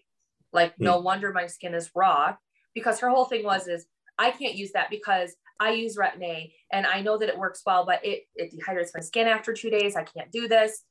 Like, 0.52 0.72
mm. 0.72 0.80
no 0.80 0.98
wonder 0.98 1.32
my 1.32 1.46
skin 1.46 1.74
is 1.74 1.90
raw 1.94 2.36
because 2.74 3.00
her 3.00 3.11
whole 3.11 3.24
thing 3.24 3.44
was, 3.44 3.68
is 3.68 3.86
I 4.18 4.30
can't 4.30 4.54
use 4.54 4.72
that 4.72 4.90
because 4.90 5.34
I 5.59 5.70
use 5.72 5.96
Retin 5.96 6.22
A 6.22 6.52
and 6.72 6.86
I 6.86 7.00
know 7.00 7.18
that 7.18 7.28
it 7.28 7.38
works 7.38 7.62
well, 7.66 7.84
but 7.86 8.04
it, 8.04 8.24
it 8.34 8.52
dehydrates 8.52 8.90
my 8.94 9.00
skin 9.00 9.26
after 9.26 9.52
two 9.52 9.70
days. 9.70 9.96
I 9.96 10.04
can't 10.04 10.30
do 10.32 10.48
this. 10.48 10.82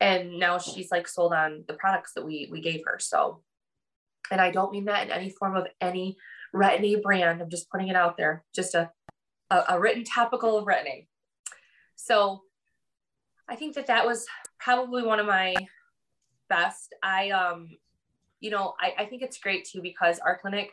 And 0.00 0.38
now 0.38 0.58
she's 0.58 0.90
like 0.90 1.06
sold 1.06 1.32
on 1.32 1.64
the 1.68 1.74
products 1.74 2.12
that 2.14 2.24
we, 2.24 2.48
we 2.50 2.60
gave 2.60 2.82
her. 2.86 2.98
So, 2.98 3.42
and 4.30 4.40
I 4.40 4.50
don't 4.50 4.72
mean 4.72 4.86
that 4.86 5.06
in 5.06 5.12
any 5.12 5.30
form 5.30 5.56
of 5.56 5.66
any 5.80 6.16
Retin 6.54 6.96
A 6.96 7.00
brand. 7.00 7.40
I'm 7.40 7.50
just 7.50 7.70
putting 7.70 7.88
it 7.88 7.96
out 7.96 8.16
there, 8.16 8.44
just 8.54 8.74
a, 8.74 8.90
a, 9.52 9.74
a 9.74 9.80
written 9.80 10.02
topical 10.02 10.56
of 10.58 10.64
Retin 10.64 10.86
A. 10.86 11.08
So 11.96 12.42
I 13.48 13.56
think 13.56 13.74
that 13.74 13.86
that 13.88 14.06
was 14.06 14.26
probably 14.58 15.02
one 15.02 15.20
of 15.20 15.26
my 15.26 15.54
best. 16.48 16.94
I, 17.02 17.30
um, 17.30 17.68
you 18.40 18.50
know, 18.50 18.74
I, 18.80 19.02
I 19.02 19.06
think 19.06 19.22
it's 19.22 19.38
great 19.38 19.68
too 19.70 19.82
because 19.82 20.18
our 20.18 20.38
clinic 20.38 20.70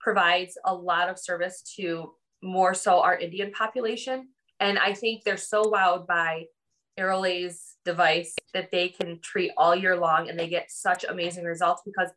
provides 0.00 0.58
a 0.64 0.74
lot 0.74 1.08
of 1.08 1.18
service 1.18 1.62
to 1.76 2.12
more 2.42 2.74
so 2.74 3.00
our 3.00 3.18
Indian 3.18 3.52
population. 3.52 4.28
And 4.60 4.78
I 4.78 4.92
think 4.92 5.24
they're 5.24 5.36
so 5.36 5.64
wowed 5.64 6.06
by 6.06 6.44
Aerolase 6.98 7.74
device 7.84 8.34
that 8.52 8.70
they 8.70 8.88
can 8.88 9.20
treat 9.22 9.52
all 9.56 9.74
year 9.74 9.96
long 9.96 10.28
and 10.28 10.38
they 10.38 10.48
get 10.48 10.70
such 10.70 11.04
amazing 11.04 11.44
results 11.44 11.82
because, 11.86 12.10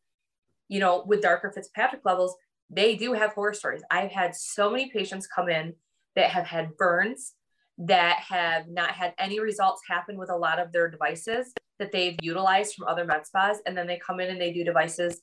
you 0.67 0.79
know, 0.79 1.03
with 1.07 1.21
darker 1.21 1.51
Fitzpatrick 1.51 2.01
levels, 2.03 2.35
they 2.69 2.95
do 2.95 3.13
have 3.13 3.33
horror 3.33 3.53
stories. 3.53 3.83
I've 3.89 4.11
had 4.11 4.35
so 4.35 4.69
many 4.69 4.89
patients 4.89 5.27
come 5.27 5.49
in 5.49 5.73
that 6.15 6.29
have 6.29 6.45
had 6.45 6.77
burns, 6.77 7.33
that 7.77 8.19
have 8.29 8.67
not 8.67 8.91
had 8.91 9.13
any 9.17 9.39
results 9.39 9.81
happen 9.87 10.17
with 10.17 10.29
a 10.29 10.35
lot 10.35 10.59
of 10.59 10.71
their 10.71 10.89
devices 10.89 11.53
that 11.79 11.91
they've 11.91 12.17
utilized 12.21 12.75
from 12.75 12.87
other 12.87 13.05
med 13.05 13.25
spas. 13.25 13.57
And 13.65 13.75
then 13.77 13.87
they 13.87 13.97
come 13.97 14.19
in 14.19 14.29
and 14.29 14.39
they 14.39 14.53
do 14.53 14.63
devices 14.63 15.21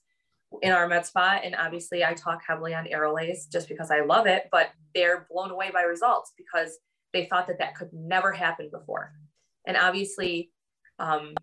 in 0.63 0.73
our 0.73 0.89
med 0.89 1.07
spa. 1.07 1.41
And 1.43 1.55
obviously, 1.55 2.05
I 2.05 2.15
talk 2.15 2.43
heavily 2.47 2.75
on 2.75 2.87
Aerolase 2.87 3.51
just 3.51 3.69
because 3.69 3.91
I 3.91 4.01
love 4.01 4.27
it, 4.27 4.49
but 4.51 4.71
they're 4.95 5.27
blown 5.31 5.51
away 5.51 5.71
by 5.73 5.83
results 5.83 6.33
because 6.37 6.79
they 7.13 7.27
thought 7.27 7.47
that 7.47 7.59
that 7.59 7.75
could 7.75 7.93
never 7.93 8.33
happen 8.33 8.69
before. 8.73 9.13
And 9.67 9.77
obviously, 9.77 10.51
um, 10.99 11.35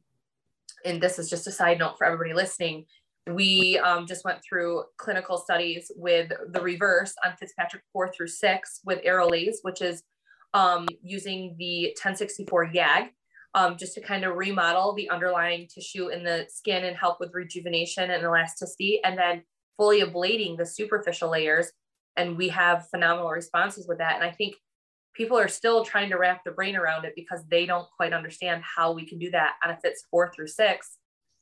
and 0.86 1.02
this 1.02 1.20
is 1.20 1.30
just 1.30 1.48
a 1.48 1.52
side 1.52 1.80
note 1.80 1.98
for 1.98 2.06
everybody 2.06 2.34
listening, 2.34 2.86
we 3.36 3.78
um, 3.80 4.06
just 4.06 4.24
went 4.26 4.40
through 4.48 4.84
clinical 4.98 5.38
studies 5.38 5.92
with 5.96 6.32
the 6.52 6.62
reverse 6.62 7.14
on 7.26 7.36
Fitzpatrick 7.38 7.84
4 7.94 8.12
through 8.12 8.28
6 8.28 8.82
with 8.86 9.04
Aerolase, 9.04 9.58
which 9.62 9.82
is 9.82 10.04
um, 10.54 10.88
using 11.02 11.56
the 11.58 11.88
1064 11.88 12.72
YAG 12.74 13.10
um, 13.58 13.76
just 13.78 13.96
to 13.96 14.02
kind 14.02 14.24
of 14.24 14.36
remodel 14.36 14.94
the 14.94 15.10
underlying 15.10 15.68
tissue 15.68 16.10
in 16.10 16.24
the 16.24 16.46
skin 16.50 16.86
and 16.86 16.96
help 16.96 17.20
with 17.20 17.34
rejuvenation 17.34 18.12
and 18.12 18.24
elasticity, 18.24 19.00
and 19.04 19.18
then 19.18 19.44
fully 19.78 20.02
ablating 20.02 20.58
the 20.58 20.66
superficial 20.66 21.32
layers. 21.32 21.72
And 22.16 22.38
we 22.38 22.50
have 22.50 22.88
phenomenal 22.90 23.30
responses 23.30 23.88
with 23.88 24.00
that. 24.00 24.16
And 24.16 24.24
I 24.24 24.32
think 24.32 24.56
people 25.16 25.38
are 25.38 25.48
still 25.48 25.84
trying 25.84 26.10
to 26.12 26.18
wrap 26.18 26.44
their 26.44 26.54
brain 26.54 26.76
around 26.76 27.06
it 27.06 27.14
because 27.16 27.44
they 27.50 27.66
don't 27.66 27.88
quite 27.96 28.14
understand 28.14 28.64
how 28.64 28.92
we 28.92 29.08
can 29.08 29.18
do 29.18 29.32
that 29.32 29.54
on 29.64 29.72
a 29.72 29.78
fits 29.78 30.06
four 30.12 30.32
through 30.32 30.48
six. 30.48 30.97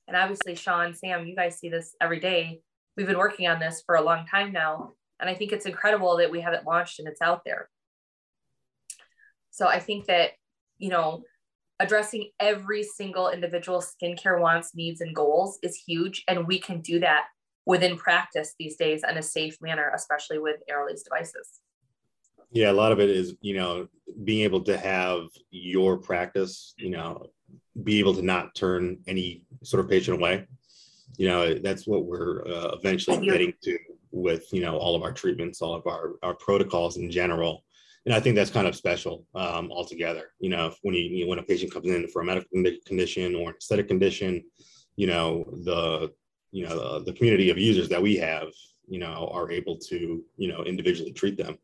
And 0.08 0.16
obviously, 0.16 0.56
Sean, 0.56 0.94
Sam, 0.94 1.26
you 1.26 1.36
guys 1.36 1.58
see 1.58 1.70
this 1.70 1.96
every 2.00 2.20
day. 2.20 2.62
We've 2.96 3.08
been 3.08 3.18
working 3.18 3.48
on 3.48 3.60
this 3.60 3.84
for 3.86 3.96
a 3.96 4.02
long 4.02 4.26
time 4.28 4.52
now. 4.52 4.94
And 5.20 5.30
I 5.30 5.34
think 5.34 5.52
it's 5.52 5.66
incredible 5.66 6.18
that 6.18 6.32
we 6.32 6.42
have 6.42 6.54
it 6.54 6.66
launched 6.66 7.00
and 7.00 7.08
it's 7.08 7.22
out 7.22 7.42
there. 7.46 7.70
So 9.52 9.68
I 9.68 9.80
think 9.80 10.06
that, 10.06 10.32
you 10.78 10.90
know, 10.90 11.24
addressing 11.80 12.30
every 12.40 12.84
single 12.84 13.30
individual 13.30 13.82
skincare 13.82 14.40
wants, 14.40 14.76
needs, 14.76 15.02
and 15.02 15.16
goals 15.16 15.60
is 15.64 15.76
huge. 15.76 16.24
And 16.28 16.48
we 16.48 16.60
can 16.60 16.82
do 16.82 17.00
that 17.00 17.26
within 17.66 17.98
practice 17.98 18.54
these 18.60 18.76
days 18.76 19.04
in 19.10 19.18
a 19.18 19.24
safe 19.24 19.58
manner, 19.62 19.92
especially 19.96 20.40
with 20.40 20.58
Aerolase 20.70 21.04
devices. 21.04 21.62
Yeah, 22.52 22.72
a 22.72 22.74
lot 22.74 22.92
of 22.92 23.00
it 23.00 23.10
is, 23.10 23.36
you 23.42 23.56
know, 23.56 23.88
being 24.24 24.44
able 24.44 24.62
to 24.64 24.78
have 24.78 25.24
your 25.52 25.98
practice, 25.98 26.74
you 26.78 26.90
know, 26.90 27.28
be 27.84 28.00
able 28.00 28.16
to 28.16 28.22
not 28.22 28.56
turn 28.56 29.00
any 29.08 29.44
sort 29.64 29.84
of 29.84 29.90
patient 29.90 30.18
away. 30.18 30.48
You 31.18 31.28
know, 31.28 31.54
that's 31.56 31.86
what 31.88 32.06
we're 32.06 32.46
uh, 32.48 32.76
eventually 32.78 33.26
getting 33.26 33.54
to 33.64 33.78
with, 34.12 34.52
you 34.54 34.62
know, 34.62 34.78
all 34.78 34.96
of 34.96 35.04
our 35.04 35.12
treatments, 35.12 35.62
all 35.62 35.76
of 35.76 35.86
our, 35.88 36.14
our 36.24 36.36
protocols 36.36 36.98
in 36.98 37.12
general 37.12 37.66
and 38.06 38.14
I 38.14 38.20
think 38.20 38.36
that's 38.36 38.52
kind 38.52 38.68
of 38.68 38.76
special 38.76 39.26
um, 39.34 39.72
altogether. 39.72 40.32
You 40.40 40.50
know, 40.50 40.74
when 40.84 40.94
you, 40.94 41.28
when 41.28 41.40
a 41.40 41.44
patient 41.44 41.74
comes 41.74 41.88
in 41.88 42.08
for 42.10 42.22
a 42.22 42.26
medical 42.26 42.64
condition 42.86 43.36
or 43.36 43.50
an 43.50 43.56
aesthetic 43.56 43.88
condition, 43.88 44.44
you 44.96 45.08
know 45.08 45.44
the 45.64 46.14
you 46.52 46.66
know 46.66 47.00
the, 47.00 47.06
the 47.06 47.14
community 47.14 47.50
of 47.50 47.58
users 47.58 47.90
that 47.90 48.02
we 48.02 48.16
have, 48.18 48.48
you 48.88 49.00
know, 49.00 49.30
are 49.34 49.52
able 49.52 49.78
to 49.78 50.24
you 50.38 50.48
know 50.48 50.64
individually 50.64 51.12
treat 51.12 51.38
them 51.38 51.58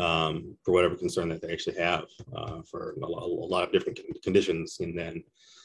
um, 0.00 0.56
for 0.64 0.72
whatever 0.72 0.96
concern 0.96 1.28
that 1.28 1.42
they 1.42 1.52
actually 1.52 1.76
have 1.76 2.04
uh, 2.34 2.62
for 2.62 2.96
a 3.02 3.06
lot, 3.06 3.22
a 3.22 3.26
lot, 3.26 3.64
of 3.64 3.72
different 3.72 4.00
conditions. 4.22 4.78
And 4.80 4.98
then, 4.98 5.22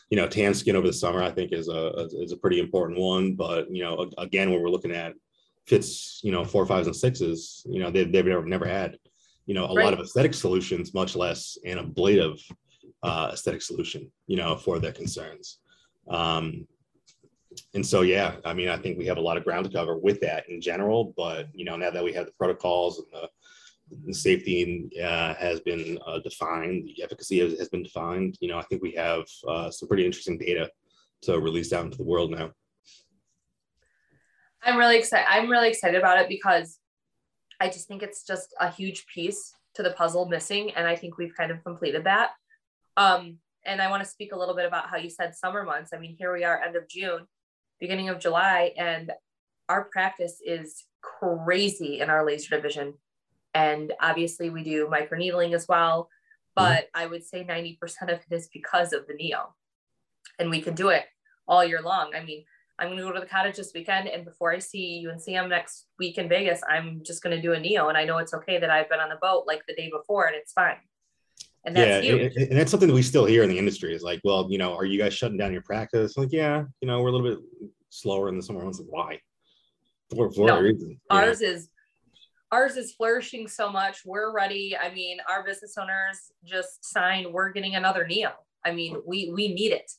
you 0.10 0.18
know, 0.18 0.28
tan 0.28 0.54
skin 0.54 0.76
over 0.76 0.88
the 0.88 0.94
summer, 0.94 1.24
I 1.24 1.32
think 1.32 1.52
is 1.52 1.70
a 1.70 2.08
is 2.20 2.32
a 2.32 2.38
pretty 2.38 2.60
important 2.60 3.00
one. 3.00 3.36
But 3.36 3.72
you 3.72 3.84
know, 3.84 4.12
again, 4.18 4.52
when 4.52 4.62
we're 4.62 4.70
looking 4.70 4.92
at 4.92 5.14
fits, 5.66 6.22
you 6.24 6.32
know, 6.32 6.44
four, 6.44 6.66
fives, 6.66 6.88
and 6.88 6.96
sixes, 6.96 7.66
you 7.68 7.80
know, 7.80 7.90
they, 7.90 8.04
they've 8.04 8.26
never 8.26 8.46
never 8.46 8.68
had 8.68 8.98
you 9.46 9.54
know, 9.54 9.66
a 9.66 9.74
right. 9.74 9.86
lot 9.86 9.94
of 9.94 10.00
aesthetic 10.00 10.34
solutions, 10.34 10.94
much 10.94 11.16
less 11.16 11.58
an 11.66 11.78
ablative 11.78 12.40
uh, 13.04 13.30
aesthetic 13.34 13.62
solution, 13.62 14.12
you 14.28 14.38
know, 14.38 14.56
for 14.56 14.80
their 14.80 14.92
concerns. 14.92 15.60
Um, 16.10 16.68
and 17.74 17.86
so, 17.86 18.02
yeah, 18.02 18.36
I 18.44 18.54
mean, 18.54 18.70
I 18.70 18.78
think 18.78 18.98
we 18.98 19.06
have 19.06 19.18
a 19.18 19.22
lot 19.22 19.38
of 19.38 19.44
ground 19.44 19.66
to 19.66 19.72
cover 19.72 19.98
with 19.98 20.20
that 20.22 20.50
in 20.50 20.60
general, 20.60 21.14
but, 21.16 21.48
you 21.54 21.64
know, 21.64 21.78
now 21.78 21.92
that 21.92 22.04
we 22.04 22.12
have 22.14 22.26
the 22.26 22.32
protocols 22.34 23.00
and 23.00 23.08
the 23.14 23.30
safety 24.12 24.90
uh, 25.04 25.34
has 25.36 25.60
been 25.62 26.00
uh, 26.06 26.20
defined, 26.20 26.88
the 26.88 27.04
efficacy 27.04 27.40
has, 27.40 27.58
has, 27.60 27.70
been 27.70 27.84
defined, 27.84 28.38
you 28.40 28.48
know, 28.48 28.58
I 28.58 28.64
think 28.64 28.82
we 28.82 28.94
have 28.94 29.26
uh, 29.48 29.70
some 29.70 29.88
pretty 29.88 30.06
interesting 30.06 30.38
data 30.38 30.70
to 31.24 31.40
release 31.40 31.74
out 31.74 31.86
into 31.86 31.98
the 31.98 32.04
world 32.04 32.32
now. 32.32 32.52
I'm 34.64 34.78
really 34.78 34.98
excited. 34.98 35.28
I'm 35.30 35.50
really 35.50 35.70
excited 35.70 35.98
about 35.98 36.20
it 36.20 36.28
because 36.28 36.80
I 37.60 37.68
just 37.68 37.88
think 37.88 38.02
it's 38.02 38.26
just 38.26 38.54
a 38.60 38.70
huge 38.70 39.06
piece 39.08 39.54
to 39.76 39.84
the 39.84 39.92
puzzle 39.92 40.28
missing. 40.28 40.72
And 40.76 40.88
I 40.88 40.96
think 40.96 41.18
we've 41.18 41.36
kind 41.36 41.52
of 41.52 41.64
completed 41.64 42.06
that. 42.06 42.32
Um, 42.98 43.38
and 43.66 43.82
I 43.82 43.90
want 43.90 44.04
to 44.04 44.10
speak 44.10 44.32
a 44.34 44.38
little 44.38 44.56
bit 44.56 44.66
about 44.66 44.90
how 44.90 44.98
you 44.98 45.10
said 45.10 45.36
summer 45.36 45.64
months. 45.64 45.92
I 45.94 45.98
mean, 45.98 46.16
here 46.18 46.34
we 46.34 46.44
are, 46.44 46.62
end 46.62 46.76
of 46.76 46.88
June, 46.88 47.28
beginning 47.80 48.10
of 48.10 48.20
July, 48.20 48.74
and 48.78 49.12
our 49.70 49.86
practice 49.86 50.40
is 50.46 50.86
crazy 51.02 52.00
in 52.00 52.10
our 52.10 52.26
laser 52.26 52.56
division. 52.56 52.94
And 53.56 53.92
obviously, 54.00 54.52
we 54.52 54.64
do 54.64 54.88
microneedling 54.88 55.56
as 55.56 55.68
well. 55.68 56.10
Mm-hmm. 56.58 56.74
but 56.74 56.90
I 56.94 57.06
would 57.06 57.24
say 57.24 57.44
90% 57.44 57.78
of 58.04 58.10
it 58.10 58.26
is 58.32 58.48
because 58.54 58.94
of 58.94 59.08
the 59.08 59.14
Neo. 59.14 59.54
And 60.40 60.50
we 60.50 60.62
can 60.62 60.74
do 60.74 60.90
it 60.90 61.04
all 61.48 61.66
year 61.66 61.82
long. 61.82 62.14
I 62.16 62.24
mean, 62.24 62.46
I'm 62.78 62.88
going 62.88 62.98
to 62.98 63.04
go 63.04 63.14
to 63.14 63.20
the 63.20 63.26
cottage 63.26 63.58
this 63.58 63.72
weekend. 63.74 64.08
And 64.08 64.26
before 64.26 64.52
I 64.54 64.60
see 64.60 64.98
you 64.98 65.10
and 65.10 65.22
Sam 65.22 65.50
next 65.50 65.88
week 66.00 66.18
in 66.18 66.28
Vegas, 66.28 66.62
I'm 66.68 67.02
just 67.06 67.24
going 67.24 67.36
to 67.36 67.42
do 67.42 67.54
a 67.54 67.60
Neo. 67.60 67.88
And 67.90 67.98
I 67.98 68.06
know 68.06 68.18
it's 68.18 68.34
okay 68.34 68.58
that 68.60 68.70
I've 68.70 68.90
been 68.90 69.00
on 69.00 69.10
the 69.10 69.18
boat 69.22 69.46
like 69.48 69.66
the 69.68 69.76
day 69.76 69.90
before 69.90 70.26
and 70.26 70.36
it's 70.36 70.52
fine. 70.52 70.78
And 71.66 71.76
that's 71.76 72.06
yeah, 72.06 72.18
huge. 72.18 72.36
and 72.36 72.58
that's 72.58 72.70
something 72.70 72.88
that 72.88 72.94
we 72.94 73.02
still 73.02 73.26
hear 73.26 73.42
in 73.42 73.50
the 73.50 73.58
industry 73.58 73.94
is 73.96 74.04
like, 74.04 74.22
well, 74.24 74.48
you 74.52 74.60
know, 74.60 74.76
are 74.76 74.86
you 74.86 75.00
guys 75.00 75.16
shutting 75.16 75.38
down 75.38 75.52
your 75.52 75.64
practice? 75.64 76.16
Like, 76.16 76.32
yeah, 76.32 76.64
you 76.80 76.88
know, 76.88 77.02
we're 77.02 77.10
a 77.10 77.12
little 77.12 77.36
bit 77.36 77.40
slower 77.90 78.28
than 78.28 78.38
the 78.38 78.44
summer 78.44 78.64
months. 78.64 78.80
Like, 78.80 78.92
why? 78.92 79.20
For, 80.16 80.32
for 80.32 80.46
no, 80.46 80.60
reason. 80.60 81.00
Ours 81.10 81.42
yeah. 81.42 81.50
is 81.50 81.70
ours 82.52 82.78
is 82.78 82.94
flourishing 82.94 83.48
so 83.48 83.72
much. 83.72 84.02
We're 84.06 84.34
ready. 84.34 84.76
I 84.78 84.94
mean, 84.94 85.18
our 85.30 85.44
business 85.44 85.76
owners 85.80 86.32
just 86.44 86.86
signed. 86.86 87.32
We're 87.32 87.52
getting 87.52 87.76
another 87.76 88.06
Neo. 88.06 88.32
I 88.64 88.72
mean, 88.72 88.98
we 89.06 89.32
we 89.34 89.54
need 89.54 89.72
it. 89.72 89.92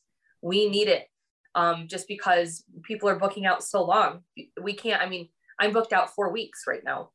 We 0.42 0.68
need 0.68 0.88
it. 0.88 1.06
Um, 1.54 1.88
just 1.88 2.06
because 2.06 2.64
people 2.82 3.08
are 3.08 3.18
booking 3.18 3.46
out 3.46 3.64
so 3.64 3.82
long, 3.84 4.20
we 4.60 4.74
can't. 4.74 5.00
I 5.02 5.08
mean, 5.08 5.28
I'm 5.58 5.72
booked 5.72 5.92
out 5.92 6.14
four 6.14 6.30
weeks 6.30 6.64
right 6.66 6.84
now. 6.84 7.10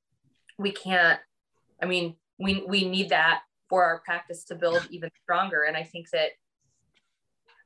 We 0.57 0.71
can't. 0.71 1.19
I 1.81 1.85
mean, 1.85 2.15
we 2.39 2.63
we 2.67 2.87
need 2.87 3.09
that 3.09 3.41
for 3.69 3.83
our 3.83 4.01
practice 4.03 4.43
to 4.45 4.55
build 4.55 4.85
even 4.89 5.09
stronger. 5.23 5.63
And 5.63 5.77
I 5.77 5.83
think 5.83 6.09
that 6.11 6.31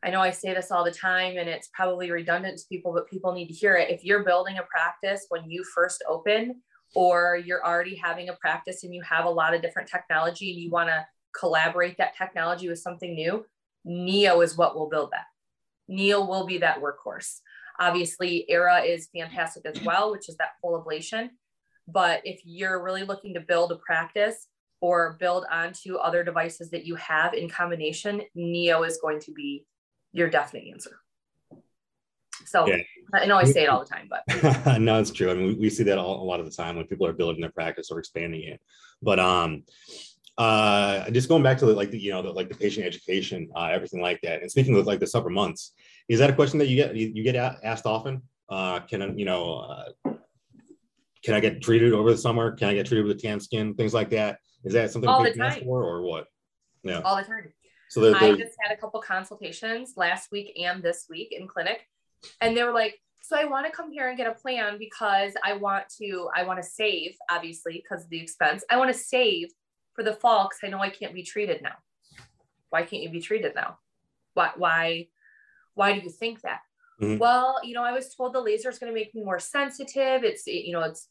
I 0.03 0.11
know 0.11 0.21
I 0.21 0.29
say 0.29 0.53
this 0.53 0.69
all 0.69 0.83
the 0.83 0.91
time 0.91 1.37
and 1.37 1.49
it's 1.49 1.69
probably 1.73 2.11
redundant 2.11 2.59
to 2.59 2.65
people, 2.69 2.93
but 2.93 3.09
people 3.09 3.33
need 3.33 3.47
to 3.47 3.53
hear 3.53 3.75
it. 3.75 3.89
If 3.89 4.03
you're 4.03 4.23
building 4.23 4.59
a 4.59 4.63
practice 4.63 5.25
when 5.29 5.49
you 5.49 5.63
first 5.63 6.03
open, 6.07 6.61
or 6.95 7.35
you're 7.37 7.65
already 7.65 7.95
having 7.95 8.29
a 8.29 8.33
practice 8.33 8.83
and 8.83 8.93
you 8.93 9.01
have 9.01 9.25
a 9.25 9.29
lot 9.29 9.53
of 9.53 9.61
different 9.61 9.89
technology 9.89 10.51
and 10.51 10.61
you 10.61 10.69
want 10.69 10.89
to 10.89 11.05
collaborate 11.37 11.97
that 11.97 12.15
technology 12.15 12.69
with 12.69 12.79
something 12.79 13.13
new, 13.13 13.45
Neo 13.83 14.41
is 14.41 14.57
what 14.57 14.75
will 14.75 14.89
build 14.89 15.11
that. 15.11 15.25
Neo 15.87 16.25
will 16.25 16.45
be 16.45 16.59
that 16.59 16.81
workhorse. 16.81 17.39
Obviously, 17.79 18.49
Era 18.49 18.81
is 18.81 19.09
fantastic 19.13 19.65
as 19.65 19.81
well, 19.85 20.11
which 20.11 20.29
is 20.29 20.37
that 20.37 20.53
full 20.61 20.81
ablation. 20.81 21.29
But 21.87 22.21
if 22.23 22.41
you're 22.43 22.81
really 22.81 23.03
looking 23.03 23.35
to 23.35 23.41
build 23.41 23.71
a 23.71 23.75
practice 23.75 24.47
or 24.81 25.17
build 25.19 25.45
onto 25.51 25.95
other 25.95 26.23
devices 26.23 26.71
that 26.71 26.85
you 26.85 26.95
have 26.95 27.33
in 27.33 27.49
combination, 27.49 28.21
Neo 28.33 28.83
is 28.83 28.97
going 29.01 29.19
to 29.21 29.31
be 29.33 29.65
your 30.13 30.29
definite 30.29 30.67
answer. 30.71 30.97
So 32.45 32.67
yeah. 32.67 32.77
I 33.13 33.25
know 33.25 33.37
I 33.37 33.43
say 33.43 33.63
it 33.63 33.69
all 33.69 33.79
the 33.79 33.85
time, 33.85 34.09
but 34.09 34.79
no, 34.79 34.99
it's 34.99 35.11
true. 35.11 35.31
I 35.31 35.33
mean, 35.33 35.47
we, 35.47 35.53
we 35.55 35.69
see 35.69 35.83
that 35.83 35.97
all, 35.97 36.21
a 36.21 36.25
lot 36.25 36.39
of 36.39 36.45
the 36.45 36.51
time 36.51 36.75
when 36.75 36.87
people 36.87 37.07
are 37.07 37.13
building 37.13 37.41
their 37.41 37.51
practice 37.51 37.91
or 37.91 37.99
expanding 37.99 38.43
it. 38.43 38.59
But 39.01 39.19
um, 39.19 39.63
uh, 40.37 41.09
just 41.11 41.29
going 41.29 41.43
back 41.43 41.57
to 41.59 41.65
the, 41.65 41.73
like 41.73 41.91
the, 41.91 41.99
you 41.99 42.11
know 42.11 42.21
the, 42.21 42.31
like 42.31 42.49
the 42.49 42.55
patient 42.55 42.85
education, 42.85 43.49
uh, 43.55 43.65
everything 43.65 44.01
like 44.01 44.19
that. 44.21 44.41
And 44.41 44.51
speaking 44.51 44.77
of 44.77 44.85
like 44.85 44.99
the 44.99 45.07
summer 45.07 45.29
months, 45.29 45.73
is 46.09 46.19
that 46.19 46.29
a 46.29 46.33
question 46.33 46.59
that 46.59 46.67
you 46.67 46.75
get 46.75 46.95
you, 46.95 47.11
you 47.13 47.23
get 47.23 47.35
asked 47.35 47.85
often? 47.85 48.21
Uh, 48.49 48.79
can 48.79 49.17
you 49.17 49.25
know? 49.25 49.59
Uh, 49.59 50.13
can 51.23 51.33
I 51.33 51.39
get 51.39 51.59
treated 51.59 51.91
over 51.93 52.11
the 52.11 52.17
summer? 52.17 52.51
Can 52.51 52.69
I 52.69 52.75
get 52.75 52.85
treated 52.85 53.07
with 53.07 53.17
a 53.17 53.19
tan 53.19 53.39
skin? 53.39 53.73
Things 53.73 53.95
like 53.95 54.11
that. 54.11 54.37
Is 54.63 54.73
that 54.73 54.91
something 54.91 55.09
all 55.09 55.23
the 55.23 55.33
time 55.33 55.63
for 55.63 55.83
or 55.83 56.03
what? 56.03 56.27
Yeah. 56.83 56.99
All 56.99 57.15
the 57.15 57.23
time. 57.23 57.51
So 57.89 57.99
they're, 57.99 58.11
they're... 58.11 58.33
I 58.33 58.37
just 58.37 58.55
had 58.61 58.75
a 58.75 58.79
couple 58.79 59.01
consultations 59.01 59.93
last 59.97 60.31
week 60.31 60.55
and 60.61 60.83
this 60.83 61.07
week 61.09 61.29
in 61.31 61.47
clinic, 61.47 61.87
and 62.41 62.55
they 62.55 62.63
were 62.63 62.71
like, 62.71 62.99
"So 63.21 63.37
I 63.37 63.45
want 63.45 63.65
to 63.65 63.71
come 63.71 63.91
here 63.91 64.09
and 64.09 64.17
get 64.17 64.27
a 64.27 64.33
plan 64.33 64.77
because 64.77 65.33
I 65.43 65.53
want 65.53 65.85
to. 65.99 66.29
I 66.35 66.43
want 66.43 66.61
to 66.61 66.67
save, 66.67 67.15
obviously, 67.29 67.73
because 67.73 68.03
of 68.03 68.09
the 68.09 68.21
expense. 68.21 68.63
I 68.69 68.77
want 68.77 68.91
to 68.91 68.97
save 68.97 69.49
for 69.93 70.03
the 70.03 70.13
fall 70.13 70.45
because 70.45 70.59
I 70.63 70.67
know 70.67 70.79
I 70.79 70.89
can't 70.89 71.13
be 71.13 71.23
treated 71.23 71.61
now. 71.61 71.75
Why 72.69 72.83
can't 72.83 73.03
you 73.03 73.09
be 73.09 73.21
treated 73.21 73.55
now? 73.55 73.79
Why? 74.33 74.51
Why? 74.57 75.07
Why 75.73 75.93
do 75.93 76.01
you 76.01 76.09
think 76.09 76.41
that? 76.41 76.59
Mm-hmm. 77.01 77.17
Well, 77.17 77.59
you 77.63 77.73
know, 77.73 77.83
I 77.83 77.91
was 77.91 78.13
told 78.13 78.33
the 78.33 78.39
laser 78.39 78.69
is 78.69 78.79
going 78.79 78.91
to 78.91 78.97
make 78.97 79.13
me 79.13 79.23
more 79.23 79.39
sensitive. 79.39 80.23
It's, 80.23 80.47
you 80.47 80.71
know, 80.71 80.81
it's, 80.81 81.09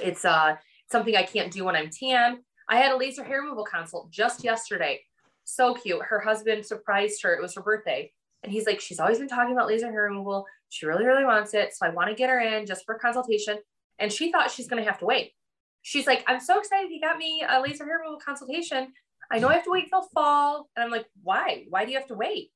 it's 0.00 0.24
uh 0.24 0.56
something 0.90 1.14
I 1.14 1.22
can't 1.24 1.52
do 1.52 1.64
when 1.64 1.76
I'm 1.76 1.90
tan. 1.90 2.38
I 2.68 2.76
had 2.76 2.92
a 2.92 2.96
laser 2.96 3.24
hair 3.24 3.42
removal 3.42 3.64
consult 3.64 4.10
just 4.10 4.44
yesterday. 4.44 5.00
So 5.44 5.74
cute. 5.74 6.02
Her 6.02 6.20
husband 6.20 6.64
surprised 6.64 7.22
her. 7.22 7.34
It 7.34 7.42
was 7.42 7.54
her 7.54 7.62
birthday. 7.62 8.12
And 8.42 8.52
he's 8.52 8.66
like, 8.66 8.80
she's 8.80 9.00
always 9.00 9.18
been 9.18 9.28
talking 9.28 9.52
about 9.52 9.68
laser 9.68 9.90
hair 9.90 10.04
removal. 10.04 10.46
She 10.70 10.86
really, 10.86 11.04
really 11.04 11.24
wants 11.24 11.52
it. 11.54 11.74
So 11.74 11.86
I 11.86 11.90
want 11.90 12.08
to 12.08 12.14
get 12.14 12.30
her 12.30 12.40
in 12.40 12.66
just 12.66 12.84
for 12.86 12.98
consultation. 12.98 13.58
And 13.98 14.12
she 14.12 14.32
thought 14.32 14.50
she's 14.50 14.66
going 14.66 14.82
to 14.82 14.88
have 14.88 14.98
to 15.00 15.06
wait. 15.06 15.32
She's 15.82 16.06
like, 16.06 16.24
I'm 16.26 16.40
so 16.40 16.58
excited 16.58 16.90
he 16.90 17.00
got 17.00 17.18
me 17.18 17.44
a 17.46 17.60
laser 17.60 17.84
hair 17.84 17.98
removal 17.98 18.20
consultation. 18.24 18.92
I 19.30 19.38
know 19.38 19.48
I 19.48 19.54
have 19.54 19.64
to 19.64 19.70
wait 19.70 19.88
till 19.88 20.08
fall. 20.14 20.68
And 20.74 20.84
I'm 20.84 20.90
like, 20.90 21.06
why? 21.22 21.64
Why 21.68 21.84
do 21.84 21.92
you 21.92 21.98
have 21.98 22.08
to 22.08 22.14
wait? 22.14 22.50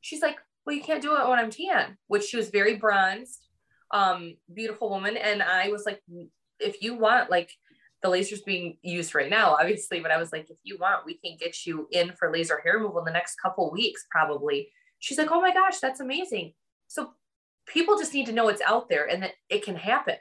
She's 0.00 0.22
like, 0.22 0.36
well, 0.64 0.76
you 0.76 0.82
can't 0.82 1.02
do 1.02 1.16
it 1.16 1.28
when 1.28 1.38
I'm 1.38 1.50
tan, 1.50 1.96
which 2.06 2.24
she 2.24 2.36
was 2.36 2.50
very 2.50 2.76
bronzed, 2.76 3.46
um, 3.92 4.36
beautiful 4.52 4.90
woman. 4.90 5.16
And 5.16 5.42
I 5.42 5.68
was 5.68 5.84
like, 5.86 6.02
if 6.58 6.82
you 6.82 6.94
want, 6.96 7.30
like, 7.30 7.50
the 8.02 8.08
laser's 8.08 8.42
being 8.42 8.78
used 8.82 9.14
right 9.14 9.28
now, 9.28 9.56
obviously, 9.60 10.00
but 10.00 10.10
I 10.10 10.16
was 10.16 10.32
like, 10.32 10.48
if 10.48 10.56
you 10.62 10.78
want, 10.78 11.04
we 11.04 11.18
can 11.18 11.36
get 11.38 11.66
you 11.66 11.86
in 11.90 12.12
for 12.12 12.32
laser 12.32 12.60
hair 12.62 12.74
removal 12.74 13.00
in 13.00 13.04
the 13.04 13.12
next 13.12 13.36
couple 13.36 13.70
weeks, 13.70 14.06
probably. 14.10 14.70
She's 15.00 15.18
like, 15.18 15.30
oh 15.30 15.40
my 15.40 15.52
gosh, 15.52 15.78
that's 15.80 16.00
amazing. 16.00 16.52
So 16.86 17.10
people 17.66 17.98
just 17.98 18.14
need 18.14 18.26
to 18.26 18.32
know 18.32 18.48
it's 18.48 18.62
out 18.62 18.88
there 18.88 19.06
and 19.06 19.22
that 19.22 19.32
it 19.48 19.64
can 19.64 19.76
happen. 19.76 20.16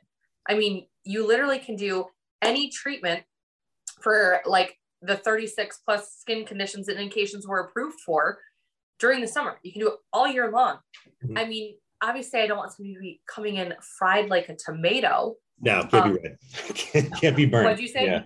I 0.47 0.55
mean, 0.55 0.87
you 1.03 1.27
literally 1.27 1.59
can 1.59 1.75
do 1.75 2.05
any 2.41 2.69
treatment 2.69 3.23
for 4.01 4.41
like 4.45 4.77
the 5.01 5.15
36 5.15 5.79
plus 5.85 6.15
skin 6.19 6.45
conditions 6.45 6.87
and 6.87 6.97
indications 6.97 7.47
we're 7.47 7.61
approved 7.61 7.99
for 8.05 8.39
during 8.99 9.21
the 9.21 9.27
summer. 9.27 9.59
You 9.63 9.71
can 9.71 9.81
do 9.81 9.89
it 9.89 9.95
all 10.11 10.27
year 10.27 10.51
long. 10.51 10.77
Mm-hmm. 11.23 11.37
I 11.37 11.45
mean, 11.45 11.75
obviously, 12.01 12.41
I 12.41 12.47
don't 12.47 12.57
want 12.57 12.71
somebody 12.71 12.95
to 12.95 12.99
be 12.99 13.21
coming 13.33 13.57
in 13.57 13.73
fried 13.97 14.29
like 14.29 14.49
a 14.49 14.55
tomato 14.55 15.35
no, 15.61 15.83
can't 15.83 15.93
um, 15.93 16.13
be 16.13 16.19
red. 16.23 16.37
can't, 16.73 17.21
can't 17.21 17.35
be 17.35 17.45
burned. 17.45 17.65
What'd 17.65 17.81
you 17.81 17.87
say? 17.87 18.05
Yeah. 18.05 18.23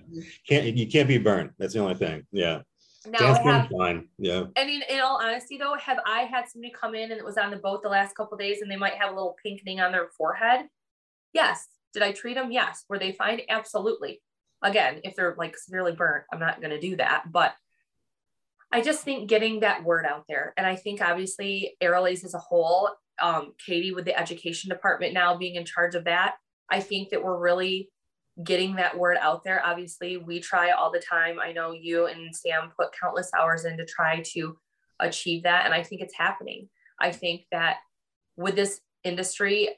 Can't 0.48 0.78
you 0.78 0.88
can't 0.88 1.08
be 1.08 1.18
burned. 1.18 1.52
That's 1.58 1.74
the 1.74 1.80
only 1.80 1.96
thing. 1.96 2.26
Yeah. 2.32 2.62
Now 3.06 3.34
have, 3.34 3.70
fine. 3.70 4.08
Yeah. 4.18 4.46
And 4.56 4.70
in, 4.70 4.82
in 4.90 5.00
all 5.02 5.22
honesty 5.22 5.58
though, 5.58 5.76
have 5.76 6.00
I 6.06 6.22
had 6.22 6.48
somebody 6.48 6.74
come 6.74 6.96
in 6.96 7.12
and 7.12 7.20
it 7.20 7.26
was 7.26 7.38
on 7.38 7.52
the 7.52 7.58
boat 7.58 7.84
the 7.84 7.90
last 7.90 8.16
couple 8.16 8.38
days 8.38 8.62
and 8.62 8.72
they 8.72 8.76
might 8.76 8.96
have 8.96 9.12
a 9.12 9.16
little 9.16 9.36
pinkening 9.44 9.80
on 9.80 9.92
their 9.92 10.10
forehead? 10.18 10.68
Yes. 11.34 11.68
Did 11.94 12.04
I 12.04 12.12
treat 12.12 12.36
them? 12.36 12.52
Yes. 12.52 12.86
Were 12.90 13.00
they 13.00 13.12
fine? 13.12 13.42
Absolutely. 13.50 14.22
Again, 14.62 15.02
if 15.04 15.16
they're 15.16 15.36
like 15.38 15.58
severely 15.58 15.92
burnt, 15.92 16.24
I'm 16.32 16.40
not 16.40 16.62
gonna 16.62 16.80
do 16.80 16.96
that. 16.96 17.32
But 17.32 17.54
I 18.72 18.82
just 18.82 19.04
think 19.04 19.30
getting 19.30 19.60
that 19.60 19.84
word 19.84 20.06
out 20.06 20.24
there. 20.28 20.54
And 20.58 20.66
I 20.66 20.76
think 20.76 21.02
obviously 21.02 21.76
Aerolase 21.82 22.24
as 22.24 22.34
a 22.34 22.40
whole, 22.40 22.90
um, 23.22 23.54
Katie 23.64 23.94
with 23.94 24.06
the 24.06 24.18
education 24.18 24.70
department 24.70 25.14
now 25.14 25.38
being 25.38 25.56
in 25.56 25.66
charge 25.66 25.94
of 25.94 26.06
that, 26.06 26.36
I 26.72 26.80
think 26.80 27.10
that 27.10 27.24
we're 27.24 27.38
really 27.38 27.90
getting 28.42 28.76
that 28.76 28.98
word 28.98 29.18
out 29.22 29.44
there. 29.44 29.64
Obviously, 29.64 30.18
we 30.18 30.40
try 30.40 30.72
all 30.72 30.92
the 30.92 31.00
time. 31.00 31.40
I 31.40 31.52
know 31.52 31.72
you 31.72 32.08
and 32.08 32.36
Sam 32.36 32.72
put 32.78 32.96
countless 33.00 33.32
hours 33.38 33.66
in 33.66 33.78
to 33.78 33.86
try 33.86 34.24
to 34.34 34.58
achieve 35.00 35.44
that. 35.44 35.66
And 35.66 35.74
I 35.74 35.84
think 35.84 36.02
it's 36.02 36.18
happening. 36.18 36.70
I 37.00 37.12
think 37.12 37.46
that 37.52 37.78
with 38.36 38.56
this 38.56 38.80
industry, 39.04 39.70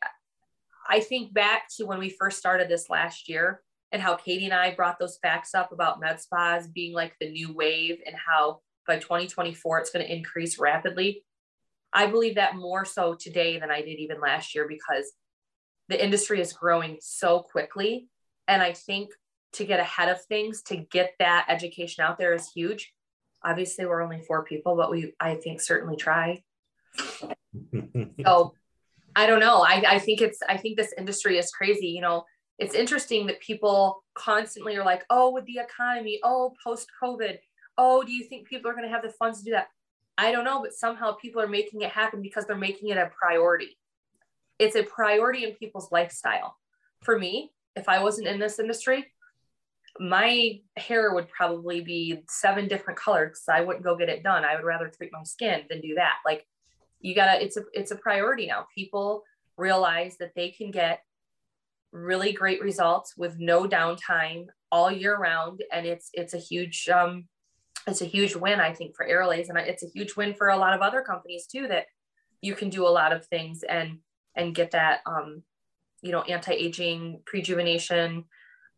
I 0.88 1.00
think 1.00 1.34
back 1.34 1.64
to 1.78 1.86
when 1.86 2.00
we 2.00 2.10
first 2.10 2.38
started 2.38 2.70
this 2.70 2.90
last 2.90 3.28
year 3.28 3.62
and 3.92 4.02
how 4.02 4.16
Katie 4.16 4.46
and 4.46 4.54
I 4.54 4.74
brought 4.74 5.00
those 5.00 5.18
facts 5.22 5.54
up 5.54 5.72
about 5.72 6.00
med 6.00 6.22
spas 6.22 6.68
being 6.68 6.94
like 6.94 7.16
the 7.20 7.30
new 7.30 7.54
wave 7.54 7.98
and 8.06 8.16
how 8.16 8.62
by 8.88 9.00
2024 9.00 9.80
it's 9.80 9.90
going 9.90 10.06
to 10.06 10.14
increase 10.14 10.60
rapidly. 10.60 11.24
I 11.92 12.08
believe 12.08 12.36
that 12.36 12.56
more 12.56 12.86
so 12.86 13.16
today 13.16 13.58
than 13.58 13.72
I 13.72 13.82
did 13.82 14.00
even 14.00 14.20
last 14.20 14.54
year 14.54 14.68
because 14.68 15.12
the 15.88 16.04
industry 16.04 16.42
is 16.42 16.54
growing 16.54 16.98
so 17.00 17.40
quickly. 17.40 18.10
And 18.48 18.62
I 18.62 18.74
think 18.74 19.12
to 19.54 19.66
get 19.66 19.80
ahead 19.80 20.10
of 20.10 20.24
things, 20.26 20.62
to 20.64 20.78
get 20.78 21.14
that 21.20 21.46
education 21.50 22.04
out 22.04 22.18
there 22.18 22.34
is 22.34 22.52
huge. 22.52 22.94
Obviously, 23.44 23.86
we're 23.86 24.02
only 24.02 24.22
four 24.22 24.44
people, 24.44 24.76
but 24.76 24.92
we, 24.92 25.14
I 25.20 25.36
think, 25.36 25.62
certainly 25.62 25.96
try. 25.96 26.44
so 28.26 28.54
I 29.16 29.28
don't 29.28 29.40
know. 29.40 29.62
I, 29.62 29.84
I 29.88 30.00
think 30.00 30.22
it's, 30.22 30.40
I 30.48 30.58
think 30.58 30.78
this 30.78 30.94
industry 30.98 31.38
is 31.38 31.52
crazy. 31.52 31.88
You 31.88 32.02
know, 32.02 32.26
it's 32.58 32.76
interesting 32.76 33.28
that 33.28 33.40
people 33.40 34.04
constantly 34.14 34.76
are 34.76 34.86
like, 34.86 35.06
oh, 35.10 35.32
with 35.32 35.46
the 35.46 35.60
economy, 35.60 36.20
oh, 36.24 36.54
post 36.64 36.88
COVID, 37.02 37.38
oh, 37.78 38.04
do 38.04 38.12
you 38.12 38.24
think 38.26 38.48
people 38.48 38.70
are 38.70 38.74
going 38.74 38.86
to 38.86 38.94
have 38.94 39.04
the 39.04 39.10
funds 39.10 39.40
to 39.40 39.46
do 39.46 39.52
that? 39.52 39.68
I 40.18 40.32
don't 40.32 40.46
know, 40.46 40.62
but 40.62 40.74
somehow 40.74 41.12
people 41.14 41.42
are 41.42 41.48
making 41.48 41.82
it 41.82 41.92
happen 41.92 42.22
because 42.22 42.46
they're 42.46 42.56
making 42.56 42.90
it 42.90 42.98
a 42.98 43.12
priority 43.18 43.78
it's 44.60 44.76
a 44.76 44.84
priority 44.84 45.44
in 45.44 45.54
people's 45.54 45.92
lifestyle. 45.92 46.58
For 47.02 47.18
me, 47.18 47.52
if 47.76 47.90
I 47.90 48.02
wasn't 48.02 48.28
in 48.28 48.40
this 48.40 48.60
industry, 48.60 49.12
my 50.00 50.60
hair 50.76 51.14
would 51.14 51.30
probably 51.30 51.82
be 51.82 52.24
seven 52.28 52.68
different 52.68 53.00
colors 53.00 53.44
I 53.50 53.62
wouldn't 53.62 53.86
go 53.86 53.96
get 53.96 54.10
it 54.10 54.24
done. 54.24 54.44
I 54.44 54.56
would 54.56 54.66
rather 54.66 54.90
treat 54.90 55.12
my 55.14 55.24
skin 55.24 55.62
than 55.70 55.82
do 55.82 55.96
that. 55.96 56.16
Like 56.26 56.46
you 57.00 57.16
gotta, 57.16 57.42
it's 57.42 57.58
a 57.58 57.64
it's 57.74 57.92
a 57.92 57.96
priority 57.96 58.48
now. 58.48 58.68
People 58.74 59.24
realize 59.58 60.18
that 60.18 60.34
they 60.36 60.50
can 60.50 60.72
get 60.72 61.02
really 61.92 62.34
great 62.34 62.62
results 62.62 63.14
with 63.16 63.40
no 63.40 63.68
downtime 63.68 64.48
all 64.72 64.92
year 64.92 65.18
round. 65.18 65.64
And 65.72 65.86
it's 65.86 66.10
it's 66.14 66.34
a 66.34 66.40
huge 66.40 66.90
um 66.90 67.26
it's 67.88 68.02
a 68.02 68.06
huge 68.06 68.36
win, 68.36 68.60
I 68.60 68.74
think, 68.74 68.96
for 68.96 69.08
Aerolase, 69.08 69.50
and 69.50 69.58
it's 69.60 69.84
a 69.84 69.90
huge 69.94 70.16
win 70.16 70.34
for 70.34 70.50
a 70.50 70.58
lot 70.58 70.74
of 70.74 70.82
other 70.82 71.02
companies 71.02 71.46
too. 71.46 71.68
That 71.68 71.86
you 72.42 72.56
can 72.56 72.70
do 72.70 72.88
a 72.88 72.90
lot 72.90 73.14
of 73.14 73.26
things 73.28 73.64
and 73.64 74.00
and 74.36 74.56
get 74.56 74.72
that, 74.72 75.00
um, 75.06 75.44
you 76.06 76.12
know, 76.12 76.22
anti-aging, 76.36 77.22
prejuvenation, 77.30 78.26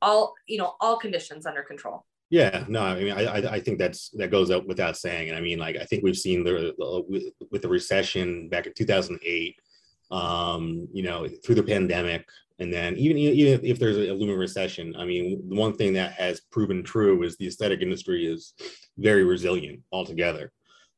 all 0.02 0.34
you 0.48 0.58
know, 0.58 0.76
all 0.80 0.98
conditions 0.98 1.46
under 1.46 1.62
control. 1.62 2.06
Yeah, 2.30 2.66
no, 2.68 2.82
I 2.82 3.04
mean, 3.04 3.14
I 3.14 3.56
I 3.58 3.60
think 3.60 3.78
that's 3.80 4.10
that 4.20 4.32
goes 4.32 4.50
up 4.52 4.66
without 4.66 4.98
saying, 4.98 5.30
and 5.30 5.38
I 5.38 5.42
mean, 5.42 5.60
like 5.60 5.78
I 5.78 5.86
think 5.86 6.04
we've 6.04 6.24
seen 6.28 6.44
the, 6.44 6.74
the 6.78 7.34
with 7.52 7.62
the 7.62 7.70
recession 7.70 8.50
back 8.50 8.68
in 8.68 8.74
two 8.74 8.86
thousand 8.86 9.20
eight, 9.24 9.56
um, 10.12 10.88
you 10.92 11.04
know, 11.04 11.28
through 11.44 11.56
the 11.56 11.64
pandemic, 11.64 12.28
and 12.60 12.70
then 12.72 12.98
even, 12.98 13.18
even 13.18 13.66
if 13.66 13.80
there's 13.80 13.98
a 13.98 14.14
looming 14.14 14.38
recession, 14.38 14.96
I 14.98 15.06
mean, 15.06 15.48
the 15.50 15.56
one 15.56 15.74
thing 15.74 15.94
that 15.94 16.14
has 16.14 16.42
proven 16.52 16.84
true 16.84 17.24
is 17.24 17.38
the 17.38 17.48
aesthetic 17.48 17.82
industry 17.82 18.26
is 18.26 18.54
very 18.98 19.24
resilient 19.24 19.80
altogether. 19.92 20.52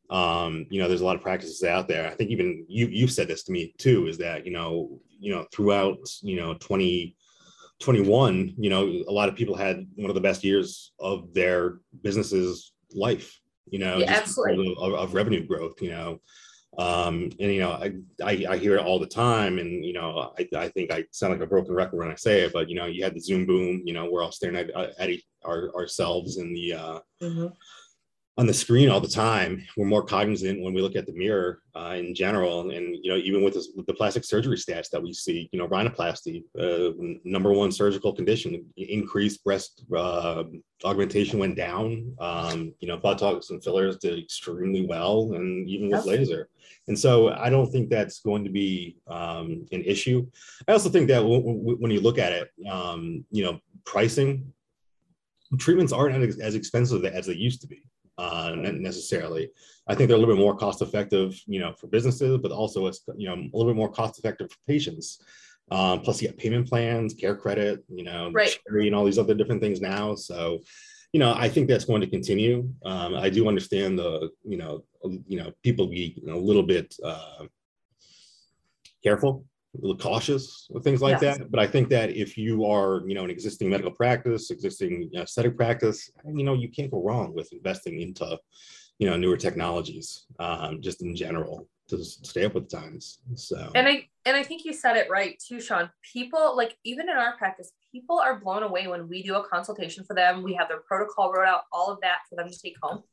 Um, 0.09 0.65
you 0.69 0.81
know, 0.81 0.87
there's 0.87 1.01
a 1.01 1.05
lot 1.05 1.15
of 1.15 1.21
practices 1.21 1.63
out 1.63 1.87
there. 1.87 2.07
I 2.07 2.15
think 2.15 2.31
even 2.31 2.65
you 2.67 2.87
you've 2.87 3.11
said 3.11 3.27
this 3.27 3.43
to 3.43 3.51
me 3.51 3.73
too, 3.77 4.07
is 4.07 4.17
that 4.17 4.45
you 4.45 4.51
know, 4.51 4.99
you 5.19 5.33
know, 5.33 5.45
throughout 5.53 5.99
you 6.21 6.35
know 6.35 6.55
2021, 6.55 8.55
you 8.57 8.69
know, 8.69 8.85
a 9.07 9.11
lot 9.11 9.29
of 9.29 9.35
people 9.35 9.55
had 9.55 9.85
one 9.95 10.09
of 10.09 10.15
the 10.15 10.21
best 10.21 10.43
years 10.43 10.93
of 10.99 11.33
their 11.33 11.77
business's 12.01 12.73
life. 12.93 13.39
You 13.69 13.79
know, 13.79 13.99
yeah, 13.99 14.11
absolutely 14.11 14.75
of, 14.79 14.93
of 14.93 15.13
revenue 15.13 15.45
growth. 15.45 15.79
You 15.79 15.91
know, 15.91 16.19
um, 16.79 17.29
and 17.39 17.53
you 17.53 17.59
know 17.59 17.71
I, 17.71 17.93
I, 18.23 18.45
I 18.49 18.57
hear 18.57 18.75
it 18.75 18.85
all 18.85 18.99
the 18.99 19.05
time 19.05 19.59
and 19.59 19.83
you 19.83 19.93
know 19.93 20.33
I, 20.39 20.47
I 20.55 20.69
think 20.69 20.91
i 20.91 21.03
sound 21.11 21.33
like 21.33 21.41
a 21.41 21.47
broken 21.47 21.73
record 21.73 21.97
when 21.97 22.11
i 22.11 22.15
say 22.15 22.41
it 22.41 22.53
but 22.53 22.69
you 22.69 22.75
know 22.75 22.85
you 22.85 23.03
had 23.03 23.15
the 23.15 23.19
zoom 23.19 23.45
boom 23.45 23.81
you 23.85 23.93
know 23.93 24.09
we're 24.09 24.23
all 24.23 24.31
staring 24.31 24.55
at, 24.55 24.69
at 24.71 25.09
our, 25.43 25.73
ourselves 25.75 26.37
in 26.37 26.53
the 26.53 26.73
uh, 26.73 26.99
mm-hmm 27.21 27.47
on 28.39 28.47
the 28.47 28.53
screen 28.53 28.89
all 28.89 29.01
the 29.01 29.07
time. 29.07 29.67
We're 29.75 29.85
more 29.85 30.01
cognizant 30.01 30.61
when 30.61 30.73
we 30.73 30.81
look 30.81 30.95
at 30.95 31.05
the 31.05 31.11
mirror 31.11 31.61
uh, 31.75 31.95
in 31.97 32.15
general, 32.15 32.71
and 32.71 32.95
you 33.03 33.11
know, 33.11 33.17
even 33.17 33.43
with, 33.43 33.53
this, 33.53 33.67
with, 33.75 33.85
the 33.85 33.93
plastic 33.93 34.23
surgery 34.23 34.55
stats 34.55 34.89
that 34.91 35.03
we 35.03 35.11
see, 35.11 35.49
you 35.51 35.59
know, 35.59 35.67
rhinoplasty, 35.67 36.43
uh, 36.57 36.93
number 37.25 37.51
one 37.51 37.69
surgical 37.69 38.13
condition, 38.13 38.65
increased 38.77 39.43
breast 39.43 39.83
uh, 39.93 40.45
augmentation 40.85 41.37
went 41.37 41.57
down. 41.57 42.15
Um, 42.21 42.73
you 42.79 42.87
know, 42.87 42.97
Botox 42.97 43.49
and 43.49 43.61
fillers 43.61 43.97
did 43.97 44.17
extremely 44.17 44.85
well, 44.85 45.33
and 45.33 45.67
even 45.67 45.89
with 45.89 46.05
laser. 46.05 46.47
And 46.87 46.97
so, 46.97 47.33
I 47.33 47.49
don't 47.49 47.69
think 47.69 47.89
that's 47.89 48.21
going 48.21 48.45
to 48.45 48.49
be 48.49 48.99
um, 49.07 49.65
an 49.73 49.83
issue. 49.83 50.25
I 50.65 50.71
also 50.71 50.89
think 50.89 51.09
that 51.09 51.19
w- 51.19 51.43
w- 51.43 51.77
when 51.77 51.91
you 51.91 51.99
look 51.99 52.17
at 52.17 52.31
it, 52.31 52.49
um, 52.71 53.25
you 53.31 53.43
know, 53.43 53.59
pricing 53.83 54.53
treatments 55.57 55.91
aren't 55.91 56.39
as 56.39 56.55
expensive 56.55 57.03
as 57.03 57.25
they 57.25 57.33
used 57.33 57.59
to 57.61 57.67
be 57.67 57.81
uh, 58.19 58.53
necessarily. 58.55 59.49
I 59.87 59.95
think 59.95 60.07
they're 60.07 60.17
a 60.17 60.19
little 60.19 60.35
bit 60.35 60.41
more 60.41 60.55
cost 60.55 60.81
effective, 60.81 61.39
you 61.47 61.59
know, 61.59 61.73
for 61.73 61.87
businesses, 61.87 62.37
but 62.37 62.51
also 62.51 62.85
it's 62.87 63.01
you 63.17 63.27
know 63.27 63.35
a 63.35 63.57
little 63.57 63.71
bit 63.71 63.77
more 63.77 63.91
cost 63.91 64.19
effective 64.19 64.51
for 64.51 64.57
patients. 64.67 65.23
Um, 65.71 66.01
plus, 66.01 66.21
you 66.21 66.27
have 66.27 66.37
payment 66.37 66.67
plans, 66.67 67.13
CareCredit, 67.13 67.83
you 67.87 68.03
know, 68.03 68.31
right. 68.33 68.57
and 68.67 68.95
all 68.95 69.05
these 69.05 69.19
other 69.19 69.35
different 69.35 69.61
things 69.61 69.81
now. 69.81 70.15
So, 70.15 70.59
you 71.13 71.19
know, 71.19 71.33
I 71.35 71.47
think 71.47 71.67
that's 71.67 71.85
going 71.85 72.01
to 72.01 72.07
continue. 72.07 72.69
Um, 72.83 73.13
I 73.15 73.29
do 73.29 73.47
understand 73.47 73.99
the, 73.99 74.31
you 74.43 74.57
know, 74.57 74.83
you 75.27 75.37
know, 75.37 75.51
people 75.63 75.87
be 75.87 76.21
a 76.27 76.35
little 76.35 76.63
bit 76.63 76.95
uh, 77.03 77.45
careful 79.03 79.45
cautious 79.99 80.67
with 80.69 80.83
things 80.83 81.01
like 81.01 81.21
yes. 81.21 81.37
that. 81.37 81.51
But 81.51 81.59
I 81.59 81.67
think 81.67 81.89
that 81.89 82.09
if 82.11 82.37
you 82.37 82.65
are, 82.65 83.03
you 83.05 83.13
know, 83.13 83.23
an 83.23 83.29
existing 83.29 83.69
medical 83.69 83.91
practice, 83.91 84.51
existing 84.51 85.11
aesthetic 85.15 85.55
practice, 85.55 86.09
you 86.25 86.43
know, 86.43 86.53
you 86.53 86.69
can't 86.69 86.91
go 86.91 87.03
wrong 87.03 87.33
with 87.33 87.51
investing 87.53 88.01
into, 88.01 88.37
you 88.97 89.09
know, 89.09 89.17
newer 89.17 89.37
technologies, 89.37 90.25
um, 90.39 90.81
just 90.81 91.01
in 91.01 91.15
general 91.15 91.67
to 91.89 92.03
stay 92.03 92.45
up 92.45 92.53
with 92.53 92.69
the 92.69 92.77
times. 92.77 93.19
So 93.35 93.71
and 93.75 93.87
I 93.87 94.07
and 94.25 94.37
I 94.37 94.43
think 94.43 94.63
you 94.63 94.73
said 94.73 94.95
it 94.95 95.09
right 95.09 95.41
too, 95.45 95.59
Sean. 95.59 95.89
People 96.13 96.55
like 96.55 96.77
even 96.83 97.09
in 97.09 97.17
our 97.17 97.35
practice, 97.37 97.71
people 97.91 98.19
are 98.19 98.39
blown 98.39 98.63
away 98.63 98.87
when 98.87 99.07
we 99.07 99.23
do 99.23 99.35
a 99.35 99.47
consultation 99.47 100.03
for 100.05 100.13
them. 100.13 100.43
We 100.43 100.53
have 100.55 100.67
their 100.67 100.81
protocol 100.87 101.31
wrote 101.31 101.47
out, 101.47 101.61
all 101.71 101.91
of 101.91 101.99
that 102.01 102.19
for 102.29 102.35
them 102.35 102.49
to 102.49 102.59
take 102.59 102.75
home. 102.81 103.03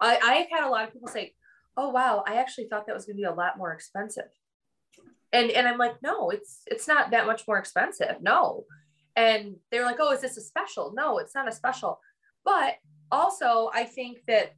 I, 0.00 0.16
I've 0.22 0.46
had 0.50 0.66
a 0.66 0.70
lot 0.70 0.86
of 0.86 0.92
people 0.92 1.08
say, 1.08 1.34
"Oh 1.76 1.88
wow, 1.88 2.22
I 2.26 2.36
actually 2.36 2.68
thought 2.68 2.86
that 2.86 2.94
was 2.94 3.04
going 3.04 3.16
to 3.16 3.20
be 3.20 3.24
a 3.24 3.34
lot 3.34 3.58
more 3.58 3.72
expensive." 3.72 4.28
And 5.32 5.50
and 5.50 5.68
i'm 5.68 5.78
like 5.78 5.96
no 6.02 6.30
it's 6.30 6.62
it's 6.66 6.88
not 6.88 7.10
that 7.10 7.26
much 7.26 7.46
more 7.46 7.58
expensive. 7.58 8.16
No. 8.20 8.64
And 9.16 9.56
they're 9.70 9.84
like 9.84 9.98
oh 10.00 10.12
is 10.12 10.20
this 10.20 10.36
a 10.36 10.40
special? 10.40 10.92
No 10.96 11.18
it's 11.18 11.34
not 11.34 11.48
a 11.48 11.52
special. 11.52 12.00
But 12.44 12.76
also 13.10 13.70
i 13.74 13.84
think 13.84 14.18
that 14.26 14.52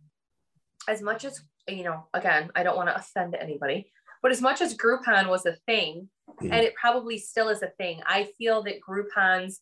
as 0.88 1.02
much 1.02 1.24
as 1.24 1.42
you 1.68 1.84
know 1.84 2.04
again 2.14 2.50
i 2.54 2.62
don't 2.62 2.76
want 2.76 2.88
to 2.88 2.96
offend 2.96 3.34
anybody 3.34 3.90
but 4.22 4.32
as 4.32 4.40
much 4.40 4.60
as 4.60 4.76
groupon 4.76 5.28
was 5.28 5.46
a 5.46 5.56
thing 5.66 6.08
mm-hmm. 6.28 6.52
and 6.52 6.62
it 6.62 6.74
probably 6.74 7.18
still 7.18 7.48
is 7.48 7.62
a 7.62 7.70
thing 7.78 8.00
i 8.06 8.28
feel 8.38 8.62
that 8.62 8.80
groupons 8.80 9.56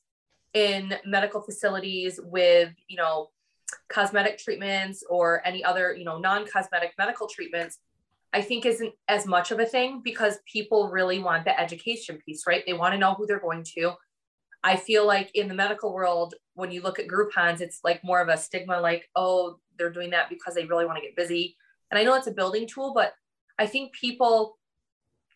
in 0.54 0.94
medical 1.04 1.42
facilities 1.42 2.18
with 2.22 2.72
you 2.88 2.96
know 2.96 3.28
cosmetic 3.90 4.38
treatments 4.38 5.02
or 5.10 5.46
any 5.46 5.62
other 5.62 5.94
you 5.94 6.04
know 6.04 6.18
non-cosmetic 6.18 6.92
medical 6.98 7.28
treatments 7.28 7.78
I 8.38 8.40
think 8.40 8.64
isn't 8.66 8.94
as 9.08 9.26
much 9.26 9.50
of 9.50 9.58
a 9.58 9.66
thing 9.66 10.00
because 10.04 10.38
people 10.46 10.90
really 10.90 11.18
want 11.18 11.44
the 11.44 11.60
education 11.60 12.20
piece, 12.24 12.46
right? 12.46 12.62
They 12.64 12.72
want 12.72 12.92
to 12.94 12.98
know 12.98 13.14
who 13.14 13.26
they're 13.26 13.40
going 13.40 13.64
to. 13.74 13.94
I 14.62 14.76
feel 14.76 15.04
like 15.04 15.32
in 15.34 15.48
the 15.48 15.54
medical 15.54 15.92
world, 15.92 16.36
when 16.54 16.70
you 16.70 16.80
look 16.80 17.00
at 17.00 17.08
Groupons, 17.08 17.60
it's 17.60 17.80
like 17.82 18.04
more 18.04 18.20
of 18.20 18.28
a 18.28 18.36
stigma, 18.36 18.80
like, 18.80 19.08
oh, 19.16 19.56
they're 19.76 19.90
doing 19.90 20.10
that 20.10 20.28
because 20.28 20.54
they 20.54 20.66
really 20.66 20.86
want 20.86 20.98
to 20.98 21.02
get 21.04 21.16
busy. 21.16 21.56
And 21.90 21.98
I 21.98 22.04
know 22.04 22.14
it's 22.14 22.28
a 22.28 22.32
building 22.32 22.68
tool, 22.68 22.92
but 22.94 23.12
I 23.58 23.66
think 23.66 23.92
people 23.92 24.56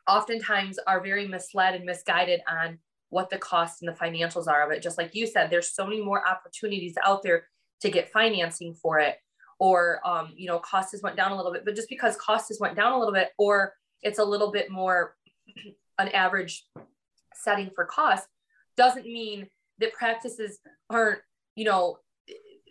oftentimes 0.08 0.78
are 0.86 1.02
very 1.02 1.26
misled 1.26 1.74
and 1.74 1.84
misguided 1.84 2.40
on 2.48 2.78
what 3.08 3.30
the 3.30 3.38
costs 3.38 3.82
and 3.82 3.92
the 3.92 3.98
financials 3.98 4.46
are 4.46 4.64
of 4.64 4.70
it. 4.70 4.80
Just 4.80 4.96
like 4.96 5.12
you 5.12 5.26
said, 5.26 5.50
there's 5.50 5.74
so 5.74 5.84
many 5.84 6.00
more 6.00 6.24
opportunities 6.24 6.94
out 7.04 7.24
there 7.24 7.48
to 7.80 7.90
get 7.90 8.12
financing 8.12 8.74
for 8.74 9.00
it 9.00 9.16
or 9.62 10.00
um, 10.04 10.32
you 10.36 10.48
know 10.48 10.58
costs 10.58 10.90
has 10.90 11.02
went 11.02 11.16
down 11.16 11.30
a 11.30 11.36
little 11.36 11.52
bit 11.52 11.64
but 11.64 11.76
just 11.76 11.88
because 11.88 12.16
costs 12.16 12.48
has 12.48 12.58
went 12.58 12.74
down 12.74 12.92
a 12.92 12.98
little 12.98 13.14
bit 13.14 13.30
or 13.38 13.72
it's 14.02 14.18
a 14.18 14.24
little 14.24 14.50
bit 14.50 14.68
more 14.70 15.14
an 15.98 16.08
average 16.08 16.64
setting 17.32 17.70
for 17.72 17.84
cost 17.84 18.26
doesn't 18.76 19.06
mean 19.06 19.46
that 19.78 19.92
practices 19.92 20.58
aren't 20.90 21.20
you 21.54 21.64
know 21.64 21.98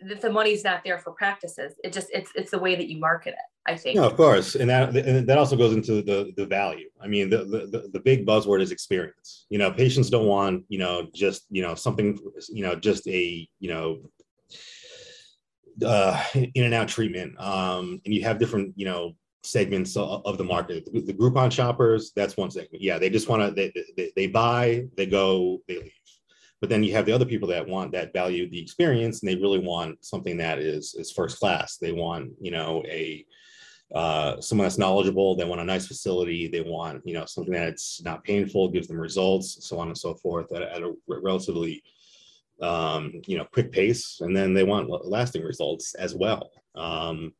that 0.06 0.20
the 0.20 0.30
money's 0.30 0.64
not 0.64 0.82
there 0.84 0.98
for 0.98 1.12
practices. 1.12 1.74
It 1.84 1.92
just 1.92 2.08
it's 2.12 2.30
it's 2.34 2.50
the 2.50 2.58
way 2.58 2.74
that 2.74 2.88
you 2.88 2.98
market 2.98 3.34
it 3.34 3.70
i 3.72 3.76
think. 3.76 3.96
No 3.96 4.04
of 4.04 4.16
course. 4.16 4.56
And 4.56 4.68
that 4.68 4.94
and 4.96 5.26
that 5.26 5.38
also 5.38 5.56
goes 5.56 5.74
into 5.74 6.02
the 6.02 6.32
the 6.36 6.46
value. 6.46 6.88
I 7.00 7.06
mean 7.06 7.30
the, 7.30 7.44
the 7.44 7.88
the 7.92 8.00
big 8.00 8.26
buzzword 8.26 8.60
is 8.60 8.72
experience. 8.72 9.46
You 9.48 9.58
know 9.58 9.70
patients 9.70 10.10
don't 10.10 10.26
want 10.26 10.64
you 10.68 10.78
know 10.78 11.08
just 11.14 11.46
you 11.50 11.62
know 11.62 11.74
something 11.74 12.18
you 12.48 12.62
know 12.64 12.74
just 12.74 13.06
a 13.06 13.48
you 13.60 13.68
know 13.68 13.98
uh, 15.84 16.22
in 16.34 16.64
and 16.64 16.74
out 16.74 16.88
treatment. 16.88 17.38
Um, 17.40 18.00
and 18.04 18.14
you 18.14 18.22
have 18.24 18.38
different, 18.38 18.74
you 18.76 18.86
know, 18.86 19.14
segments 19.44 19.96
of, 19.96 20.38
the 20.38 20.44
market. 20.44 20.88
The, 20.92 21.00
the 21.00 21.14
Groupon 21.14 21.50
shoppers, 21.50 22.12
that's 22.14 22.36
one 22.36 22.50
segment. 22.50 22.82
Yeah, 22.82 22.98
they 22.98 23.10
just 23.10 23.28
want 23.28 23.42
to, 23.42 23.50
they, 23.50 23.72
they, 23.96 24.12
they 24.14 24.26
buy, 24.26 24.84
they 24.96 25.06
go, 25.06 25.60
they 25.66 25.78
leave. 25.78 25.92
But 26.60 26.68
then 26.68 26.84
you 26.84 26.92
have 26.92 27.06
the 27.06 27.12
other 27.12 27.24
people 27.24 27.48
that 27.48 27.66
want 27.66 27.90
that 27.90 28.12
value 28.12 28.48
the 28.48 28.60
experience, 28.60 29.20
and 29.20 29.28
they 29.28 29.34
really 29.34 29.58
want 29.58 30.04
something 30.04 30.36
that 30.36 30.60
is 30.60 30.94
is 30.94 31.10
first 31.10 31.40
class. 31.40 31.76
They 31.76 31.90
want, 31.90 32.30
you 32.40 32.52
know, 32.52 32.84
a 32.86 33.26
uh, 33.92 34.40
someone 34.40 34.66
that's 34.66 34.78
knowledgeable. 34.78 35.34
They 35.34 35.44
want 35.44 35.60
a 35.60 35.64
nice 35.64 35.88
facility. 35.88 36.46
They 36.46 36.60
want, 36.60 37.02
you 37.04 37.14
know, 37.14 37.26
something 37.26 37.52
that's 37.52 38.00
not 38.04 38.22
painful, 38.22 38.68
gives 38.68 38.86
them 38.86 38.96
results, 38.96 39.58
so 39.68 39.80
on 39.80 39.88
and 39.88 39.98
so 39.98 40.14
forth, 40.14 40.52
at, 40.54 40.62
at 40.62 40.82
a 40.82 40.94
relatively 41.08 41.82
um, 42.62 43.20
you 43.26 43.36
know, 43.36 43.46
quick 43.52 43.72
pace, 43.72 44.18
and 44.20 44.36
then 44.36 44.54
they 44.54 44.64
want 44.64 44.88
lasting 45.06 45.42
results 45.42 45.94
as 45.94 46.14
well. 46.14 46.50
Um, 46.74 47.32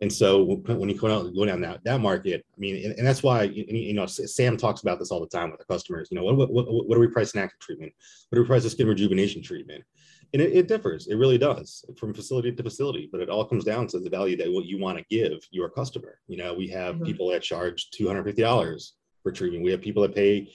and 0.00 0.12
so 0.12 0.56
when 0.66 0.88
you 0.88 0.98
go 0.98 1.08
down, 1.46 1.60
that, 1.60 1.80
that 1.84 2.00
market, 2.00 2.44
I 2.54 2.60
mean, 2.60 2.84
and, 2.84 2.98
and 2.98 3.06
that's 3.06 3.22
why, 3.22 3.44
you 3.44 3.94
know, 3.94 4.06
Sam 4.06 4.56
talks 4.56 4.82
about 4.82 4.98
this 4.98 5.10
all 5.10 5.20
the 5.20 5.26
time 5.28 5.50
with 5.50 5.60
the 5.60 5.72
customers. 5.72 6.08
You 6.10 6.18
know, 6.18 6.24
what, 6.24 6.50
what, 6.50 6.66
what 6.66 6.94
do 6.94 7.00
we 7.00 7.06
price 7.06 7.32
an 7.34 7.40
active 7.40 7.60
treatment? 7.60 7.92
What 8.28 8.36
do 8.36 8.42
we 8.42 8.46
price 8.46 8.64
a 8.64 8.70
skin 8.70 8.88
rejuvenation 8.88 9.42
treatment? 9.42 9.84
And 10.32 10.42
it, 10.42 10.52
it, 10.52 10.68
differs. 10.68 11.06
It 11.06 11.14
really 11.14 11.38
does 11.38 11.84
from 11.96 12.12
facility 12.12 12.50
to 12.50 12.62
facility, 12.62 13.08
but 13.10 13.20
it 13.20 13.30
all 13.30 13.44
comes 13.44 13.64
down 13.64 13.86
to 13.88 14.00
the 14.00 14.10
value 14.10 14.36
that 14.38 14.52
what 14.52 14.66
you 14.66 14.78
want 14.78 14.98
to 14.98 15.04
give 15.08 15.38
your 15.52 15.70
customer. 15.70 16.18
You 16.26 16.38
know, 16.38 16.52
we 16.52 16.66
have 16.68 16.96
mm-hmm. 16.96 17.04
people 17.04 17.28
that 17.30 17.42
charge 17.42 17.88
$250 17.98 18.90
treatment. 19.32 19.64
We 19.64 19.70
have 19.70 19.80
people 19.80 20.02
that 20.02 20.14
pay 20.14 20.50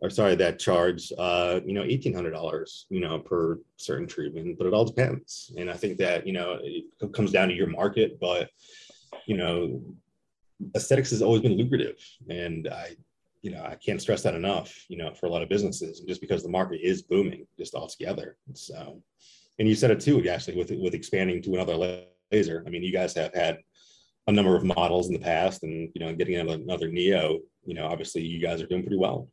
or 0.00 0.10
sorry, 0.10 0.34
that 0.36 0.58
charge, 0.58 1.12
uh, 1.18 1.60
you 1.64 1.74
know, 1.74 1.82
eighteen 1.82 2.14
hundred 2.14 2.32
dollars, 2.32 2.86
you 2.88 3.00
know, 3.00 3.18
per 3.18 3.58
certain 3.76 4.06
treatment. 4.06 4.58
But 4.58 4.66
it 4.66 4.72
all 4.72 4.84
depends, 4.84 5.52
and 5.56 5.70
I 5.70 5.74
think 5.74 5.98
that 5.98 6.26
you 6.26 6.32
know 6.32 6.58
it 6.62 6.84
comes 7.12 7.32
down 7.32 7.48
to 7.48 7.54
your 7.54 7.66
market. 7.66 8.18
But 8.20 8.50
you 9.26 9.36
know, 9.36 9.82
aesthetics 10.74 11.10
has 11.10 11.22
always 11.22 11.42
been 11.42 11.56
lucrative, 11.56 11.98
and 12.28 12.68
I, 12.68 12.96
you 13.42 13.50
know, 13.50 13.62
I 13.62 13.76
can't 13.76 14.00
stress 14.00 14.22
that 14.22 14.34
enough. 14.34 14.74
You 14.88 14.98
know, 14.98 15.14
for 15.14 15.26
a 15.26 15.30
lot 15.30 15.42
of 15.42 15.48
businesses, 15.48 16.00
just 16.00 16.20
because 16.20 16.42
the 16.42 16.48
market 16.48 16.80
is 16.82 17.02
booming 17.02 17.46
just 17.58 17.74
altogether. 17.74 18.36
So, 18.54 19.02
and 19.58 19.68
you 19.68 19.74
said 19.74 19.90
it 19.90 20.00
too, 20.00 20.26
actually, 20.28 20.56
with 20.56 20.70
with 20.70 20.94
expanding 20.94 21.42
to 21.42 21.54
another 21.54 22.04
laser. 22.32 22.64
I 22.66 22.70
mean, 22.70 22.82
you 22.82 22.92
guys 22.92 23.14
have 23.14 23.34
had 23.34 23.58
a 24.26 24.32
number 24.32 24.54
of 24.54 24.64
models 24.64 25.08
in 25.08 25.12
the 25.12 25.18
past, 25.18 25.62
and 25.62 25.90
you 25.94 26.00
know, 26.00 26.14
getting 26.14 26.36
another 26.36 26.88
neo, 26.88 27.40
you 27.64 27.74
know, 27.74 27.86
obviously 27.86 28.22
you 28.22 28.40
guys 28.40 28.60
are 28.62 28.66
doing 28.66 28.82
pretty 28.82 28.96
well. 28.96 29.28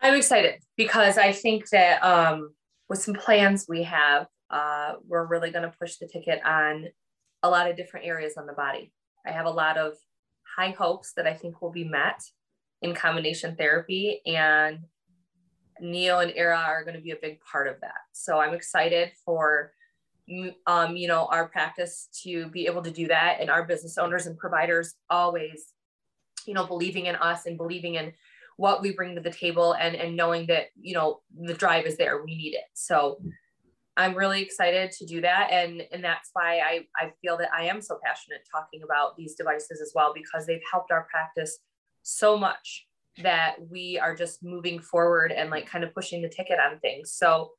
I'm 0.00 0.14
excited 0.14 0.56
because 0.76 1.18
I 1.18 1.32
think 1.32 1.68
that 1.70 2.02
um, 2.04 2.54
with 2.88 3.00
some 3.00 3.14
plans 3.14 3.66
we 3.68 3.82
have, 3.84 4.26
uh, 4.50 4.94
we're 5.06 5.26
really 5.26 5.50
going 5.50 5.68
to 5.68 5.76
push 5.80 5.96
the 5.96 6.06
ticket 6.06 6.40
on 6.44 6.86
a 7.42 7.50
lot 7.50 7.68
of 7.68 7.76
different 7.76 8.06
areas 8.06 8.34
on 8.36 8.46
the 8.46 8.52
body. 8.52 8.92
I 9.26 9.32
have 9.32 9.46
a 9.46 9.50
lot 9.50 9.76
of 9.76 9.94
high 10.56 10.70
hopes 10.70 11.12
that 11.16 11.26
I 11.26 11.34
think 11.34 11.60
will 11.60 11.72
be 11.72 11.84
met 11.84 12.22
in 12.82 12.94
combination 12.94 13.56
therapy, 13.56 14.20
and 14.26 14.80
Neo 15.80 16.20
and 16.20 16.32
Era 16.34 16.56
are 16.58 16.84
going 16.84 16.96
to 16.96 17.02
be 17.02 17.10
a 17.10 17.16
big 17.20 17.40
part 17.40 17.68
of 17.68 17.80
that. 17.80 17.94
So 18.12 18.38
I'm 18.38 18.54
excited 18.54 19.12
for 19.24 19.72
um, 20.66 20.96
you 20.96 21.06
know 21.08 21.26
our 21.30 21.48
practice 21.48 22.08
to 22.24 22.48
be 22.48 22.66
able 22.66 22.82
to 22.82 22.90
do 22.90 23.08
that, 23.08 23.38
and 23.40 23.50
our 23.50 23.64
business 23.64 23.98
owners 23.98 24.26
and 24.26 24.36
providers 24.36 24.94
always, 25.10 25.72
you 26.46 26.54
know, 26.54 26.66
believing 26.66 27.06
in 27.06 27.16
us 27.16 27.46
and 27.46 27.56
believing 27.56 27.96
in 27.96 28.12
what 28.56 28.80
we 28.82 28.92
bring 28.92 29.14
to 29.14 29.20
the 29.20 29.30
table 29.30 29.72
and 29.74 29.94
and 29.94 30.16
knowing 30.16 30.46
that 30.46 30.66
you 30.80 30.94
know 30.94 31.20
the 31.38 31.54
drive 31.54 31.84
is 31.86 31.96
there 31.96 32.22
we 32.24 32.36
need 32.36 32.54
it. 32.54 32.64
So 32.74 33.20
i'm 33.98 34.14
really 34.14 34.42
excited 34.42 34.90
to 34.92 35.06
do 35.06 35.20
that. 35.20 35.50
And 35.50 35.82
and 35.92 36.02
that's 36.02 36.30
why 36.32 36.58
i 36.58 36.86
i 36.96 37.12
feel 37.20 37.36
that 37.38 37.50
i 37.54 37.64
am 37.64 37.80
so 37.82 37.98
passionate 38.04 38.48
talking 38.50 38.82
about 38.82 39.16
these 39.16 39.34
devices 39.34 39.80
as 39.80 39.92
well 39.94 40.12
because 40.14 40.46
they've 40.46 40.60
helped 40.70 40.90
our 40.90 41.06
practice 41.10 41.58
so 42.02 42.36
much 42.38 42.86
that 43.22 43.56
we 43.70 43.98
are 43.98 44.14
just 44.14 44.42
moving 44.42 44.80
forward 44.80 45.32
and 45.32 45.50
like 45.50 45.66
kind 45.66 45.84
of 45.84 45.94
pushing 45.94 46.20
the 46.22 46.28
ticket 46.28 46.58
on 46.58 46.78
things. 46.80 47.12
So 47.12 47.52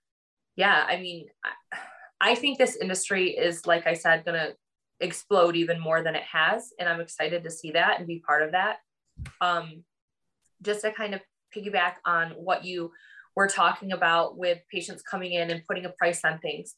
yeah 0.58 0.86
i 0.90 0.98
mean 0.98 1.28
i, 1.46 1.78
I 2.20 2.36
think 2.36 2.58
this 2.58 2.76
industry 2.76 3.30
is 3.30 3.66
like 3.66 3.88
i 3.88 3.94
said 3.94 4.26
going 4.26 4.36
to 4.36 4.56
explode 5.00 5.56
even 5.56 5.80
more 5.80 6.02
than 6.02 6.16
it 6.16 6.24
has 6.24 6.74
and 6.80 6.90
i'm 6.90 7.02
excited 7.02 7.44
to 7.44 7.52
see 7.52 7.72
that 7.72 8.00
and 8.00 8.08
be 8.08 8.20
part 8.20 8.42
of 8.42 8.52
that 8.52 8.78
um 9.42 9.84
just 10.62 10.82
to 10.82 10.92
kind 10.92 11.14
of 11.14 11.22
piggyback 11.56 11.96
on 12.06 12.32
what 12.32 12.66
you 12.66 12.92
were 13.38 13.48
talking 13.48 13.92
about 13.92 14.38
with 14.38 14.60
patients 14.72 15.04
coming 15.04 15.34
in 15.34 15.52
and 15.52 15.64
putting 15.66 15.86
a 15.86 15.90
price 15.90 16.22
on 16.26 16.40
things. 16.40 16.76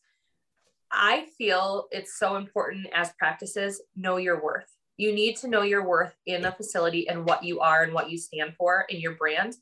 I 0.91 1.27
feel 1.37 1.87
it's 1.91 2.17
so 2.19 2.35
important 2.35 2.87
as 2.93 3.13
practices 3.17 3.81
know 3.95 4.17
your 4.17 4.43
worth. 4.43 4.67
You 4.97 5.13
need 5.13 5.37
to 5.37 5.47
know 5.47 5.61
your 5.61 5.87
worth 5.87 6.13
in 6.25 6.43
a 6.43 6.51
facility 6.51 7.07
and 7.07 7.25
what 7.25 7.43
you 7.43 7.61
are 7.61 7.83
and 7.83 7.93
what 7.93 8.09
you 8.09 8.17
stand 8.17 8.55
for 8.57 8.85
in 8.89 8.99
your 8.99 9.13
brand. 9.13 9.55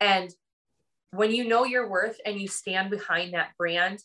And 0.00 0.34
when 1.12 1.30
you 1.30 1.46
know 1.46 1.64
your 1.64 1.88
worth 1.88 2.18
and 2.26 2.40
you 2.40 2.48
stand 2.48 2.90
behind 2.90 3.34
that 3.34 3.50
brand, 3.56 4.02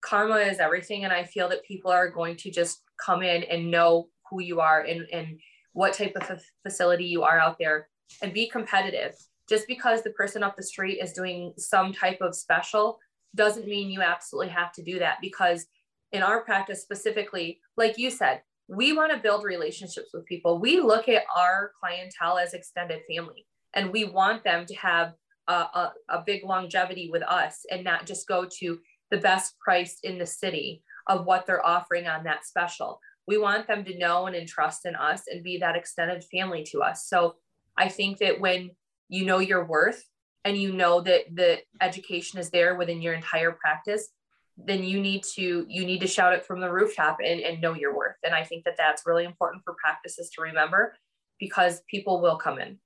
karma 0.00 0.36
is 0.38 0.58
everything. 0.58 1.04
And 1.04 1.12
I 1.12 1.22
feel 1.22 1.48
that 1.50 1.62
people 1.62 1.92
are 1.92 2.10
going 2.10 2.36
to 2.38 2.50
just 2.50 2.80
come 3.04 3.22
in 3.22 3.42
and 3.44 3.70
know 3.70 4.08
who 4.30 4.40
you 4.40 4.60
are 4.60 4.80
and, 4.82 5.06
and 5.12 5.38
what 5.72 5.92
type 5.92 6.16
of 6.16 6.40
facility 6.62 7.04
you 7.04 7.22
are 7.22 7.38
out 7.38 7.58
there 7.58 7.88
and 8.22 8.32
be 8.32 8.48
competitive. 8.48 9.14
Just 9.48 9.68
because 9.68 10.02
the 10.02 10.10
person 10.10 10.42
up 10.42 10.56
the 10.56 10.62
street 10.62 10.98
is 11.00 11.12
doing 11.12 11.52
some 11.58 11.92
type 11.92 12.18
of 12.20 12.34
special 12.34 12.98
doesn't 13.34 13.66
mean 13.66 13.90
you 13.90 14.00
absolutely 14.00 14.50
have 14.50 14.72
to 14.72 14.82
do 14.82 14.98
that 14.98 15.18
because 15.20 15.66
in 16.12 16.22
our 16.22 16.42
practice 16.42 16.82
specifically, 16.82 17.60
like 17.76 17.98
you 17.98 18.10
said, 18.10 18.40
we 18.68 18.92
want 18.92 19.12
to 19.12 19.18
build 19.18 19.44
relationships 19.44 20.10
with 20.12 20.24
people. 20.24 20.58
We 20.58 20.80
look 20.80 21.08
at 21.08 21.24
our 21.36 21.72
clientele 21.78 22.38
as 22.38 22.54
extended 22.54 23.02
family 23.08 23.46
and 23.74 23.92
we 23.92 24.04
want 24.04 24.42
them 24.42 24.66
to 24.66 24.74
have 24.74 25.12
a, 25.46 25.52
a, 25.52 25.92
a 26.08 26.22
big 26.26 26.44
longevity 26.44 27.08
with 27.12 27.22
us 27.22 27.64
and 27.70 27.84
not 27.84 28.06
just 28.06 28.26
go 28.26 28.48
to 28.60 28.78
the 29.10 29.18
best 29.18 29.58
price 29.60 29.98
in 30.02 30.18
the 30.18 30.26
city 30.26 30.82
of 31.06 31.26
what 31.26 31.46
they're 31.46 31.64
offering 31.64 32.06
on 32.06 32.24
that 32.24 32.44
special. 32.44 33.00
We 33.26 33.38
want 33.38 33.66
them 33.66 33.84
to 33.84 33.98
know 33.98 34.26
and 34.26 34.36
entrust 34.36 34.86
in 34.86 34.94
us 34.94 35.22
and 35.30 35.42
be 35.42 35.58
that 35.58 35.76
extended 35.76 36.24
family 36.24 36.64
to 36.70 36.82
us. 36.82 37.06
So 37.08 37.36
I 37.76 37.88
think 37.88 38.18
that 38.18 38.40
when 38.40 38.70
you 39.08 39.24
know 39.24 39.38
your 39.38 39.64
worth 39.64 40.04
and 40.44 40.56
you 40.56 40.72
know 40.72 41.00
that 41.00 41.22
the 41.34 41.58
education 41.80 42.38
is 42.38 42.50
there 42.50 42.76
within 42.76 43.02
your 43.02 43.14
entire 43.14 43.52
practice, 43.52 44.08
then 44.56 44.84
you 44.84 45.00
need 45.00 45.22
to 45.34 45.66
you 45.68 45.84
need 45.84 46.00
to 46.00 46.06
shout 46.06 46.32
it 46.32 46.46
from 46.46 46.60
the 46.60 46.72
rooftop 46.72 47.18
and, 47.22 47.40
and 47.40 47.60
know 47.60 47.74
your 47.74 47.94
worth. 47.94 48.16
And 48.24 48.34
I 48.34 48.44
think 48.44 48.64
that 48.64 48.76
that's 48.78 49.02
really 49.06 49.24
important 49.24 49.62
for 49.64 49.74
practices 49.74 50.30
to 50.30 50.42
remember 50.42 50.94
because 51.38 51.82
people 51.90 52.22
will 52.22 52.36
come 52.36 52.58
in 52.58 52.78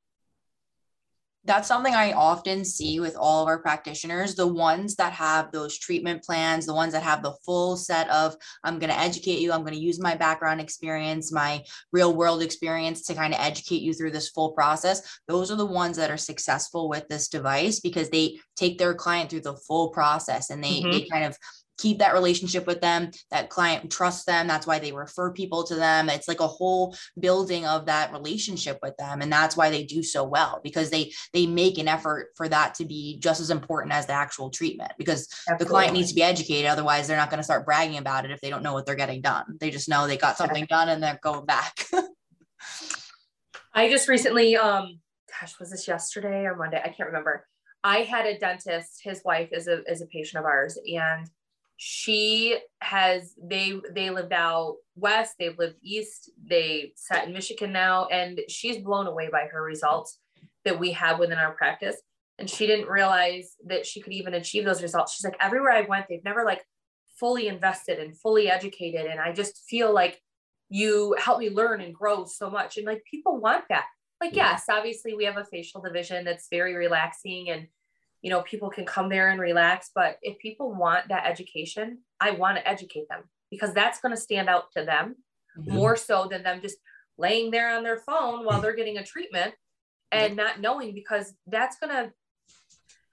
that's 1.45 1.69
something 1.69 1.95
I 1.95 2.13
often 2.13 2.65
see 2.65 3.01
with 3.01 3.17
all 3.17 3.43
of 3.43 3.49
our 3.49 3.61
practitioners. 3.61 4.35
The 4.35 4.47
ones 4.47 4.97
that 4.97 5.13
have 5.15 5.51
those 5.51 5.79
treatment 5.79 6.23
plans, 6.23 6.67
the 6.67 6.75
ones 6.75 6.93
that 6.93 7.03
have 7.03 7.23
the 7.23 7.35
full 7.45 7.77
set 7.77 8.09
of, 8.11 8.37
I'm 8.63 8.79
going 8.79 8.93
to 8.93 8.99
educate 8.99 9.41
you, 9.41 9.53
I'm 9.53 9.63
going 9.63 9.75
to 9.75 9.81
use 9.81 10.01
my 10.01 10.15
background 10.15 10.61
experience, 10.61 11.33
my 11.33 11.65
real 11.93 12.15
world 12.15 12.43
experience 12.43 13.03
to 13.05 13.15
kind 13.15 13.33
of 13.33 13.41
educate 13.41 13.81
you 13.81 13.95
through 13.95 14.11
this 14.11 14.29
full 14.29 14.53
process. 14.53 15.19
Those 15.29 15.51
are 15.51 15.57
the 15.57 15.65
ones 15.65 15.97
that 15.97 16.11
are 16.11 16.19
successful 16.19 16.89
with 16.89 17.09
this 17.09 17.29
device 17.29 17.81
because 17.81 18.11
they 18.11 18.39
take 18.57 18.79
their 18.79 18.95
client 18.95 19.31
through 19.31 19.41
the 19.41 19.57
full 19.57 19.91
process 19.91 20.51
and 20.51 20.63
they, 20.63 20.81
mm-hmm. 20.81 20.91
they 20.91 21.07
kind 21.11 21.25
of 21.25 21.39
keep 21.81 21.99
that 21.99 22.13
relationship 22.13 22.67
with 22.67 22.81
them 22.81 23.11
that 23.31 23.49
client 23.49 23.91
trusts 23.91 24.25
them 24.25 24.47
that's 24.47 24.67
why 24.67 24.79
they 24.79 24.93
refer 24.93 25.33
people 25.33 25.65
to 25.65 25.75
them. 25.75 26.09
It's 26.09 26.29
like 26.29 26.41
a 26.41 26.47
whole 26.47 26.95
building 27.19 27.65
of 27.67 27.87
that 27.87 28.13
relationship 28.13 28.79
with 28.83 28.97
them 28.97 29.23
and 29.23 29.33
that's 29.33 29.57
why 29.57 29.71
they 29.71 29.85
do 29.85 30.03
so 30.03 30.25
well 30.25 30.61
because 30.63 30.91
they 30.91 31.13
they 31.33 31.47
make 31.47 31.79
an 31.79 31.89
effort 31.89 32.31
for 32.37 32.49
that 32.49 32.75
to 32.77 32.85
be 32.85 33.19
just 33.19 33.41
as 33.41 33.51
important 33.51 33.93
as 33.93 34.07
the 34.07 34.13
actual 34.13 34.51
treatment 34.51 34.93
because 34.99 35.29
Absolutely. 35.49 35.65
the 35.65 35.71
client 35.71 35.95
needs 35.95 36.09
to 36.11 36.15
be 36.15 36.23
educated 36.23 36.67
otherwise 36.67 37.07
they're 37.07 37.17
not 37.17 37.31
going 37.31 37.39
to 37.39 37.45
start 37.45 37.65
bragging 37.65 37.99
about 37.99 38.25
it 38.25 38.31
if 38.31 38.41
they 38.41 38.51
don't 38.51 38.63
know 38.63 38.75
what 38.75 38.87
they're 38.87 38.95
getting 38.95 39.21
done. 39.21 39.57
They 39.59 39.71
just 39.71 39.89
know 39.89 40.07
they 40.07 40.17
got 40.17 40.37
something 40.37 40.67
done 40.67 40.89
and 40.89 41.03
they're 41.03 41.19
going 41.23 41.47
back. 41.47 41.87
I 43.73 43.89
just 43.89 44.09
recently 44.09 44.57
um 44.57 45.01
gosh 45.41 45.59
was 45.59 45.71
this 45.71 45.89
yesterday 45.89 46.45
or 46.45 46.57
monday? 46.57 46.81
I 46.83 46.89
can't 46.89 47.09
remember. 47.09 47.47
I 47.83 47.99
had 47.99 48.27
a 48.27 48.39
dentist, 48.39 49.01
his 49.03 49.23
wife 49.25 49.49
is 49.53 49.67
a, 49.67 49.83
is 49.91 50.03
a 50.03 50.07
patient 50.07 50.41
of 50.41 50.45
ours, 50.45 50.79
and 50.87 51.27
she 51.83 52.59
has 52.83 53.33
they 53.43 53.81
they 53.95 54.11
lived 54.11 54.35
out 54.35 54.77
west 54.97 55.35
they've 55.39 55.57
lived 55.57 55.77
east 55.83 56.31
they 56.47 56.93
sat 56.95 57.27
in 57.27 57.33
michigan 57.33 57.73
now 57.73 58.05
and 58.09 58.39
she's 58.49 58.77
blown 58.79 59.07
away 59.07 59.31
by 59.33 59.47
her 59.51 59.63
results 59.63 60.19
that 60.65 60.79
we 60.79 60.93
have 60.93 61.19
within 61.19 61.39
our 61.39 61.53
practice. 61.53 61.97
And 62.39 62.49
she 62.49 62.67
didn't 62.67 62.89
realize 62.89 63.55
that 63.67 63.87
she 63.87 64.01
could 64.01 64.13
even 64.13 64.35
achieve 64.35 64.65
those 64.65 64.83
results. 64.83 65.15
She's 65.15 65.25
like 65.25 65.37
everywhere 65.41 65.73
i 65.73 65.83
went 65.83 66.07
they've 66.09 66.25
never 66.25 66.45
like 66.45 66.65
fully 67.19 67.49
invested 67.49 67.99
and 67.99 68.19
fully 68.19 68.51
educated. 68.51 69.07
And 69.07 69.21
i 69.21 69.33
just 69.33 69.63
feel 69.69 69.93
like 69.93 70.21
you 70.69 71.15
help 71.19 71.39
me 71.39 71.51
learn 71.51 71.81
and 71.81 71.95
grow 71.95 72.25
so 72.25 72.49
much. 72.51 72.77
And 72.77 72.87
like 72.87 73.03
people 73.11 73.41
want 73.41 73.65
that. 73.69 73.87
Like 74.21 74.35
yes 74.37 74.65
obviously 74.71 75.15
we 75.15 75.25
have 75.25 75.37
a 75.37 75.45
facial 75.45 75.81
division 75.81 76.25
that's 76.25 76.49
very 76.51 76.75
relaxing 76.75 77.51
and 77.51 77.67
you 78.23 78.31
know 78.31 78.43
people 78.43 78.71
can 78.71 78.85
come 78.85 79.09
there 79.09 79.31
and 79.31 79.41
relax 79.41 79.91
but 79.95 80.17
if 80.23 80.39
people 80.39 80.73
want 80.75 81.09
that 81.09 81.27
education 81.27 81.99
i 82.21 82.31
want 82.31 82.57
to 82.57 82.69
educate 82.69 83.09
them 83.09 83.23
because 83.51 83.73
that's 83.75 84.01
going 84.01 84.15
to 84.15 84.21
stand 84.21 84.49
out 84.49 84.65
to 84.77 84.85
them 84.85 85.17
mm-hmm. 85.59 85.75
more 85.75 85.97
so 85.97 86.27
than 86.31 86.43
them 86.43 86.61
just 86.61 86.77
laying 87.19 87.51
there 87.51 87.77
on 87.77 87.83
their 87.83 87.99
phone 87.99 88.45
while 88.45 88.61
they're 88.61 88.75
getting 88.75 88.99
a 88.99 89.05
treatment 89.05 89.55
and 90.13 90.37
not 90.37 90.61
knowing 90.61 90.95
because 90.95 91.35
that's 91.47 91.79
going 91.79 91.91
to 91.91 92.13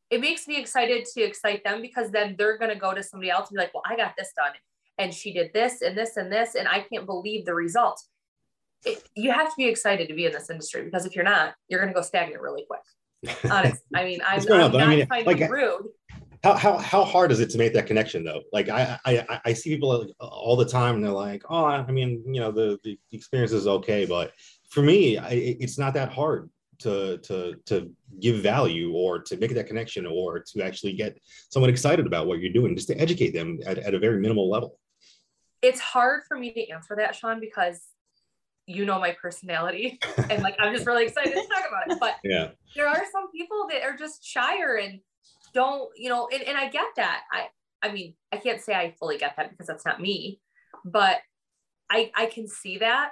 it 0.10 0.22
makes 0.22 0.47
me 0.47 0.58
excited 0.58 1.05
to 1.05 1.22
excite 1.22 1.64
them 1.66 1.82
because 1.82 2.12
then 2.12 2.36
they're 2.38 2.58
going 2.58 2.74
to 2.74 2.80
go 2.80 2.93
to 2.93 3.03
somebody 3.03 3.30
else 3.30 3.49
and 3.49 3.58
be 3.58 3.62
like 3.62 3.74
well 3.74 3.84
i 3.86 3.95
got 3.95 4.14
this 4.18 4.32
done 4.36 4.53
and 4.97 5.14
she 5.14 5.34
did 5.34 5.51
this 5.53 5.82
and 5.82 5.97
this 5.97 6.18
and 6.18 6.32
this 6.32 6.55
and 6.55 6.68
i 6.68 6.80
can't 6.80 7.05
believe 7.05 7.45
the 7.45 7.53
results. 7.53 8.10
It, 8.86 9.03
you 9.16 9.32
have 9.32 9.47
to 9.47 9.55
be 9.58 9.66
excited 9.66 10.08
to 10.08 10.14
be 10.14 10.28
in 10.28 10.32
this 10.32 10.51
industry 10.51 10.84
because 10.84 11.08
if 11.08 11.16
you're 11.16 11.26
not 11.26 11.55
you're 11.68 11.80
going 11.80 11.91
to 11.91 11.99
go 11.99 12.03
stagnant 12.03 12.41
really 12.43 12.64
quick 12.68 12.82
Honest. 13.51 13.84
I 13.95 14.03
mean, 14.03 14.20
I'm, 14.26 14.39
I'm 14.39 14.72
not 14.72 14.76
I 14.82 14.95
mean, 14.95 15.07
like, 15.09 15.49
rude. 15.49 15.88
How, 16.43 16.53
how, 16.53 16.78
how 16.78 17.03
hard 17.03 17.32
is 17.32 17.39
it 17.39 17.49
to 17.51 17.57
make 17.57 17.74
that 17.74 17.88
connection 17.88 18.24
though? 18.24 18.43
Like 18.53 18.70
I, 18.70 18.99
I, 19.05 19.39
I 19.45 19.53
see 19.53 19.72
people 19.72 20.07
all 20.20 20.55
the 20.55 20.65
time 20.65 20.95
and 20.95 21.03
they're 21.03 21.11
like, 21.11 21.43
oh, 21.49 21.65
I 21.65 21.89
mean, 21.91 22.24
you 22.28 22.39
know, 22.39 22.51
the, 22.51 22.80
the 22.84 22.97
experience 23.11 23.51
is 23.51 23.68
okay. 23.68 24.05
But 24.05 24.34
for 24.70 24.82
me, 24.82 25.18
I, 25.18 25.30
it's 25.32 25.80
not 25.80 25.95
that 25.95 26.11
hard 26.11 26.49
to, 26.80 27.18
to, 27.18 27.55
to 27.65 27.91
give 28.20 28.38
value 28.38 28.93
or 28.93 29.20
to 29.24 29.38
make 29.38 29.53
that 29.55 29.68
connection 29.68 30.05
or 30.05 30.39
to 30.39 30.63
actually 30.63 30.93
get 30.93 31.20
someone 31.49 31.72
excited 31.72 32.05
about 32.05 32.28
what 32.28 32.39
you're 32.39 32.53
doing, 32.53 32.76
just 32.76 32.88
to 32.89 32.99
educate 32.99 33.32
them 33.32 33.59
at, 33.65 33.80
at 33.80 33.95
a 33.95 33.99
very 33.99 34.20
minimal 34.20 34.49
level. 34.49 34.80
It's 35.63 35.80
hard 35.80 36.22
for 36.28 36.38
me 36.38 36.53
to 36.53 36.70
answer 36.70 36.95
that, 36.97 37.15
Sean, 37.15 37.39
because 37.39 37.82
you 38.68 38.86
know 38.86 38.99
my 38.99 39.15
personality. 39.20 39.99
And 40.30 40.43
like 40.43 40.55
i'm 40.59 40.74
just 40.74 40.86
really 40.86 41.05
excited 41.05 41.34
to 41.34 41.47
talk 41.47 41.63
about 41.68 41.91
it. 41.91 41.99
But 41.99 42.15
yeah. 42.24 42.49
there 42.76 42.88
are 42.88 43.03
some 43.11 43.32
people 43.32 43.68
that 43.70 43.82
are 43.84 43.95
just 43.95 44.24
shyer 44.24 44.76
and 44.76 44.99
don't 45.53 45.89
you 45.95 46.09
know 46.09 46.28
and, 46.32 46.43
and 46.43 46.57
i 46.57 46.68
get 46.68 46.88
that. 46.97 47.22
I 47.32 47.47
i 47.82 47.91
mean 47.91 48.13
i 48.32 48.38
can't 48.38 48.61
say 48.61 48.74
i 48.74 48.93
fully 48.99 49.18
get 49.18 49.36
that 49.38 49.49
because 49.49 49.68
that's 49.68 49.86
not 49.86 50.01
me 50.01 50.41
but 50.84 51.18
i 51.89 52.11
i 52.15 52.26
can 52.28 52.47
see 52.47 52.78
that. 52.80 53.11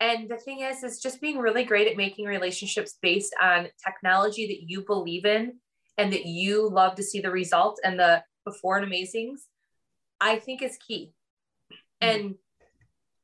And 0.00 0.28
the 0.28 0.36
thing 0.36 0.60
is 0.60 0.82
is 0.82 1.00
just 1.00 1.20
being 1.20 1.38
really 1.38 1.64
great 1.64 1.88
at 1.88 1.96
making 1.96 2.24
relationships 2.24 2.96
based 3.02 3.34
on 3.42 3.68
technology 3.84 4.46
that 4.46 4.70
you 4.70 4.84
believe 4.86 5.26
in 5.26 5.58
and 5.98 6.12
that 6.12 6.24
you 6.24 6.70
love 6.70 6.94
to 6.94 7.02
see 7.02 7.20
the 7.20 7.30
results 7.30 7.80
and 7.84 7.98
the 7.98 8.22
before 8.44 8.78
and 8.78 8.90
amazings 8.90 9.40
i 10.20 10.38
think 10.38 10.62
is 10.62 10.78
key. 10.78 11.12
Mm. 12.02 12.14
And 12.14 12.34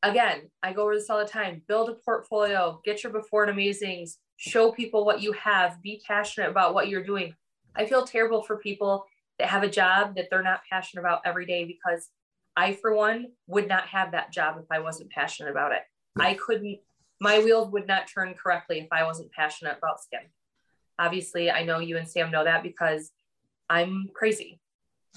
again, 0.05 0.51
I 0.63 0.73
go 0.73 0.83
over 0.83 0.95
this 0.95 1.11
all 1.11 1.19
the 1.19 1.25
time 1.25 1.63
build 1.67 1.89
a 1.89 1.95
portfolio, 1.95 2.81
get 2.85 3.03
your 3.03 3.13
before 3.13 3.45
and 3.45 3.59
amazings, 3.59 4.17
show 4.37 4.71
people 4.71 5.05
what 5.05 5.23
you 5.23 5.33
have, 5.33 5.83
be 5.83 6.03
passionate 6.07 6.51
about 6.51 6.75
what 6.75 6.89
you're 6.89 7.03
doing. 7.03 7.35
I 7.75 7.87
feel 7.87 8.05
terrible 8.05 8.43
for 8.43 8.59
people 8.59 9.07
that 9.39 9.49
have 9.49 9.63
a 9.63 9.71
job 9.71 10.15
that 10.17 10.27
they're 10.31 10.43
not 10.43 10.61
passionate 10.71 11.03
about 11.03 11.23
every 11.25 11.47
day 11.47 11.65
because 11.65 12.09
I, 12.57 12.75
for 12.75 12.95
one, 12.95 13.29
would 13.49 13.67
not 13.67 13.87
have 13.89 14.13
that 14.13 14.31
job 14.31 14.57
if 14.59 14.67
I 14.71 14.79
wasn't 14.79 15.11
passionate 15.11 15.51
about 15.51 15.73
it. 15.73 15.83
I 16.21 16.35
couldn't, 16.35 16.79
my 17.21 17.41
wheels 17.41 17.73
would 17.73 17.89
not 17.89 18.07
turn 18.13 18.35
correctly 18.35 18.79
if 18.79 18.89
I 18.93 19.05
wasn't 19.05 19.33
passionate 19.33 19.79
about 19.79 20.01
skin. 20.01 20.21
Obviously, 20.99 21.51
I 21.51 21.65
know 21.65 21.81
you 21.81 21.97
and 21.97 22.09
Sam 22.09 22.31
know 22.31 22.45
that 22.45 22.63
because 22.63 23.11
I'm 23.69 24.09
crazy. 24.15 24.61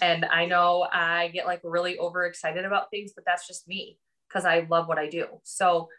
And 0.01 0.25
I 0.25 0.45
know 0.45 0.87
I 0.91 1.27
get 1.27 1.45
like 1.45 1.61
really 1.63 1.99
overexcited 1.99 2.65
about 2.65 2.89
things, 2.89 3.11
but 3.15 3.25
that's 3.25 3.47
just 3.47 3.67
me 3.67 3.99
because 4.27 4.45
I 4.45 4.67
love 4.69 4.87
what 4.87 4.97
I 4.97 5.09
do. 5.09 5.25
So 5.43 5.89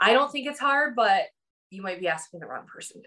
I 0.00 0.12
don't 0.12 0.30
think 0.30 0.46
it's 0.46 0.60
hard, 0.60 0.94
but 0.94 1.22
you 1.70 1.82
might 1.82 2.00
be 2.00 2.08
asking 2.08 2.40
the 2.40 2.46
wrong 2.46 2.66
person. 2.66 3.02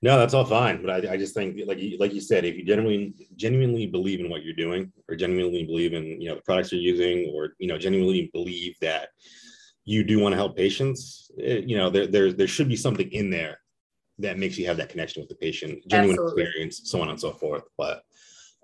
No, 0.00 0.18
that's 0.18 0.34
all 0.34 0.44
fine. 0.44 0.82
But 0.82 1.06
I, 1.06 1.12
I 1.12 1.16
just 1.16 1.34
think, 1.34 1.58
like 1.66 1.78
you, 1.78 1.98
like 1.98 2.14
you 2.14 2.20
said, 2.20 2.44
if 2.44 2.56
you 2.56 2.64
genuinely 2.64 3.14
genuinely 3.36 3.86
believe 3.86 4.20
in 4.20 4.30
what 4.30 4.42
you're 4.42 4.54
doing, 4.54 4.92
or 5.08 5.16
genuinely 5.16 5.64
believe 5.64 5.92
in 5.92 6.20
you 6.20 6.28
know 6.28 6.36
the 6.36 6.42
products 6.42 6.72
you're 6.72 6.80
using, 6.80 7.32
or 7.34 7.54
you 7.58 7.68
know 7.68 7.78
genuinely 7.78 8.30
believe 8.32 8.76
that 8.80 9.08
you 9.84 10.04
do 10.04 10.20
want 10.20 10.32
to 10.32 10.36
help 10.36 10.56
patients, 10.56 11.30
it, 11.36 11.64
you 11.64 11.76
know 11.76 11.90
there, 11.90 12.06
there 12.06 12.32
there 12.32 12.46
should 12.46 12.68
be 12.68 12.76
something 12.76 13.10
in 13.12 13.30
there 13.30 13.58
that 14.18 14.38
makes 14.38 14.58
you 14.58 14.66
have 14.66 14.76
that 14.76 14.88
connection 14.88 15.22
with 15.22 15.28
the 15.28 15.36
patient, 15.36 15.86
genuine 15.88 16.16
Absolutely. 16.18 16.42
experience, 16.42 16.80
so 16.84 17.00
on 17.00 17.08
and 17.08 17.20
so 17.20 17.32
forth. 17.32 17.64
But 17.76 18.02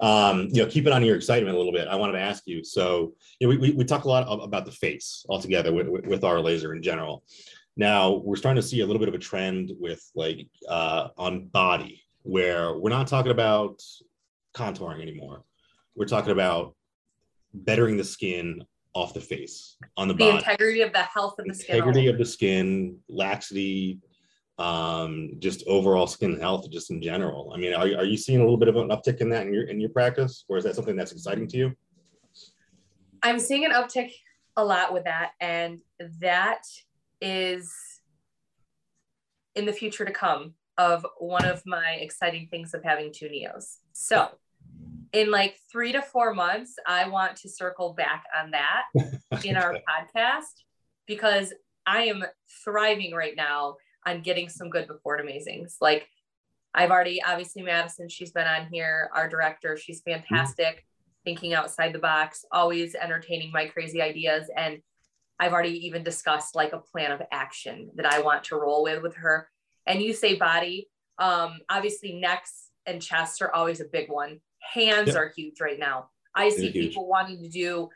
um, 0.01 0.49
you 0.51 0.63
know, 0.63 0.69
keep 0.69 0.87
it 0.87 0.93
on 0.93 1.05
your 1.05 1.17
excitement 1.17 1.55
a 1.55 1.59
little 1.59 1.73
bit. 1.73 1.89
I 1.89 1.95
wanted 1.95 2.15
to 2.15 2.21
ask 2.21 2.45
you. 2.47 2.65
So, 2.65 3.15
you 3.39 3.47
know, 3.47 3.51
we, 3.51 3.57
we, 3.59 3.71
we 3.73 3.85
talk 3.85 4.05
a 4.05 4.09
lot 4.09 4.27
about 4.43 4.67
the 4.67 4.73
face 4.73 5.25
altogether 5.29 5.73
with, 5.73 5.89
with, 5.89 6.25
our 6.25 6.41
laser 6.41 6.75
in 6.75 6.83
general. 6.83 7.23
Now 7.77 8.15
we're 8.25 8.37
starting 8.37 8.61
to 8.61 8.67
see 8.67 8.81
a 8.81 8.87
little 8.87 9.01
bit 9.01 9.09
of 9.09 9.15
a 9.15 9.19
trend 9.19 9.73
with 9.79 10.05
like 10.15 10.49
uh, 10.69 11.09
on 11.17 11.47
body 11.47 12.05
where 12.23 12.77
we're 12.77 12.91
not 12.91 13.07
talking 13.07 13.33
about 13.33 13.83
contouring 14.55 15.03
anymore. 15.03 15.45
We're 15.95 16.07
talking 16.07 16.33
about 16.33 16.75
bettering 17.53 17.97
the 17.97 18.05
skin 18.05 18.65
off 18.95 19.13
the 19.15 19.21
face 19.21 19.77
on 19.97 20.09
the, 20.09 20.15
body, 20.15 20.25
the 20.25 20.33
body. 20.33 20.45
integrity 20.45 20.81
of 20.83 20.93
the 20.93 21.03
health 21.03 21.35
of 21.39 21.45
the 21.45 21.53
integrity 21.53 21.65
skin. 21.65 21.77
Integrity 21.77 22.07
of 22.09 22.19
the 22.19 22.25
skin, 22.25 22.99
laxity, 23.09 23.99
um, 24.59 25.33
just 25.39 25.65
overall 25.67 26.07
skin 26.07 26.39
health, 26.39 26.71
just 26.71 26.91
in 26.91 27.03
general. 27.03 27.53
I 27.55 27.59
mean, 27.59 27.75
are, 27.75 27.81
are 27.81 28.05
you 28.05 28.17
seeing 28.17 28.41
a 28.41 28.43
little 28.43 28.57
bit 28.57 28.69
of 28.69 28.77
an 28.77 28.89
uptick 28.89 29.21
in 29.21 29.29
that 29.31 29.47
in 29.47 29.55
your 29.55 29.65
in 29.65 29.81
your 29.81 29.91
practice, 29.91 30.45
or 30.49 30.57
is 30.57 30.65
that 30.65 30.77
something 30.77 30.97
that's 30.97 31.13
exciting 31.13 31.49
to 31.49 31.57
you? 31.57 31.73
I'm 33.23 33.39
seeing 33.39 33.65
an 33.65 33.73
uptick 33.73 34.13
a 34.57 34.65
lot 34.65 34.93
with 34.93 35.05
that, 35.05 35.33
and 35.41 35.81
that 36.21 36.63
is 37.21 37.73
in 39.55 39.67
the 39.67 39.73
future 39.73 40.05
to 40.05 40.13
come 40.13 40.55
of 40.77 41.07
one 41.19 41.45
of 41.45 41.63
my 41.67 41.99
exciting 42.01 42.49
things 42.49 42.75
of 42.75 42.83
having 42.83 43.13
two 43.13 43.27
neos. 43.27 43.79
So 43.93 44.29
in 45.13 45.31
like 45.31 45.57
three 45.71 45.93
to 45.93 46.03
four 46.03 46.35
months, 46.35 46.75
I 46.87 47.09
want 47.09 47.37
to 47.37 47.49
circle 47.49 47.93
back 47.93 48.25
on 48.37 48.51
that 48.51 48.83
in 49.45 49.57
our 49.57 49.75
podcast 49.75 50.63
because 51.07 51.53
I 51.87 52.03
am 52.03 52.25
thriving 52.65 53.15
right 53.15 53.35
now 53.37 53.77
on 54.07 54.23
getting 54.23 54.49
some 54.49 54.71
good 54.71 54.87
before 54.87 55.21
amazings. 55.21 55.77
Like 55.81 56.09
I've 56.75 56.91
already 56.91 57.23
obviously 57.23 57.63
Madison, 57.63 58.09
she's 58.09 58.33
been 58.33 58.47
on 58.47 58.67
here, 58.71 59.11
our 59.15 59.29
director, 59.29 59.77
she's 59.77 60.01
fantastic, 60.01 60.67
mm-hmm. 60.67 61.25
thinking 61.25 61.55
outside 61.55 61.93
the 61.93 61.99
box, 61.99 62.45
always 62.51 62.95
entertaining 62.95 63.53
my 63.53 63.67
crazy 63.67 64.03
ideas. 64.03 64.51
And 64.55 64.81
I've 65.39 65.53
already 65.53 65.87
even 65.87 66.03
discussed 66.03 66.55
like 66.55 66.73
a 66.73 66.79
plan 66.79 67.13
of 67.13 67.23
action 67.33 67.91
that 67.97 68.07
I 68.07 68.23
want 68.23 68.45
to 68.45 68.57
roll 68.57 68.83
with 68.83 69.03
with 69.03 69.17
her. 69.17 69.49
And 69.87 70.03
you 70.03 70.13
say 70.13 70.37
body, 70.37 70.89
um, 71.19 71.59
obviously 71.69 72.15
necks 72.15 72.71
and 72.87 73.01
chests 73.01 73.41
are 73.41 73.53
always 73.53 73.81
a 73.81 73.85
big 73.85 74.11
one. 74.11 74.41
Hands 74.73 75.09
yep. 75.09 75.17
are 75.17 75.33
huge 75.37 75.61
right 75.61 75.79
now. 75.79 76.11
I 76.35 76.49
see 76.49 76.73
people 76.73 77.07
wanting 77.07 77.43
to 77.43 77.49
do, 77.49 77.89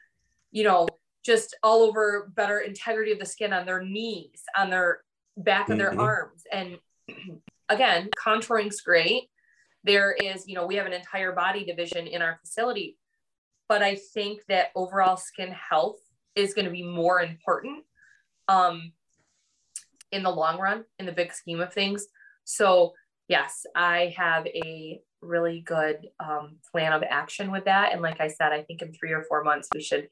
you 0.52 0.64
know, 0.64 0.86
just 1.24 1.56
all 1.62 1.82
over 1.82 2.30
better 2.34 2.60
integrity 2.60 3.12
of 3.12 3.18
the 3.18 3.26
skin 3.26 3.52
on 3.52 3.66
their 3.66 3.82
knees, 3.82 4.42
on 4.56 4.70
their 4.70 5.00
back 5.38 5.68
of 5.70 5.78
their 5.78 5.90
mm-hmm. 5.90 6.00
arms. 6.00 6.42
And 6.52 6.78
again, 7.68 8.10
contouring's 8.18 8.80
great. 8.80 9.24
There 9.84 10.12
is, 10.12 10.46
you 10.46 10.54
know, 10.54 10.66
we 10.66 10.76
have 10.76 10.86
an 10.86 10.92
entire 10.92 11.32
body 11.32 11.64
division 11.64 12.06
in 12.06 12.20
our 12.20 12.38
facility, 12.40 12.96
but 13.68 13.82
I 13.82 13.96
think 13.96 14.40
that 14.48 14.68
overall 14.74 15.16
skin 15.16 15.52
health 15.52 15.98
is 16.34 16.54
going 16.54 16.64
to 16.64 16.70
be 16.70 16.82
more 16.82 17.20
important 17.20 17.84
um, 18.48 18.92
in 20.10 20.22
the 20.22 20.30
long 20.30 20.58
run, 20.58 20.84
in 20.98 21.06
the 21.06 21.12
big 21.12 21.32
scheme 21.32 21.60
of 21.60 21.72
things. 21.72 22.06
So, 22.44 22.94
yes, 23.28 23.66
I 23.74 24.14
have 24.16 24.46
a 24.46 25.00
really 25.20 25.60
good 25.60 26.08
um, 26.20 26.56
plan 26.70 26.92
of 26.92 27.02
action 27.02 27.50
with 27.50 27.64
that. 27.64 27.92
And 27.92 28.02
like 28.02 28.20
I 28.20 28.28
said, 28.28 28.52
I 28.52 28.62
think 28.62 28.82
in 28.82 28.92
three 28.92 29.12
or 29.12 29.24
four 29.24 29.44
months, 29.44 29.68
we 29.74 29.82
should 29.82 30.08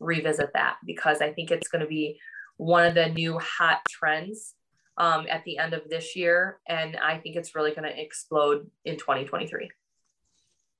revisit 0.00 0.50
that 0.54 0.76
because 0.86 1.20
I 1.20 1.32
think 1.32 1.50
it's 1.50 1.68
going 1.68 1.82
to 1.82 1.88
be 1.88 2.18
one 2.58 2.84
of 2.84 2.94
the 2.94 3.08
new 3.08 3.38
hot 3.38 3.80
trends 3.88 4.54
um, 4.98 5.26
at 5.30 5.44
the 5.44 5.58
end 5.58 5.72
of 5.72 5.88
this 5.88 6.14
year. 6.14 6.58
And 6.68 6.96
I 6.96 7.18
think 7.18 7.36
it's 7.36 7.54
really 7.54 7.70
going 7.70 7.84
to 7.84 8.00
explode 8.00 8.68
in 8.84 8.96
2023. 8.96 9.70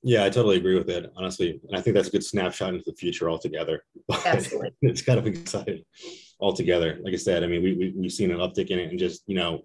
Yeah, 0.02 0.24
I 0.24 0.30
totally 0.30 0.58
agree 0.58 0.76
with 0.76 0.90
it, 0.90 1.10
honestly. 1.16 1.60
And 1.68 1.76
I 1.76 1.80
think 1.80 1.94
that's 1.94 2.08
a 2.08 2.12
good 2.12 2.24
snapshot 2.24 2.74
into 2.74 2.84
the 2.86 2.96
future 2.96 3.30
altogether. 3.30 3.84
Absolutely. 4.26 4.72
it's 4.82 5.02
kind 5.02 5.18
of 5.18 5.26
exciting 5.26 5.82
altogether. 6.40 6.98
Like 7.02 7.14
I 7.14 7.16
said, 7.16 7.42
I 7.42 7.46
mean, 7.46 7.62
we, 7.62 7.74
we, 7.74 7.94
we've 7.96 8.12
seen 8.12 8.30
an 8.30 8.38
uptick 8.38 8.68
in 8.68 8.78
it 8.78 8.90
and 8.90 8.98
just, 8.98 9.22
you 9.26 9.34
know, 9.34 9.62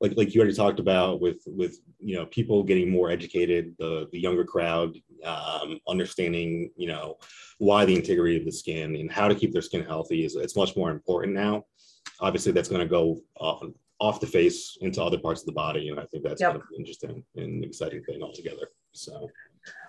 like, 0.00 0.14
like 0.16 0.34
you 0.34 0.40
already 0.40 0.56
talked 0.56 0.80
about 0.80 1.20
with, 1.20 1.42
with, 1.46 1.78
you 1.98 2.16
know, 2.16 2.26
people 2.26 2.62
getting 2.62 2.90
more 2.90 3.10
educated, 3.10 3.74
the, 3.78 4.08
the 4.12 4.18
younger 4.18 4.44
crowd, 4.44 4.96
um, 5.24 5.78
understanding, 5.88 6.70
you 6.76 6.88
know, 6.88 7.16
why 7.58 7.84
the 7.84 7.94
integrity 7.94 8.36
of 8.36 8.44
the 8.44 8.52
skin 8.52 8.96
and 8.96 9.10
how 9.10 9.28
to 9.28 9.34
keep 9.34 9.52
their 9.52 9.62
skin 9.62 9.84
healthy 9.84 10.24
is 10.24 10.36
it's 10.36 10.56
much 10.56 10.76
more 10.76 10.90
important 10.90 11.34
now. 11.34 11.64
Obviously 12.20 12.52
that's 12.52 12.68
going 12.68 12.80
to 12.80 12.88
go 12.88 13.18
off, 13.38 13.62
off 14.00 14.20
the 14.20 14.26
face 14.26 14.76
into 14.80 15.02
other 15.02 15.18
parts 15.18 15.42
of 15.42 15.46
the 15.46 15.52
body. 15.52 15.88
And 15.88 15.98
I 15.98 16.04
think 16.06 16.24
that's 16.24 16.40
yep. 16.40 16.52
kind 16.52 16.62
of 16.62 16.68
interesting 16.76 17.24
and 17.36 17.64
exciting 17.64 18.02
thing 18.04 18.22
altogether. 18.22 18.68
So 18.92 19.28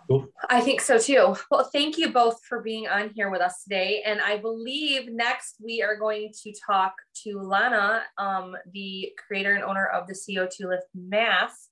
Cool. 0.08 0.28
I 0.50 0.62
think 0.62 0.82
so 0.82 1.00
too. 1.00 1.36
Well, 1.50 1.68
thank 1.74 1.98
you 1.98 2.12
both 2.12 2.40
for 2.48 2.62
being 2.62 2.88
on 2.88 3.10
here 3.16 3.32
with 3.32 3.42
us 3.42 3.64
today. 3.64 4.04
And 4.06 4.22
I 4.22 4.38
believe 4.38 5.12
next 5.12 5.56
we 5.64 5.82
are 5.82 5.98
going 5.98 6.32
to 6.44 6.54
talk 6.66 6.94
to 7.24 7.40
Lana, 7.40 8.04
um, 8.20 8.56
the 8.72 9.12
creator 9.28 9.56
and 9.56 9.64
owner 9.64 9.88
of 9.88 10.08
the 10.08 10.14
CO2 10.14 10.70
Lift 10.70 10.88
mask, 10.94 11.70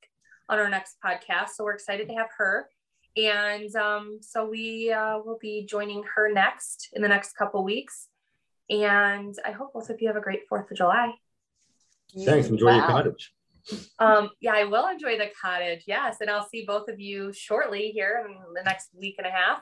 on 0.49 0.59
our 0.59 0.69
next 0.69 0.97
podcast. 1.03 1.49
So 1.55 1.63
we're 1.63 1.73
excited 1.73 2.07
to 2.09 2.15
have 2.15 2.27
her. 2.37 2.67
And 3.15 3.75
um, 3.75 4.19
so 4.21 4.49
we 4.49 4.91
uh, 4.91 5.19
will 5.19 5.37
be 5.39 5.65
joining 5.69 6.03
her 6.15 6.31
next 6.31 6.89
in 6.93 7.01
the 7.01 7.07
next 7.07 7.33
couple 7.33 7.63
weeks. 7.63 8.07
And 8.69 9.35
I 9.45 9.51
hope 9.51 9.73
both 9.73 9.89
of 9.89 10.01
you 10.01 10.07
have 10.07 10.17
a 10.17 10.21
great 10.21 10.49
4th 10.51 10.71
of 10.71 10.77
July. 10.77 11.13
Thanks. 12.25 12.47
Enjoy 12.47 12.67
wow. 12.67 12.77
your 12.77 12.87
cottage. 12.87 13.33
Um, 13.99 14.29
yeah, 14.41 14.53
I 14.55 14.65
will 14.65 14.87
enjoy 14.87 15.17
the 15.17 15.29
cottage. 15.39 15.83
Yes. 15.85 16.17
And 16.21 16.29
I'll 16.29 16.47
see 16.47 16.65
both 16.65 16.89
of 16.89 16.99
you 16.99 17.31
shortly 17.33 17.91
here 17.91 18.25
in 18.27 18.35
the 18.53 18.63
next 18.63 18.89
week 18.99 19.15
and 19.19 19.27
a 19.27 19.31
half. 19.31 19.61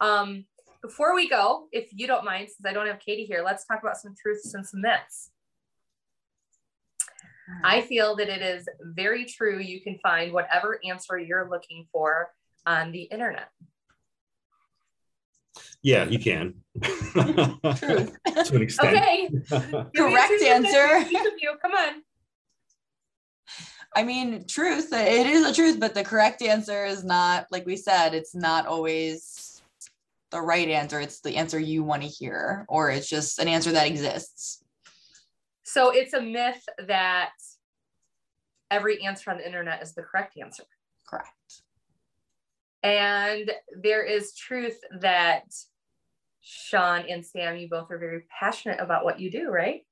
Um, 0.00 0.44
before 0.82 1.14
we 1.14 1.28
go, 1.28 1.68
if 1.72 1.88
you 1.92 2.06
don't 2.06 2.24
mind, 2.24 2.48
since 2.48 2.64
I 2.64 2.72
don't 2.72 2.86
have 2.86 3.00
Katie 3.00 3.26
here, 3.26 3.42
let's 3.44 3.66
talk 3.66 3.80
about 3.82 3.96
some 3.96 4.14
truths 4.20 4.54
and 4.54 4.66
some 4.66 4.80
myths. 4.80 5.30
I 7.64 7.80
feel 7.82 8.14
that 8.16 8.28
it 8.28 8.42
is 8.42 8.68
very 8.82 9.24
true. 9.24 9.58
You 9.58 9.80
can 9.80 9.98
find 10.02 10.32
whatever 10.32 10.78
answer 10.88 11.18
you're 11.18 11.50
looking 11.50 11.86
for 11.92 12.28
on 12.66 12.92
the 12.92 13.02
internet. 13.02 13.48
Yeah, 15.82 16.04
you 16.04 16.18
can. 16.18 16.54
to 16.82 18.10
an 18.52 18.62
extent. 18.62 18.96
Okay. 18.96 19.30
Correct 19.96 20.42
answer. 20.42 21.04
Come 21.62 21.72
on. 21.72 22.02
I 23.96 24.04
mean, 24.04 24.44
truth, 24.46 24.90
it 24.92 25.26
is 25.26 25.46
a 25.46 25.54
truth, 25.54 25.80
but 25.80 25.94
the 25.94 26.04
correct 26.04 26.42
answer 26.42 26.84
is 26.84 27.02
not, 27.02 27.46
like 27.50 27.66
we 27.66 27.76
said, 27.76 28.14
it's 28.14 28.36
not 28.36 28.66
always 28.66 29.62
the 30.30 30.40
right 30.40 30.68
answer. 30.68 31.00
It's 31.00 31.20
the 31.20 31.36
answer 31.36 31.58
you 31.58 31.82
want 31.82 32.02
to 32.02 32.08
hear, 32.08 32.66
or 32.68 32.90
it's 32.90 33.08
just 33.08 33.40
an 33.40 33.48
answer 33.48 33.72
that 33.72 33.88
exists. 33.88 34.62
So 35.64 35.90
it's 35.90 36.12
a 36.12 36.20
myth 36.20 36.64
that 36.86 37.32
every 38.70 39.04
answer 39.04 39.32
on 39.32 39.38
the 39.38 39.46
internet 39.46 39.82
is 39.82 39.92
the 39.92 40.02
correct 40.02 40.38
answer. 40.40 40.64
Correct. 42.82 43.50
And 43.50 43.50
there 43.82 44.04
is 44.04 44.34
truth 44.34 44.78
that 45.00 45.44
Sean 46.40 47.04
and 47.08 47.24
Sam, 47.24 47.56
you 47.56 47.68
both 47.68 47.90
are 47.90 47.98
very 47.98 48.22
passionate 48.38 48.80
about 48.80 49.04
what 49.04 49.20
you 49.20 49.30
do, 49.30 49.50
right? 49.50 49.84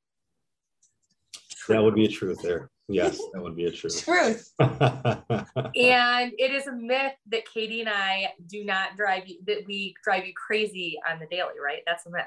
That 1.68 1.82
would 1.82 1.95
be 1.95 2.07
a 2.07 2.09
truth 2.09 2.41
there. 2.43 2.70
Yes, 2.91 3.20
that 3.34 3.43
would 3.43 3.55
be 3.55 3.66
a 3.66 3.70
truth. 3.70 4.03
Truth. 4.03 4.55
and 4.59 6.32
it 6.39 6.51
is 6.51 6.66
a 6.66 6.72
myth 6.72 7.12
that 7.26 7.47
Katie 7.53 7.80
and 7.80 7.91
I 7.91 8.32
do 8.47 8.64
not 8.64 8.97
drive 8.97 9.28
you, 9.28 9.36
that 9.47 9.66
we 9.66 9.95
drive 10.03 10.26
you 10.26 10.32
crazy 10.34 10.99
on 11.09 11.18
the 11.18 11.26
daily, 11.26 11.61
right? 11.62 11.82
That's 11.86 12.07
a 12.07 12.11
myth. 12.11 12.24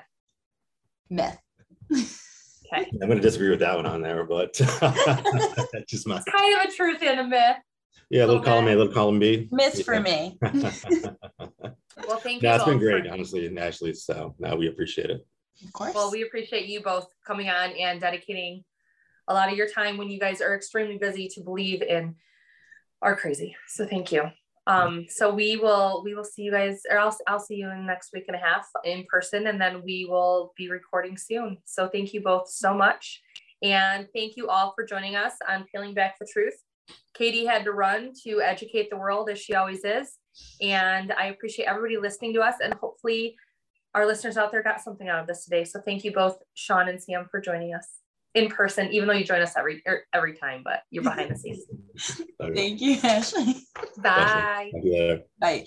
myth. 1.09 1.37
Okay. 2.73 2.89
I'm 3.01 3.07
going 3.07 3.17
to 3.17 3.21
disagree 3.21 3.49
with 3.49 3.59
that 3.59 3.75
one 3.75 3.87
on 3.87 4.01
there, 4.01 4.23
but 4.23 4.53
that's 4.79 5.85
just 5.87 6.07
my 6.07 6.17
It's 6.17 6.25
kind 6.25 6.59
of 6.59 6.71
a 6.71 6.71
truth 6.71 7.01
and 7.01 7.19
a 7.21 7.27
myth. 7.27 7.57
Yeah. 8.09 8.25
Little 8.25 8.37
Okay. 8.41 8.45
column 8.45 8.67
A, 8.67 8.75
little 8.75 8.93
column 8.93 9.19
B. 9.19 9.47
Myth 9.51 9.83
for 9.85 9.99
me. 9.99 10.37
Well, 12.07 12.17
thank 12.17 12.41
you. 12.41 12.49
Yeah, 12.49 12.55
it's 12.55 12.65
been 12.65 12.79
great, 12.79 13.07
honestly, 13.07 13.45
and 13.45 13.59
Ashley. 13.59 13.93
So 13.93 14.35
now 14.39 14.55
we 14.55 14.67
appreciate 14.67 15.09
it. 15.09 15.25
Of 15.65 15.73
course. 15.73 15.93
Well, 15.93 16.11
we 16.11 16.23
appreciate 16.23 16.67
you 16.67 16.81
both 16.81 17.07
coming 17.25 17.49
on 17.49 17.71
and 17.71 18.01
dedicating 18.01 18.63
a 19.27 19.33
lot 19.33 19.51
of 19.51 19.57
your 19.57 19.69
time 19.69 19.97
when 19.97 20.09
you 20.09 20.19
guys 20.19 20.41
are 20.41 20.55
extremely 20.55 20.97
busy 20.97 21.27
to 21.29 21.41
believe 21.41 21.81
in 21.81 22.15
our 23.01 23.15
crazy. 23.15 23.55
So 23.67 23.85
thank 23.85 24.11
you. 24.11 24.23
Um, 24.67 25.05
so 25.09 25.33
we 25.33 25.57
will 25.57 26.01
we 26.03 26.13
will 26.13 26.23
see 26.23 26.43
you 26.43 26.51
guys, 26.51 26.81
or 26.89 26.97
I'll 26.99 27.15
I'll 27.27 27.39
see 27.39 27.55
you 27.55 27.69
in 27.69 27.85
next 27.85 28.11
week 28.13 28.25
and 28.27 28.35
a 28.35 28.39
half 28.39 28.67
in 28.83 29.05
person, 29.09 29.47
and 29.47 29.59
then 29.59 29.81
we 29.83 30.05
will 30.05 30.53
be 30.55 30.69
recording 30.69 31.17
soon. 31.17 31.57
So 31.65 31.87
thank 31.87 32.13
you 32.13 32.21
both 32.21 32.49
so 32.49 32.73
much, 32.73 33.21
and 33.61 34.07
thank 34.13 34.37
you 34.37 34.49
all 34.49 34.73
for 34.75 34.85
joining 34.85 35.15
us 35.15 35.33
on 35.47 35.65
Peeling 35.71 35.93
Back 35.93 36.15
the 36.19 36.27
Truth. 36.31 36.55
Katie 37.13 37.45
had 37.45 37.63
to 37.65 37.71
run 37.71 38.13
to 38.23 38.41
educate 38.41 38.89
the 38.89 38.97
world 38.97 39.29
as 39.29 39.39
she 39.39 39.53
always 39.53 39.83
is, 39.83 40.17
and 40.61 41.11
I 41.13 41.25
appreciate 41.27 41.65
everybody 41.65 41.97
listening 41.97 42.33
to 42.35 42.41
us, 42.41 42.55
and 42.63 42.73
hopefully 42.75 43.35
our 43.93 44.05
listeners 44.05 44.37
out 44.37 44.51
there 44.51 44.63
got 44.63 44.81
something 44.81 45.09
out 45.09 45.19
of 45.19 45.27
this 45.27 45.43
today. 45.43 45.65
So 45.65 45.81
thank 45.81 46.03
you 46.03 46.13
both, 46.13 46.37
Sean 46.53 46.87
and 46.87 47.01
Sam, 47.01 47.27
for 47.29 47.41
joining 47.41 47.73
us 47.73 47.87
in 48.33 48.49
person, 48.49 48.91
even 48.91 49.07
though 49.07 49.13
you 49.13 49.25
join 49.25 49.41
us 49.41 49.57
every 49.57 49.81
er, 49.87 50.05
every 50.13 50.35
time, 50.35 50.61
but 50.63 50.83
you're 50.89 51.03
behind 51.03 51.31
the 51.31 51.37
scenes. 51.37 51.65
Thank 52.55 52.81
you, 52.81 52.97
Ashley. 53.03 53.55
Bye. 53.97 54.71
Talk 54.73 54.83
you. 54.83 55.21
Bye. 55.39 55.65